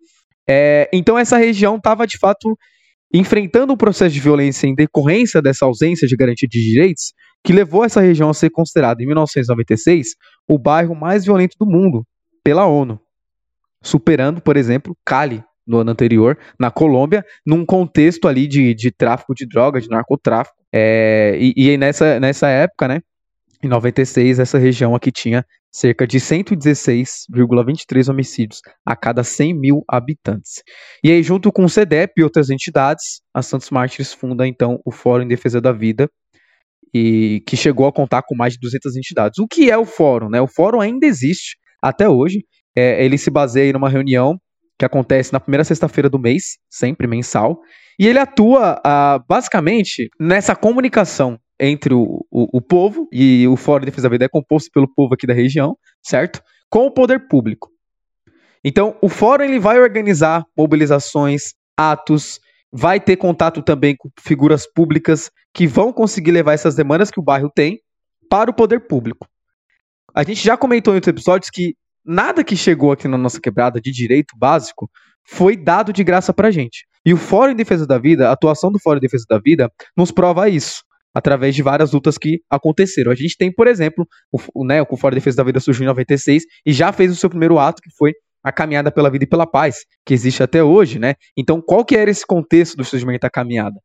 É, 0.49 0.89
então 0.93 1.19
essa 1.19 1.37
região 1.37 1.77
estava 1.77 2.07
de 2.07 2.19
fato 2.19 2.57
enfrentando 3.15 3.73
um 3.73 3.77
processo 3.77 4.15
de 4.15 4.21
violência 4.21 4.67
em 4.67 4.75
decorrência 4.75 5.43
dessa 5.43 5.67
ausência 5.67 6.09
de 6.09 6.17
garantia 6.17 6.49
de 6.49 6.61
direitos, 6.61 7.13
que 7.45 7.53
levou 7.53 7.85
essa 7.85 8.01
região 8.01 8.31
a 8.31 8.35
ser 8.35 8.51
considerada, 8.51 9.03
em 9.03 9.07
1996, 9.07 10.09
o 10.49 10.59
bairro 10.59 10.95
mais 10.95 11.25
violento 11.25 11.57
do 11.59 11.67
mundo, 11.67 12.07
pela 12.43 12.67
ONU, 12.67 12.99
superando, 13.83 14.41
por 14.41 14.57
exemplo, 14.57 14.97
Cali, 15.05 15.45
no 15.67 15.79
ano 15.79 15.91
anterior, 15.91 16.39
na 16.59 16.71
Colômbia, 16.71 17.25
num 17.47 17.65
contexto 17.65 18.29
ali 18.29 18.47
de, 18.47 18.75
de 18.75 18.91
tráfico 18.91 19.35
de 19.35 19.47
drogas, 19.47 19.85
de 19.85 19.91
narcotráfico. 19.91 20.57
É, 20.73 21.37
e, 21.39 21.53
e 21.57 21.77
nessa, 21.77 22.19
nessa 22.19 22.49
época, 22.49 22.89
né, 22.89 23.01
em 23.63 23.69
96, 23.69 24.41
essa 24.41 24.59
região 24.59 24.95
aqui 24.95 25.13
tinha 25.13 25.45
cerca 25.71 26.07
de 26.07 26.19
116,23 26.19 28.11
homicídios 28.11 28.61
a 28.85 28.97
cada 28.97 29.23
100 29.23 29.55
mil 29.59 29.85
habitantes. 29.89 30.63
E 31.03 31.11
aí, 31.11 31.23
junto 31.23 31.53
com 31.53 31.65
o 31.65 31.69
CEDEP 31.69 32.13
e 32.19 32.25
outras 32.25 32.51
entidades, 32.51 33.23
a 33.33 33.41
Santos 33.41 33.71
Mártires 33.71 34.13
funda 34.13 34.47
então 34.47 34.81
o 34.85 34.91
Fórum 34.91 35.23
em 35.23 35.29
Defesa 35.29 35.61
da 35.61 35.73
Vida, 35.73 36.11
e 36.95 37.43
que 37.47 37.57
chegou 37.57 37.87
a 37.87 37.93
contar 37.93 38.23
com 38.23 38.35
mais 38.35 38.53
de 38.53 38.59
200 38.61 38.97
entidades. 38.97 39.39
O 39.39 39.49
que 39.49 39.71
é 39.71 39.79
o 39.79 39.85
Fórum? 39.85 40.29
Né? 40.29 40.41
O 40.41 40.47
Fórum 40.47 40.81
ainda 40.81 41.07
existe 41.07 41.57
até 41.81 42.09
hoje. 42.09 42.45
É, 42.77 43.03
ele 43.05 43.17
se 43.17 43.31
baseia 43.31 43.71
em 43.71 43.77
uma 43.77 43.89
reunião 43.89 44.39
que 44.83 44.87
acontece 44.87 45.33
na 45.33 45.39
primeira 45.39 45.63
sexta-feira 45.63 46.11
do 46.11 46.19
mês, 46.19 46.59
sempre 46.69 47.07
mensal, 47.07 47.61
e 47.97 48.09
ele 48.09 48.19
atua 48.19 48.81
uh, 48.81 49.25
basicamente 49.29 50.11
nessa 50.19 50.57
comunicação 50.57 51.39
entre 51.61 51.95
o, 51.95 52.27
o, 52.29 52.59
o, 52.59 52.61
povo, 52.61 53.09
e 53.13 53.47
o 53.47 53.57
Fórum 53.57 53.85
de 53.85 53.87
Defesa 53.87 54.09
da 54.09 54.13
Vida 54.13 54.25
é 54.25 54.29
composto 54.29 54.73
pelo 54.75 54.93
povo 54.93 55.15
aqui 55.15 55.25
da 55.25 55.33
região, 55.33 55.77
certo? 56.03 56.43
Com 56.69 56.87
o 56.87 56.91
poder 56.91 57.29
público. 57.29 57.71
Então, 58.65 58.97
o 59.01 59.09
Fórum 59.09 59.45
ele 59.45 59.61
vai 59.61 59.79
organizar 59.79 60.45
mobilizações, 60.59 61.55
atos, 61.77 62.41
vai 62.73 62.99
ter 62.99 63.17
contato 63.17 63.63
também 63.63 63.95
com 63.97 64.11
figuras 64.19 64.67
públicas 64.67 65.31
que 65.55 65.65
vão 65.65 65.93
conseguir 65.93 66.33
levar 66.33 66.55
essas 66.55 66.75
demandas 66.75 67.09
que 67.09 67.21
o 67.21 67.25
bairro 67.25 67.53
tem 67.55 67.79
para 68.29 68.51
o 68.51 68.55
poder 68.55 68.89
público. 68.89 69.29
A 70.13 70.25
gente 70.25 70.43
já 70.43 70.57
comentou 70.57 70.93
em 70.93 70.97
outros 70.97 71.13
episódios 71.13 71.51
que 71.51 71.77
nada 72.05 72.45
que 72.45 72.57
chegou 72.57 72.93
aqui 72.93 73.09
na 73.09 73.19
nossa 73.19 73.41
quebrada 73.41 73.81
de 73.81 73.91
direito 73.91 74.35
básico 74.37 74.91
foi 75.25 75.57
dado 75.57 75.93
de 75.93 76.03
graça 76.03 76.33
pra 76.33 76.51
gente. 76.51 76.87
E 77.05 77.13
o 77.13 77.17
Fórum 77.17 77.53
em 77.53 77.57
Defesa 77.57 77.87
da 77.87 77.99
Vida, 77.99 78.29
a 78.29 78.33
atuação 78.33 78.71
do 78.71 78.79
Fórum 78.79 78.99
em 78.99 79.03
Defesa 79.03 79.25
da 79.29 79.39
Vida, 79.39 79.71
nos 79.97 80.11
prova 80.11 80.49
isso, 80.49 80.83
através 81.15 81.55
de 81.55 81.63
várias 81.63 81.93
lutas 81.93 82.17
que 82.19 82.41
aconteceram. 82.51 83.11
A 83.11 83.15
gente 83.15 83.37
tem, 83.37 83.53
por 83.53 83.67
exemplo, 83.67 84.07
o, 84.55 84.65
né, 84.65 84.83
o 84.83 84.97
Fórum 84.97 85.15
em 85.15 85.19
Defesa 85.19 85.37
da 85.37 85.45
Vida 85.45 85.61
surgiu 85.61 85.85
em 85.85 85.89
96 85.89 86.45
e 86.67 86.73
já 86.73 86.93
fez 86.93 87.13
o 87.13 87.17
seu 87.17 87.29
primeiro 87.29 87.59
ato, 87.59 87.83
que 87.83 87.91
foi 87.97 88.13
a 88.45 88.51
caminhada 88.51 88.91
pela 88.91 89.09
vida 89.09 89.25
e 89.25 89.29
pela 89.29 89.47
paz, 89.47 89.85
que 90.05 90.13
existe 90.13 90.43
até 90.43 90.65
hoje, 90.65 90.99
né? 90.99 91.15
Então, 91.37 91.63
qual 91.63 91.85
que 91.85 91.97
era 91.97 92.11
esse 92.11 92.27
contexto 92.27 92.77
do 92.77 92.85
surgimento 92.85 93.21
da 93.21 93.31
caminhada? 93.31 93.77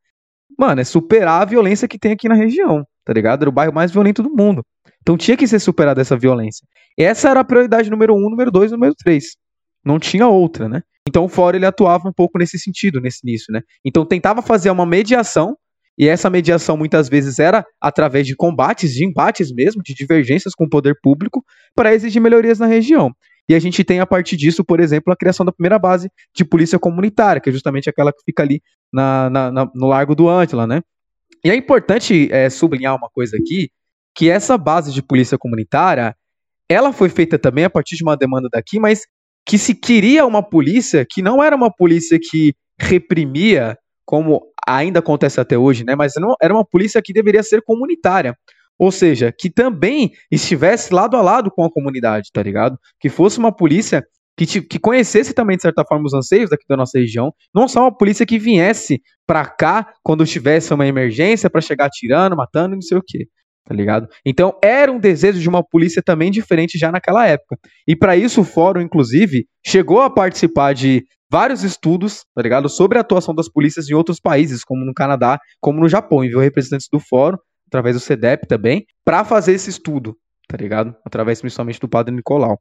Mano, 0.58 0.82
é 0.82 0.84
superar 0.84 1.44
a 1.44 1.46
violência 1.46 1.88
que 1.88 2.00
tem 2.00 2.12
aqui 2.12 2.28
na 2.28 2.34
região, 2.34 2.84
tá 3.08 3.14
ligado? 3.14 3.44
Era 3.44 3.50
o 3.50 3.54
bairro 3.54 3.74
mais 3.74 3.90
violento 3.90 4.22
do 4.22 4.30
mundo. 4.30 4.62
Então 5.02 5.16
tinha 5.16 5.38
que 5.38 5.48
ser 5.48 5.60
superada 5.60 6.02
essa 6.02 6.18
violência. 6.18 6.68
Essa 7.00 7.30
era 7.30 7.40
a 7.40 7.44
prioridade 7.44 7.90
número 7.90 8.14
um, 8.14 8.30
número 8.30 8.52
dois, 8.52 8.70
número 8.70 8.94
três. 8.94 9.38
Não 9.84 9.98
tinha 9.98 10.28
outra, 10.28 10.68
né? 10.68 10.82
Então 11.08 11.24
o 11.24 11.30
fórum 11.30 11.56
ele 11.56 11.66
atuava 11.66 12.10
um 12.10 12.12
pouco 12.12 12.38
nesse 12.38 12.60
sentido, 12.60 13.00
nesse 13.00 13.20
início, 13.24 13.54
né? 13.54 13.62
Então 13.86 14.06
tentava 14.06 14.42
fazer 14.42 14.70
uma 14.70 14.86
mediação 14.86 15.56
e 15.98 16.06
essa 16.06 16.30
mediação 16.30 16.76
muitas 16.76 17.08
vezes 17.08 17.40
era 17.40 17.66
através 17.82 18.28
de 18.28 18.36
combates, 18.36 18.92
de 18.92 19.06
embates 19.06 19.54
mesmo, 19.54 19.82
de 19.82 19.94
divergências 19.94 20.54
com 20.54 20.66
o 20.66 20.70
poder 20.70 21.00
público 21.02 21.42
para 21.74 21.94
exigir 21.94 22.22
melhorias 22.22 22.60
na 22.60 22.66
região. 22.66 23.14
E 23.50 23.56
a 23.56 23.60
gente 23.60 23.86
tem 23.86 24.02
a 24.02 24.06
partir 24.06 24.36
disso, 24.36 24.66
por 24.66 24.82
exemplo, 24.82 25.14
a 25.14 25.16
criação 25.16 25.46
da 25.46 25.54
primeira 25.54 25.80
base 25.80 26.10
de 26.36 26.44
polícia 26.44 26.78
comunitária, 26.78 27.40
que 27.40 27.50
é 27.50 27.54
justamente 27.54 27.90
aquela 27.90 28.12
que 28.12 28.22
fica 28.26 28.44
ali 28.44 28.62
na, 28.92 29.30
na, 29.30 29.52
na, 29.52 29.72
no 29.74 29.88
Largo 29.88 30.14
do 30.14 30.28
Antila, 30.28 30.68
né? 30.68 30.82
E 31.44 31.50
é 31.50 31.56
importante 31.56 32.30
é, 32.32 32.50
sublinhar 32.50 32.96
uma 32.96 33.10
coisa 33.10 33.38
aqui, 33.38 33.70
que 34.16 34.30
essa 34.30 34.58
base 34.58 34.92
de 34.92 35.02
polícia 35.02 35.38
comunitária, 35.38 36.16
ela 36.70 36.92
foi 36.92 37.10
feita 37.10 37.38
também 37.38 37.66
a 37.66 37.70
partir 37.70 37.96
de 37.96 38.04
uma 38.04 38.18
demanda 38.18 38.50
daqui, 38.52 38.80
mas 38.80 39.02
que 39.48 39.58
se 39.58 39.74
queria 39.74 40.26
uma 40.26 40.44
polícia 40.44 41.06
que 41.10 41.22
não 41.22 41.42
era 41.42 41.56
uma 41.56 41.72
polícia 41.74 42.20
que 42.22 42.54
reprimia, 42.80 43.78
como 44.06 44.42
ainda 44.68 45.00
acontece 45.00 45.40
até 45.40 45.58
hoje, 45.58 45.86
né? 45.86 45.96
Mas 45.96 46.14
não, 46.18 46.36
era 46.42 46.54
uma 46.54 46.66
polícia 46.66 47.02
que 47.02 47.14
deveria 47.14 47.42
ser 47.42 47.62
comunitária. 47.62 48.36
Ou 48.78 48.92
seja, 48.92 49.32
que 49.32 49.50
também 49.50 50.12
estivesse 50.30 50.94
lado 50.94 51.16
a 51.16 51.22
lado 51.22 51.50
com 51.50 51.64
a 51.64 51.72
comunidade, 51.72 52.30
tá 52.32 52.44
ligado? 52.44 52.78
Que 53.00 53.10
fosse 53.10 53.40
uma 53.40 53.52
polícia 53.52 54.06
que, 54.38 54.46
te, 54.46 54.62
que 54.62 54.78
conhecesse 54.78 55.34
também, 55.34 55.58
de 55.58 55.64
certa 55.64 55.84
forma, 55.84 56.06
os 56.06 56.14
anseios 56.14 56.52
daqui 56.52 56.64
da 56.70 56.78
nossa 56.78 57.00
região, 57.00 57.34
não 57.54 57.68
só 57.68 57.82
uma 57.82 57.98
polícia 57.98 58.26
que 58.26 58.38
viesse 58.38 59.02
para 59.26 59.44
cá 59.46 59.94
quando 60.04 60.26
tivesse 60.26 60.72
uma 60.74 60.86
emergência 60.86 61.50
para 61.50 61.60
chegar 61.60 61.86
atirando, 61.86 62.36
matando, 62.36 62.76
não 62.76 62.82
sei 62.82 62.98
o 62.98 63.04
quê. 63.06 63.28
Tá 63.66 63.76
ligado? 63.76 64.08
Então 64.26 64.58
era 64.64 64.90
um 64.90 64.98
desejo 64.98 65.42
de 65.42 65.50
uma 65.50 65.62
polícia 65.62 66.02
também 66.02 66.32
diferente 66.32 66.78
já 66.78 66.90
naquela 66.90 67.28
época. 67.28 67.58
E 67.86 67.98
para 67.98 68.16
isso 68.16 68.42
o 68.42 68.46
fórum, 68.46 68.80
inclusive, 68.80 69.46
chegou 69.66 70.00
a 70.00 70.10
participar 70.10 70.74
de 70.74 71.04
vários 71.30 71.64
estudos, 71.64 72.24
tá 72.34 72.42
ligado? 72.42 72.70
Sobre 72.70 72.98
a 72.98 73.02
atuação 73.02 73.36
das 73.36 73.50
polícias 73.50 73.90
em 73.90 73.94
outros 73.94 74.22
países, 74.22 74.64
como 74.64 74.86
no 74.86 74.94
Canadá, 74.94 75.38
como 75.60 75.82
no 75.82 75.90
Japão. 75.90 76.24
Enviou 76.24 76.42
representantes 76.42 76.88
do 76.90 77.00
fórum, 77.00 77.38
através 77.68 77.98
do 77.98 78.00
CEDEP 78.00 78.48
também, 78.48 78.86
para 79.04 79.26
fazer 79.26 79.52
esse 79.52 79.70
estudo, 79.70 80.16
tá 80.48 80.56
ligado? 80.56 80.96
Através 81.06 81.42
principalmente 81.42 81.82
do 81.82 81.90
padre 81.90 82.16
Nicolau. 82.16 82.58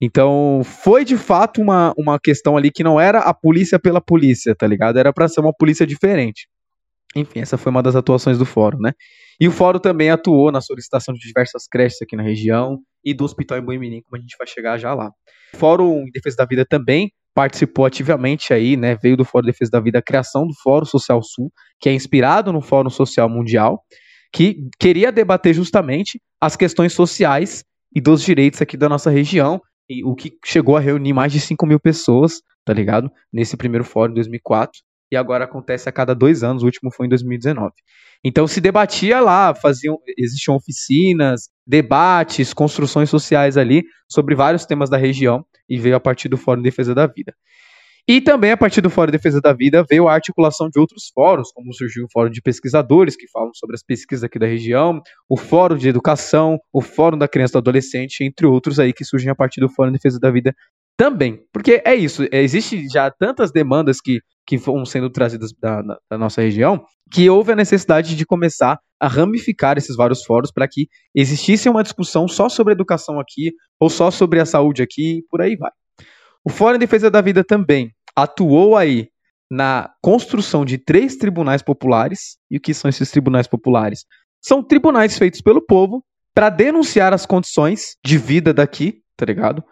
Então, 0.00 0.62
foi 0.64 1.04
de 1.04 1.16
fato 1.16 1.60
uma, 1.60 1.94
uma 1.96 2.18
questão 2.18 2.56
ali 2.56 2.70
que 2.70 2.84
não 2.84 3.00
era 3.00 3.20
a 3.20 3.32
polícia 3.32 3.78
pela 3.78 4.00
polícia, 4.00 4.54
tá 4.54 4.66
ligado? 4.66 4.98
Era 4.98 5.12
para 5.12 5.28
ser 5.28 5.40
uma 5.40 5.52
polícia 5.52 5.86
diferente. 5.86 6.48
Enfim, 7.16 7.40
essa 7.40 7.56
foi 7.56 7.70
uma 7.70 7.82
das 7.82 7.94
atuações 7.94 8.38
do 8.38 8.44
fórum, 8.44 8.78
né? 8.80 8.92
E 9.40 9.46
o 9.46 9.52
fórum 9.52 9.78
também 9.78 10.10
atuou 10.10 10.50
na 10.50 10.60
solicitação 10.60 11.14
de 11.14 11.20
diversas 11.20 11.66
creches 11.68 12.02
aqui 12.02 12.16
na 12.16 12.22
região 12.22 12.78
e 13.04 13.14
do 13.14 13.24
hospital 13.24 13.58
em 13.58 13.62
Boimirim, 13.62 14.02
como 14.02 14.16
a 14.16 14.20
gente 14.20 14.36
vai 14.36 14.46
chegar 14.46 14.78
já 14.78 14.94
lá. 14.94 15.10
O 15.52 15.56
Fórum 15.56 16.04
em 16.06 16.10
Defesa 16.10 16.36
da 16.38 16.44
Vida 16.44 16.64
também 16.68 17.12
participou 17.34 17.84
ativamente 17.84 18.52
aí, 18.52 18.76
né? 18.76 18.96
Veio 18.96 19.16
do 19.16 19.24
Fórum 19.24 19.46
Defesa 19.46 19.72
da 19.72 19.80
Vida 19.80 19.98
a 19.98 20.02
criação 20.02 20.46
do 20.46 20.54
Fórum 20.62 20.84
Social 20.84 21.22
Sul, 21.22 21.52
que 21.80 21.88
é 21.88 21.92
inspirado 21.92 22.52
no 22.52 22.60
Fórum 22.60 22.90
Social 22.90 23.28
Mundial, 23.28 23.82
que 24.32 24.68
queria 24.78 25.12
debater 25.12 25.54
justamente 25.54 26.20
as 26.40 26.56
questões 26.56 26.92
sociais 26.92 27.64
e 27.94 28.00
dos 28.00 28.22
direitos 28.22 28.62
aqui 28.62 28.76
da 28.76 28.88
nossa 28.88 29.10
região 29.10 29.60
e 29.88 30.04
o 30.04 30.14
que 30.14 30.36
chegou 30.44 30.76
a 30.76 30.80
reunir 30.80 31.12
mais 31.12 31.32
de 31.32 31.40
5 31.40 31.66
mil 31.66 31.80
pessoas, 31.80 32.40
tá 32.64 32.72
ligado? 32.72 33.10
Nesse 33.32 33.56
primeiro 33.56 33.84
fórum 33.84 34.12
em 34.12 34.14
2004, 34.14 34.80
e 35.12 35.16
agora 35.16 35.44
acontece 35.44 35.88
a 35.88 35.92
cada 35.92 36.14
dois 36.14 36.42
anos, 36.42 36.62
o 36.62 36.66
último 36.66 36.90
foi 36.90 37.06
em 37.06 37.08
2019. 37.08 37.72
Então 38.24 38.46
se 38.46 38.60
debatia 38.60 39.20
lá, 39.20 39.54
faziam, 39.54 39.98
existiam 40.18 40.56
oficinas, 40.56 41.42
debates, 41.66 42.54
construções 42.54 43.10
sociais 43.10 43.56
ali 43.56 43.84
sobre 44.08 44.34
vários 44.34 44.64
temas 44.64 44.88
da 44.88 44.96
região 44.96 45.44
e 45.68 45.78
veio 45.78 45.96
a 45.96 46.00
partir 46.00 46.28
do 46.28 46.36
Fórum 46.36 46.62
de 46.62 46.70
Defesa 46.70 46.94
da 46.94 47.06
Vida. 47.06 47.34
E 48.06 48.20
também, 48.20 48.50
a 48.50 48.56
partir 48.56 48.82
do 48.82 48.90
Fórum 48.90 49.06
de 49.10 49.16
Defesa 49.16 49.40
da 49.40 49.54
Vida, 49.54 49.82
veio 49.88 50.08
a 50.08 50.12
articulação 50.12 50.68
de 50.68 50.78
outros 50.78 51.10
fóruns, 51.14 51.50
como 51.52 51.72
surgiu 51.72 52.04
o 52.04 52.08
Fórum 52.12 52.28
de 52.28 52.42
Pesquisadores, 52.42 53.16
que 53.16 53.26
falam 53.28 53.50
sobre 53.54 53.74
as 53.74 53.82
pesquisas 53.82 54.22
aqui 54.22 54.38
da 54.38 54.46
região, 54.46 55.00
o 55.26 55.38
Fórum 55.38 55.74
de 55.74 55.88
Educação, 55.88 56.58
o 56.70 56.82
Fórum 56.82 57.16
da 57.16 57.26
Criança 57.26 57.52
e 57.52 57.54
do 57.54 57.58
Adolescente, 57.60 58.22
entre 58.22 58.46
outros 58.46 58.78
aí 58.78 58.92
que 58.92 59.06
surgem 59.06 59.30
a 59.30 59.34
partir 59.34 59.62
do 59.62 59.70
Fórum 59.70 59.90
de 59.90 59.96
Defesa 59.96 60.18
da 60.20 60.30
Vida 60.30 60.54
também. 60.98 61.40
Porque 61.50 61.82
é 61.82 61.94
isso, 61.94 62.24
é, 62.30 62.42
existe 62.42 62.86
já 62.88 63.10
tantas 63.10 63.50
demandas 63.50 64.02
que, 64.02 64.20
que 64.46 64.58
vão 64.58 64.84
sendo 64.84 65.08
trazidas 65.08 65.54
da, 65.58 65.80
da 65.82 66.18
nossa 66.18 66.42
região, 66.42 66.84
que 67.10 67.30
houve 67.30 67.52
a 67.52 67.56
necessidade 67.56 68.14
de 68.14 68.26
começar 68.26 68.78
a 69.00 69.08
ramificar 69.08 69.78
esses 69.78 69.96
vários 69.96 70.22
fóruns 70.24 70.52
para 70.52 70.68
que 70.68 70.88
existisse 71.14 71.70
uma 71.70 71.82
discussão 71.82 72.28
só 72.28 72.50
sobre 72.50 72.74
educação 72.74 73.18
aqui, 73.18 73.50
ou 73.80 73.88
só 73.88 74.10
sobre 74.10 74.40
a 74.40 74.46
saúde 74.46 74.82
aqui, 74.82 75.20
e 75.20 75.24
por 75.30 75.40
aí 75.40 75.56
vai. 75.56 75.70
O 76.44 76.50
Fórum 76.50 76.74
de 76.74 76.80
Defesa 76.80 77.10
da 77.10 77.20
Vida 77.20 77.42
também 77.42 77.92
atuou 78.14 78.76
aí 78.76 79.08
na 79.50 79.90
construção 80.02 80.64
de 80.64 80.78
três 80.78 81.16
tribunais 81.16 81.62
populares. 81.62 82.36
E 82.50 82.56
o 82.56 82.60
que 82.60 82.74
são 82.74 82.88
esses 82.88 83.10
tribunais 83.10 83.46
populares? 83.46 84.04
São 84.40 84.62
tribunais 84.62 85.16
feitos 85.16 85.40
pelo 85.40 85.60
povo 85.60 86.04
para 86.34 86.50
denunciar 86.50 87.12
as 87.12 87.24
condições 87.24 87.96
de 88.04 88.18
vida 88.18 88.52
daqui, 88.52 89.00
tá 89.16 89.24
ligado? 89.24 89.64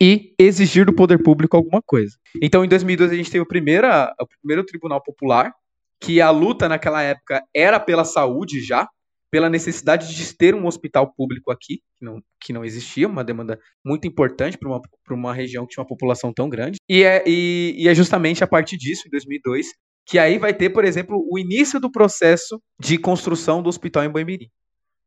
e 0.00 0.34
exigir 0.38 0.86
do 0.86 0.94
poder 0.94 1.22
público 1.22 1.56
alguma 1.56 1.82
coisa. 1.82 2.16
Então, 2.42 2.64
em 2.64 2.68
2002, 2.68 3.12
a 3.12 3.14
gente 3.14 3.30
teve 3.30 3.42
o, 3.42 3.44
o 3.44 3.46
primeiro 3.46 4.64
Tribunal 4.64 5.02
Popular, 5.02 5.52
que 6.00 6.22
a 6.22 6.30
luta 6.30 6.68
naquela 6.68 7.02
época 7.02 7.44
era 7.54 7.78
pela 7.78 8.04
saúde 8.04 8.64
já, 8.64 8.88
pela 9.30 9.48
necessidade 9.48 10.12
de 10.12 10.36
ter 10.36 10.54
um 10.54 10.66
hospital 10.66 11.12
público 11.14 11.50
aqui, 11.52 11.80
que 11.96 12.04
não, 12.04 12.20
que 12.40 12.52
não 12.52 12.64
existia, 12.64 13.06
uma 13.06 13.22
demanda 13.22 13.58
muito 13.84 14.06
importante 14.08 14.58
para 14.58 14.68
uma, 14.68 14.80
uma 15.10 15.34
região 15.34 15.64
que 15.64 15.74
tinha 15.74 15.82
uma 15.82 15.88
população 15.88 16.32
tão 16.32 16.48
grande. 16.48 16.78
E 16.88 17.04
é, 17.04 17.22
e, 17.26 17.74
e 17.78 17.88
é 17.88 17.94
justamente 17.94 18.42
a 18.42 18.46
partir 18.46 18.76
disso, 18.76 19.04
em 19.06 19.10
2002, 19.10 19.68
que 20.04 20.18
aí 20.18 20.38
vai 20.38 20.52
ter, 20.52 20.70
por 20.70 20.84
exemplo, 20.84 21.24
o 21.30 21.38
início 21.38 21.78
do 21.78 21.90
processo 21.90 22.60
de 22.80 22.98
construção 22.98 23.62
do 23.62 23.68
hospital 23.68 24.02
em 24.04 24.10
Boimirim, 24.10 24.48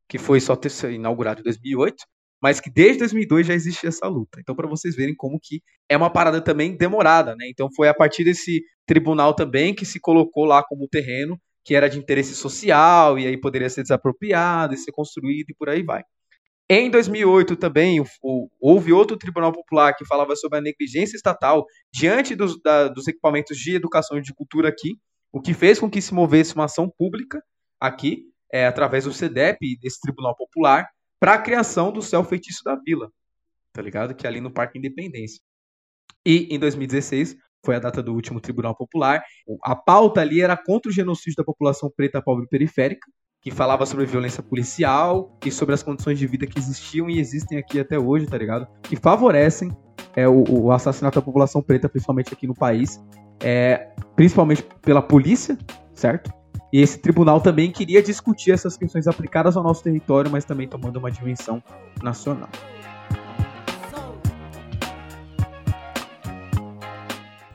que 0.08 0.18
foi 0.18 0.40
só 0.40 0.56
ter 0.56 0.72
inaugurado 0.92 1.42
em 1.42 1.44
2008, 1.44 1.96
mas 2.42 2.60
que 2.60 2.70
desde 2.70 3.00
2002 3.00 3.48
já 3.48 3.54
existia 3.54 3.90
essa 3.90 4.08
luta. 4.08 4.40
Então, 4.40 4.56
para 4.56 4.68
vocês 4.68 4.96
verem 4.96 5.16
como 5.16 5.40
que 5.42 5.62
é 5.90 5.98
uma 5.98 6.10
parada 6.10 6.42
também 6.42 6.76
demorada, 6.76 7.36
né? 7.36 7.48
Então, 7.50 7.70
foi 7.76 7.90
a 7.90 7.94
partir 7.94 8.24
desse 8.24 8.62
tribunal 8.86 9.34
também 9.34 9.74
que 9.74 9.86
se 9.86 10.00
colocou 10.00 10.46
lá 10.46 10.64
como 10.64 10.88
terreno 10.88 11.38
que 11.64 11.76
era 11.76 11.90
de 11.90 11.98
interesse 11.98 12.36
social 12.36 13.18
e 13.18 13.26
aí 13.26 13.40
poderia 13.40 13.70
ser 13.70 13.84
desapropriado 13.84 14.74
e 14.74 14.78
ser 14.78 14.92
construído 14.92 15.50
e 15.50 15.56
por 15.56 15.70
aí 15.70 15.84
vai. 15.84 16.04
Em 16.70 16.90
2008 16.90 17.56
também 17.56 18.00
o, 18.00 18.06
o, 18.22 18.50
houve 18.60 18.94
outro 18.94 19.18
tribunal 19.18 19.52
popular 19.52 19.94
que 19.96 20.06
falava 20.06 20.36
sobre 20.36 20.60
a 20.60 20.62
negligência 20.62 21.16
estatal 21.16 21.66
diante 21.92 22.36
dos, 22.36 22.62
da, 22.62 22.88
dos 22.88 23.08
equipamentos 23.08 23.58
de 23.58 23.76
educação 23.76 24.18
e 24.18 24.22
de 24.22 24.34
cultura 24.34 24.70
aqui, 24.70 24.98
o 25.32 25.42
que 25.42 25.54
fez 25.54 25.80
com 25.80 25.90
que 25.90 26.02
se 26.02 26.14
movesse 26.14 26.56
uma 26.56 26.66
ação 26.66 26.90
pública 26.90 27.42
aqui, 27.80 28.24
é, 28.52 28.66
através 28.66 29.06
do 29.06 29.14
CEDEP, 29.14 29.78
desse 29.80 30.00
tribunal 30.00 30.36
popular, 30.36 30.88
para 31.20 31.34
a 31.34 31.42
criação 31.42 31.92
do 31.92 32.02
céu 32.02 32.24
feitiço 32.24 32.64
da 32.64 32.76
vila, 32.76 33.10
tá 33.74 33.82
ligado? 33.82 34.14
Que 34.14 34.26
é 34.26 34.30
ali 34.30 34.40
no 34.40 34.52
Parque 34.52 34.78
Independência. 34.78 35.42
E 36.26 36.48
em 36.54 36.60
2016 36.60 37.36
foi 37.64 37.76
a 37.76 37.80
data 37.80 38.04
do 38.04 38.14
último 38.14 38.40
Tribunal 38.40 38.76
Popular. 38.76 39.24
A 39.64 39.76
pauta 39.76 40.22
ali 40.22 40.42
era 40.42 40.58
contra 40.58 40.90
o 40.90 40.94
genocídio 40.94 41.36
da 41.38 41.44
população 41.44 41.92
preta, 41.96 42.22
pobre 42.22 42.46
e 42.46 42.48
periférica, 42.48 43.08
que 43.42 43.52
falava 43.52 43.86
sobre 43.86 44.06
violência 44.06 44.42
policial 44.42 45.38
e 45.46 45.52
sobre 45.52 45.74
as 45.74 45.84
condições 45.84 46.18
de 46.18 46.26
vida 46.26 46.48
que 46.48 46.58
existiam 46.58 47.10
e 47.10 47.20
existem 47.20 47.58
aqui 47.58 47.80
até 47.80 48.00
hoje, 48.00 48.26
tá 48.26 48.38
ligado? 48.38 48.68
Que 48.84 48.96
favorecem 48.96 49.76
é, 50.16 50.28
o, 50.28 50.44
o 50.48 50.72
assassinato 50.72 51.20
da 51.20 51.26
população 51.26 51.62
preta, 51.62 51.90
principalmente 51.90 52.34
aqui 52.34 52.48
no 52.48 52.54
país, 52.54 53.04
é, 53.42 53.90
principalmente 54.16 54.64
pela 54.82 55.02
polícia, 55.02 55.58
certo? 55.94 56.32
E 56.72 56.82
esse 56.82 56.98
tribunal 56.98 57.40
também 57.40 57.72
queria 57.72 58.02
discutir 58.02 58.52
essas 58.52 58.76
questões 58.76 59.08
aplicadas 59.08 59.56
ao 59.56 59.64
nosso 59.64 59.84
território, 59.84 60.32
mas 60.32 60.46
também 60.46 60.68
tomando 60.68 60.98
uma 60.98 61.12
dimensão 61.12 61.62
nacional. 62.02 62.50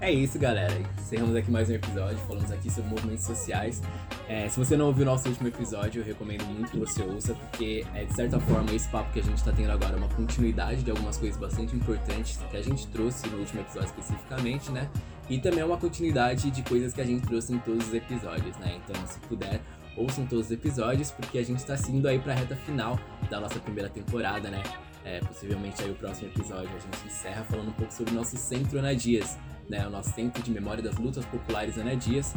É 0.09 0.11
isso, 0.11 0.39
galera. 0.39 0.73
Encerramos 0.99 1.37
aqui 1.37 1.51
mais 1.51 1.69
um 1.69 1.75
episódio. 1.75 2.17
Falamos 2.27 2.51
aqui 2.51 2.71
sobre 2.71 2.89
movimentos 2.89 3.27
sociais. 3.27 3.83
É, 4.27 4.49
se 4.49 4.59
você 4.59 4.75
não 4.75 4.87
ouviu 4.87 5.05
nosso 5.05 5.29
último 5.29 5.49
episódio, 5.49 6.01
eu 6.01 6.05
recomendo 6.07 6.47
muito 6.47 6.71
que 6.71 6.79
você 6.79 7.03
ouça, 7.03 7.35
porque 7.35 7.85
é 7.95 8.07
de 8.07 8.15
certa 8.15 8.41
forma 8.41 8.73
esse 8.73 8.89
papo 8.89 9.13
que 9.13 9.21
a 9.21 9.23
gente 9.23 9.37
está 9.37 9.53
tendo 9.53 9.71
agora 9.71 9.93
é 9.93 9.99
uma 9.99 10.09
continuidade 10.09 10.83
de 10.83 10.91
algumas 10.91 11.19
coisas 11.19 11.39
bastante 11.39 11.77
importantes 11.77 12.39
que 12.51 12.57
a 12.57 12.63
gente 12.63 12.87
trouxe 12.87 13.29
no 13.29 13.37
último 13.37 13.61
episódio 13.61 13.91
especificamente, 13.91 14.71
né? 14.71 14.89
E 15.29 15.39
também 15.39 15.61
é 15.61 15.65
uma 15.67 15.77
continuidade 15.77 16.51
de 16.51 16.63
coisas 16.63 16.95
que 16.95 17.03
a 17.03 17.05
gente 17.05 17.27
trouxe 17.27 17.53
em 17.53 17.59
todos 17.59 17.89
os 17.89 17.93
episódios, 17.93 18.57
né? 18.57 18.81
Então, 18.83 19.07
se 19.07 19.19
puder, 19.29 19.61
ouçam 19.95 20.25
todos 20.25 20.47
os 20.47 20.51
episódios, 20.51 21.11
porque 21.11 21.37
a 21.37 21.45
gente 21.45 21.59
está 21.59 21.77
seguindo 21.77 22.09
aí 22.09 22.19
para 22.19 22.33
a 22.33 22.37
reta 22.37 22.57
final 22.57 22.99
da 23.29 23.39
nossa 23.39 23.61
primeira 23.61 23.91
temporada, 23.91 24.49
né? 24.49 24.63
É, 25.05 25.21
possivelmente 25.21 25.83
aí 25.83 25.91
o 25.91 25.95
próximo 25.95 26.29
episódio 26.29 26.71
a 26.75 26.79
gente 26.79 27.07
encerra 27.07 27.45
falando 27.45 27.69
um 27.69 27.73
pouco 27.73 27.93
sobre 27.93 28.13
o 28.13 28.15
nosso 28.15 28.37
Centro 28.39 28.79
Ana 28.79 28.95
Dias, 28.95 29.39
né, 29.69 29.87
o 29.87 29.91
nosso 29.91 30.11
Centro 30.13 30.43
de 30.43 30.51
Memória 30.51 30.83
das 30.83 30.97
Lutas 30.97 31.25
Populares 31.27 31.77
Ana 31.77 31.95
Dias, 31.95 32.35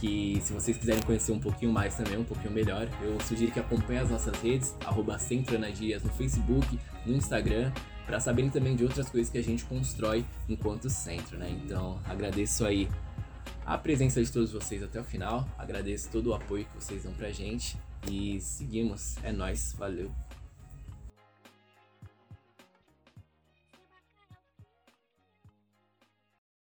que 0.00 0.40
se 0.42 0.52
vocês 0.52 0.76
quiserem 0.76 1.02
conhecer 1.02 1.32
um 1.32 1.38
pouquinho 1.38 1.72
mais 1.72 1.94
também, 1.94 2.18
um 2.18 2.24
pouquinho 2.24 2.52
melhor, 2.52 2.88
eu 3.02 3.20
sugiro 3.20 3.52
que 3.52 3.60
acompanhem 3.60 4.02
as 4.02 4.10
nossas 4.10 4.36
redes, 4.40 4.74
arroba 4.84 5.18
Centro 5.18 5.56
Ana 5.56 5.70
Dias 5.70 6.02
no 6.02 6.10
Facebook, 6.10 6.78
no 7.06 7.14
Instagram, 7.14 7.72
para 8.04 8.18
saberem 8.18 8.50
também 8.50 8.74
de 8.74 8.82
outras 8.82 9.08
coisas 9.08 9.30
que 9.30 9.38
a 9.38 9.42
gente 9.42 9.64
constrói 9.64 10.24
enquanto 10.48 10.90
centro, 10.90 11.38
né? 11.38 11.48
Então, 11.64 12.00
agradeço 12.04 12.64
aí 12.64 12.88
a 13.64 13.78
presença 13.78 14.22
de 14.22 14.30
todos 14.30 14.52
vocês 14.52 14.82
até 14.82 15.00
o 15.00 15.04
final, 15.04 15.48
agradeço 15.56 16.10
todo 16.10 16.30
o 16.30 16.34
apoio 16.34 16.64
que 16.64 16.74
vocês 16.74 17.04
dão 17.04 17.12
pra 17.12 17.30
gente 17.30 17.76
e 18.10 18.40
seguimos. 18.40 19.16
É 19.22 19.30
nós, 19.30 19.74
valeu. 19.78 20.10